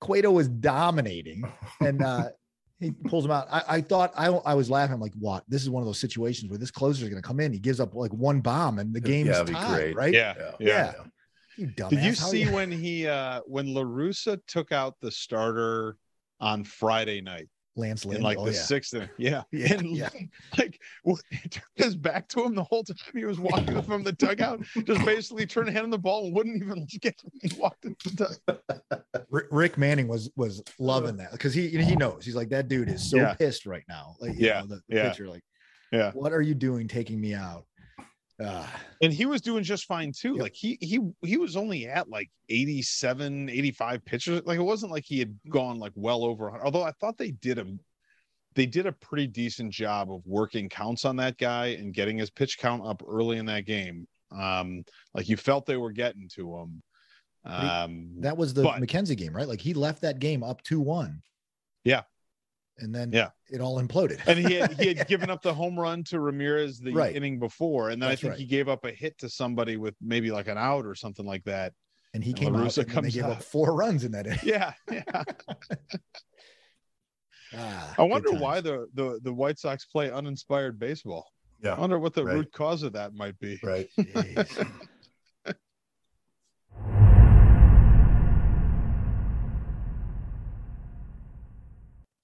Cueto 0.01 0.31
was 0.31 0.49
dominating, 0.49 1.43
and 1.81 2.01
uh, 2.03 2.29
he 2.81 2.91
pulls 2.93 3.25
him 3.25 3.31
out. 3.33 3.49
I, 3.51 3.63
I 3.69 3.81
thought 3.83 4.13
I, 4.17 4.29
I 4.29 4.55
was 4.55 4.71
laughing. 4.71 4.95
I'm 4.95 5.01
like, 5.01 5.13
what? 5.19 5.45
This 5.49 5.63
is 5.63 5.69
one 5.69 5.83
of 5.83 5.87
those 5.87 5.99
situations 6.01 6.49
where 6.51 6.59
this 6.59 6.71
closer 6.71 7.03
is 7.05 7.11
going 7.11 7.21
to 7.21 7.27
come 7.27 7.41
in. 7.41 7.53
He 7.53 7.59
gives 7.59 7.81
up 7.81 7.95
like 7.95 8.13
one 8.13 8.41
bomb, 8.41 8.79
and 8.79 8.95
the 8.95 9.01
game's 9.01 9.29
Yeah, 9.29 9.43
it'd 9.43 9.55
tied, 9.55 9.77
great. 9.77 9.97
right? 9.97 10.15
yeah, 10.15 10.35
Yeah. 10.39 10.51
yeah. 10.59 10.67
Yeah. 10.69 10.93
You 11.57 11.67
dumbass. 11.67 11.91
Did 11.91 11.99
you 12.05 12.15
How 12.15 12.29
see 12.29 12.47
when 12.47 12.71
he 12.71 13.07
uh 13.07 13.41
when 13.45 13.75
La 13.75 13.83
Russa 13.83 14.39
took 14.47 14.71
out 14.73 14.95
the 15.03 15.11
starter 15.11 15.97
on 16.41 16.63
Friday 16.65 17.21
night 17.21 17.49
Lance 17.79 18.05
Lynn? 18.05 18.19
in 18.19 18.23
like 18.23 18.37
Oh, 18.39 18.45
the 18.47 18.53
yeah. 18.53 18.59
sixth? 18.59 18.95
Yeah. 19.19 19.43
Yeah, 19.53 19.75
and 19.75 19.87
yeah. 19.97 20.09
like 20.59 20.81
well, 21.05 21.19
turned 21.51 21.63
his 21.77 21.97
back 21.97 22.29
to 22.31 22.45
him 22.45 22.55
the 22.55 22.65
whole 22.65 22.85
time 22.85 22.97
he 23.15 23.25
was 23.25 23.39
walking 23.41 23.81
from 23.89 24.03
the 24.03 24.13
dugout, 24.13 24.61
just 24.85 25.05
basically 25.05 25.47
turned 25.47 25.69
hand 25.71 25.85
on 25.85 25.91
the 25.91 25.99
ball 25.99 26.27
and 26.27 26.35
wouldn't 26.35 26.63
even 26.63 26.81
look 26.81 27.05
at 27.07 27.15
him. 27.23 27.31
He 27.41 27.51
walked 27.59 27.85
into 27.85 28.09
the 28.17 28.37
dugout. 28.47 29.05
Rick, 29.31 29.47
Rick 29.51 29.79
Manning 29.79 30.09
was 30.09 30.31
was 30.37 30.63
loving 30.79 31.17
that 31.19 31.33
because 31.33 31.55
he 31.55 31.69
he 31.69 31.97
knows 31.97 32.25
he's 32.25 32.37
like 32.37 32.49
that 32.51 32.69
dude 32.69 32.89
is 32.89 33.09
so 33.09 33.17
Yeah. 33.19 33.35
pissed 33.35 33.65
right 33.67 33.85
now. 33.89 34.17
Like, 34.21 34.35
you 34.39 34.47
Yeah, 34.47 34.61
know, 34.61 34.67
the, 34.67 34.75
the 34.89 34.97
yeah. 34.97 35.09
pitcher, 35.11 35.29
like, 35.29 35.43
Yeah. 35.93 36.11
what 36.13 36.33
are 36.33 36.43
you 36.43 36.55
doing 36.55 36.89
taking 36.89 37.21
me 37.21 37.35
out? 37.35 37.65
Ah, 38.41 38.81
And 39.03 39.13
he 39.13 39.27
was 39.27 39.41
doing 39.41 39.65
just 39.65 39.87
fine 39.87 40.13
too. 40.13 40.35
Yep. 40.35 40.43
Like 40.43 40.55
he 40.55 40.79
he 40.81 41.01
he 41.25 41.37
was 41.39 41.57
only 41.57 41.87
at 41.89 42.09
like 42.09 42.31
87, 42.49 43.49
85 43.49 44.05
pitches. 44.05 44.43
Like 44.45 44.59
it 44.59 44.63
wasn't 44.63 44.93
like 44.93 45.05
he 45.05 45.19
had 45.19 45.37
gone 45.49 45.79
like 45.79 45.93
well 45.97 46.25
over. 46.25 46.45
100. 46.45 46.65
Although 46.65 46.85
I 46.85 46.93
thought 46.93 47.19
they 47.19 47.33
did 47.33 47.59
a 47.59 47.67
they 48.55 48.67
did 48.67 48.87
a 48.87 48.93
pretty 48.93 49.27
decent 49.27 49.73
job 49.73 50.11
of 50.13 50.23
working 50.25 50.69
counts 50.69 51.05
on 51.05 51.17
that 51.17 51.37
guy 51.39 51.67
and 51.79 51.93
getting 51.95 52.17
his 52.19 52.31
pitch 52.31 52.59
count 52.59 52.85
up 52.87 53.03
early 53.07 53.39
in 53.39 53.47
that 53.47 53.67
game. 53.67 54.07
Um, 54.31 54.85
like 55.15 55.29
you 55.29 55.37
felt 55.37 55.67
they 55.67 55.77
were 55.77 55.93
getting 55.93 56.29
to 56.35 56.57
him. 56.59 56.83
he- 57.45 57.51
Um, 57.51 58.11
that 58.21 58.37
was 58.37 58.55
the 58.55 58.63
But- 58.63 58.81
McKenzie 58.81 59.17
game, 59.17 59.35
right? 59.35 59.49
Like 59.49 59.61
he 59.61 59.75
left 59.75 60.03
that 60.03 60.19
game 60.19 60.43
up 60.45 60.63
two 60.63 60.81
one. 60.81 61.23
Yeah. 61.85 62.03
And 62.79 62.95
then 62.95 63.11
Yeah. 63.13 63.31
it 63.51 63.61
all 63.61 63.81
imploded. 63.83 64.21
and 64.27 64.39
he 64.39 64.55
had, 64.55 64.79
he 64.81 64.89
had 64.95 65.07
given 65.09 65.31
up 65.31 65.43
the 65.43 65.53
home 65.55 65.79
run 65.79 66.05
to 66.05 66.21
Ramirez 66.21 66.79
the 66.81 66.93
Right. 66.93 67.15
inning 67.17 67.39
before, 67.39 67.91
and 67.91 68.01
then 68.03 68.09
That's 68.11 68.21
I 68.21 68.23
think 68.23 68.31
right. 68.33 68.41
he 68.41 68.47
gave 68.47 68.69
up 68.69 68.85
a 68.85 68.91
hit 68.93 69.19
to 69.19 69.29
somebody 69.29 69.77
with 69.77 69.95
maybe 70.01 70.31
like 70.31 70.49
an 70.49 70.59
out 70.59 70.87
or 70.87 70.95
something 70.95 71.27
like 71.27 71.45
that. 71.45 71.73
and 72.15 72.25
he 72.25 72.31
and 72.31 72.39
came 72.39 72.57
out 72.57 72.77
and 72.79 73.05
they 73.05 73.11
gave 73.11 73.25
up 73.25 73.43
four 73.43 73.75
runs 73.77 74.03
in 74.05 74.13
that 74.13 74.27
inning. 74.29 74.39
Yeah, 74.43 74.73
yeah. 74.91 75.25
Ah, 77.57 77.95
I 77.99 78.03
wonder 78.03 78.33
why 78.33 78.61
the, 78.61 78.89
the 78.93 79.21
the 79.23 79.33
White 79.33 79.59
Sox 79.59 79.87
play 79.87 80.11
uninspired 80.11 80.79
baseball. 80.79 81.33
Yeah, 81.63 81.75
I 81.75 81.81
wonder 81.81 81.99
what 81.99 82.13
the 82.13 82.23
right. 82.25 82.35
root 82.35 82.53
cause 82.53 82.83
of 82.83 82.93
that 82.93 83.15
might 83.15 83.39
be. 83.39 83.59
Right. 83.63 83.89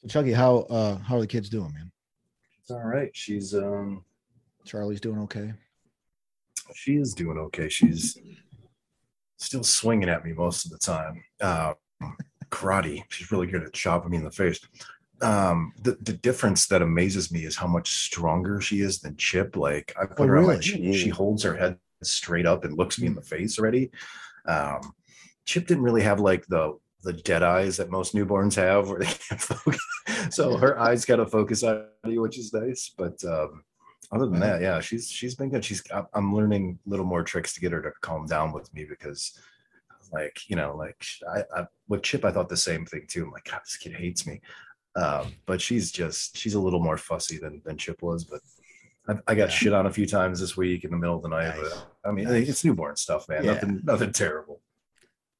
So 0.04 0.08
Chucky, 0.08 0.32
how 0.32 0.58
uh 0.70 0.98
how 0.98 1.16
are 1.16 1.20
the 1.20 1.26
kids 1.26 1.48
doing, 1.48 1.72
man? 1.72 1.90
It's 2.60 2.70
all 2.70 2.82
right. 2.84 3.10
She's 3.14 3.54
um 3.54 4.04
Charlie's 4.64 5.00
doing 5.00 5.18
okay. 5.20 5.52
she 6.74 6.96
is 6.96 7.14
doing 7.14 7.38
okay. 7.38 7.68
She's 7.68 8.18
still 9.36 9.62
swinging 9.64 10.08
at 10.08 10.24
me 10.24 10.32
most 10.32 10.64
of 10.64 10.70
the 10.70 10.78
time. 10.78 11.22
Uh, 11.40 11.74
karate. 12.50 13.02
She's 13.10 13.30
really 13.30 13.46
good 13.46 13.62
at 13.62 13.72
chopping 13.74 14.10
me 14.10 14.16
in 14.18 14.24
the 14.24 14.30
face. 14.30 14.60
Um, 15.22 15.72
the, 15.82 15.96
the 16.02 16.12
difference 16.14 16.66
that 16.68 16.82
amazes 16.82 17.30
me 17.30 17.44
is 17.44 17.56
how 17.56 17.66
much 17.66 17.90
stronger 17.90 18.60
she 18.60 18.80
is 18.80 19.00
than 19.00 19.16
Chip. 19.16 19.56
Like 19.56 19.94
I 20.00 20.06
put 20.06 20.20
Oh, 20.20 20.26
her 20.28 20.36
on 20.38 20.44
my 20.44 20.48
really? 20.50 20.62
she, 20.62 20.92
she 20.94 21.08
holds 21.10 21.42
her 21.42 21.54
head 21.56 21.78
straight 22.02 22.46
up 22.46 22.64
and 22.64 22.76
looks 22.76 22.98
me 22.98 23.06
in 23.06 23.14
the 23.14 23.22
face 23.22 23.58
already. 23.58 23.90
Um, 24.46 24.80
Chip 25.44 25.66
didn't 25.66 25.84
really 25.84 26.02
have 26.02 26.20
like 26.20 26.46
the 26.46 26.78
the 27.04 27.12
dead 27.12 27.42
eyes 27.42 27.76
that 27.76 27.90
most 27.90 28.14
newborns 28.14 28.54
have 28.56 28.88
where 28.88 28.98
they 28.98 29.04
can't 29.06 29.40
focus. 29.40 29.80
so 30.30 30.56
her 30.56 30.78
eyes 30.78 31.04
got 31.04 31.16
to 31.16 31.26
focus 31.26 31.62
on 31.62 31.84
you, 32.06 32.20
which 32.22 32.38
is 32.38 32.52
nice. 32.52 32.92
But 32.96 33.22
um, 33.24 33.62
other 34.10 34.26
than 34.26 34.40
that, 34.40 34.60
yeah, 34.62 34.80
she's 34.80 35.08
she's 35.08 35.34
been 35.34 35.50
good. 35.50 35.64
She's 35.64 35.82
I'm 36.14 36.34
learning 36.34 36.78
little 36.86 37.06
more 37.06 37.22
tricks 37.22 37.54
to 37.54 37.60
get 37.60 37.72
her 37.72 37.82
to 37.82 37.92
calm 38.00 38.26
down 38.26 38.52
with 38.52 38.72
me 38.74 38.84
because, 38.84 39.38
like 40.12 40.38
you 40.48 40.56
know, 40.56 40.74
like 40.76 41.04
I, 41.28 41.60
I 41.60 41.66
with 41.88 42.02
Chip, 42.02 42.24
I 42.24 42.30
thought 42.32 42.48
the 42.48 42.56
same 42.56 42.86
thing 42.86 43.06
too. 43.08 43.24
I'm 43.24 43.30
like, 43.32 43.44
God, 43.50 43.60
this 43.64 43.76
kid 43.76 43.94
hates 43.94 44.26
me. 44.26 44.40
Um, 44.96 45.32
but 45.46 45.60
she's 45.60 45.90
just 45.90 46.36
she's 46.36 46.54
a 46.54 46.60
little 46.60 46.80
more 46.80 46.96
fussy 46.98 47.38
than 47.38 47.60
than 47.64 47.76
Chip 47.76 48.02
was. 48.02 48.24
But 48.24 48.40
I, 49.08 49.32
I 49.32 49.34
got 49.34 49.48
Yeah. 49.50 49.54
shit 49.56 49.72
on 49.72 49.86
a 49.86 49.92
few 49.92 50.06
times 50.06 50.40
this 50.40 50.56
week 50.56 50.84
in 50.84 50.90
the 50.90 50.96
middle 50.96 51.16
of 51.16 51.22
the 51.22 51.28
night. 51.28 51.56
Nice. 51.56 51.58
But 51.74 51.86
I 52.08 52.12
mean, 52.12 52.26
Nice. 52.26 52.48
it's 52.48 52.64
newborn 52.64 52.96
stuff, 52.96 53.28
man. 53.28 53.44
Yeah. 53.44 53.54
Nothing 53.54 53.80
nothing 53.84 54.12
terrible. 54.12 54.60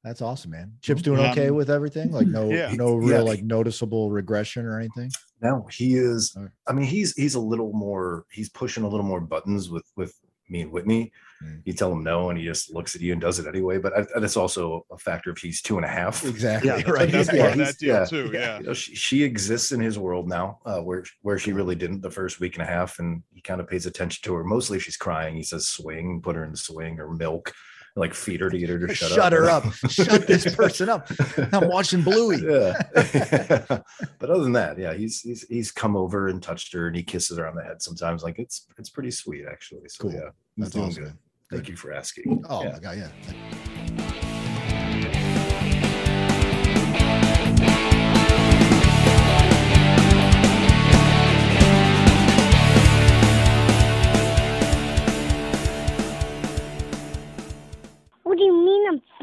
That's 0.05 0.21
awesome, 0.21 0.51
man. 0.51 0.71
Chip's 0.81 1.01
doing 1.01 1.19
Um, 1.19 1.31
okay 1.31 1.49
with 1.49 1.71
everything. 1.71 2.11
Like 2.11 2.27
no 2.27 2.49
yeah. 2.49 2.71
no 2.73 3.01
Yeah. 3.01 3.15
real 3.15 3.25
like 3.25 3.43
noticeable 3.43 4.11
regression 4.11 4.65
or 4.65 4.79
anything. 4.79 5.09
No, 5.41 5.67
he 5.71 5.95
is. 5.95 6.33
Alright. 6.37 6.51
I 6.67 6.73
mean, 6.73 6.85
he's 6.85 7.13
he's 7.15 7.33
a 7.35 7.39
little 7.39 7.73
more. 7.73 8.25
He's 8.31 8.49
pushing 8.49 8.83
a 8.83 8.87
little 8.87 9.05
more 9.05 9.19
buttons 9.19 9.69
with 9.71 9.83
with 9.95 10.13
me 10.47 10.61
and 10.61 10.71
Whitney. 10.71 11.11
Mm. 11.43 11.61
You 11.65 11.73
tell 11.73 11.91
him 11.91 12.03
no, 12.03 12.29
and 12.29 12.37
he 12.37 12.45
just 12.45 12.71
looks 12.71 12.93
at 12.95 13.01
you 13.01 13.13
and 13.13 13.19
does 13.19 13.39
it 13.39 13.47
anyway. 13.47 13.79
But 13.79 13.97
I, 13.97 14.05
that's 14.19 14.37
also 14.37 14.85
a 14.91 14.97
factor 14.97 15.31
if 15.31 15.39
he's 15.39 15.59
two 15.59 15.77
and 15.77 15.83
a 15.85 15.89
half. 15.89 16.23
Exactly. 16.23 16.69
Yeah, 16.69 16.81
right. 16.89 17.11
that's 17.11 17.33
Yeah, 17.33 17.41
part 17.41 17.51
of 17.53 17.57
that 17.65 17.77
deal 17.79 17.95
yeah, 17.95 18.05
too. 18.05 18.29
Yeah. 18.31 18.59
You 18.59 18.65
know, 18.67 18.73
she, 18.75 18.93
she 18.95 19.23
exists 19.23 19.71
in 19.71 19.79
his 19.79 19.97
world 19.97 20.29
now, 20.29 20.59
uh, 20.67 20.81
where 20.81 21.03
where 21.23 21.39
she 21.39 21.51
really 21.51 21.73
didn't 21.75 22.01
the 22.01 22.11
first 22.11 22.39
week 22.39 22.53
and 22.57 22.61
a 22.61 22.71
half, 22.71 22.99
and 22.99 23.23
he 23.33 23.41
kind 23.41 23.59
of 23.59 23.67
pays 23.67 23.87
attention 23.87 24.21
to 24.23 24.35
her. 24.35 24.43
Mostly, 24.43 24.77
if 24.77 24.83
she's 24.83 24.97
crying. 24.97 25.35
He 25.35 25.41
says 25.43 25.67
swing, 25.67 26.21
put 26.21 26.35
her 26.35 26.43
in 26.45 26.51
the 26.51 26.57
swing 26.57 26.99
or 26.99 27.11
milk, 27.11 27.51
like 27.97 28.13
feed 28.13 28.41
her 28.41 28.49
to 28.49 28.57
get 28.57 28.69
her 28.69 28.87
to 28.87 28.93
shut, 28.93 29.11
up. 29.11 29.15
Shut, 29.15 29.33
up. 29.33 29.39
her 29.39 29.49
up. 29.49 29.73
Shut 29.89 30.27
this 30.27 30.53
person 30.55 30.89
up. 30.89 31.07
I'm 31.53 31.69
watching 31.69 32.01
Bluey. 32.01 32.37
yeah. 32.43 32.73
but 34.19 34.29
other 34.29 34.43
than 34.43 34.53
that, 34.53 34.77
yeah, 34.77 34.93
he's 34.93 35.21
he's 35.21 35.43
he's 35.47 35.71
come 35.71 35.95
over 35.95 36.27
and 36.27 36.41
touched 36.43 36.73
her 36.73 36.87
and 36.87 36.95
he 36.95 37.03
kisses 37.03 37.37
her 37.37 37.47
on 37.47 37.55
the 37.55 37.63
head 37.63 37.81
sometimes. 37.81 38.23
Like 38.23 38.37
it's 38.39 38.67
it's 38.77 38.89
pretty 38.89 39.11
sweet 39.11 39.45
actually. 39.49 39.87
So 39.87 40.03
Cool. 40.03 40.13
yeah, 40.13 40.19
he's 40.55 40.65
That's 40.65 40.71
doing 40.75 40.85
awesome. 40.87 41.03
good. 41.03 41.13
Thank 41.51 41.63
Good. 41.63 41.69
you 41.69 41.75
for 41.77 41.93
asking. 41.93 42.43
Oh 42.49 42.63
Yeah. 42.63 42.71
my 42.73 42.79
god, 42.79 42.97
yeah. 42.97 43.73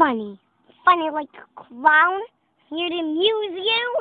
Funny? 0.03 0.37
Funny 0.85 1.11
like 1.11 1.29
a 1.39 1.63
clown? 1.63 2.21
Here 2.71 2.89
to 2.89 2.97
amuse 2.97 3.55
you? 3.55 3.97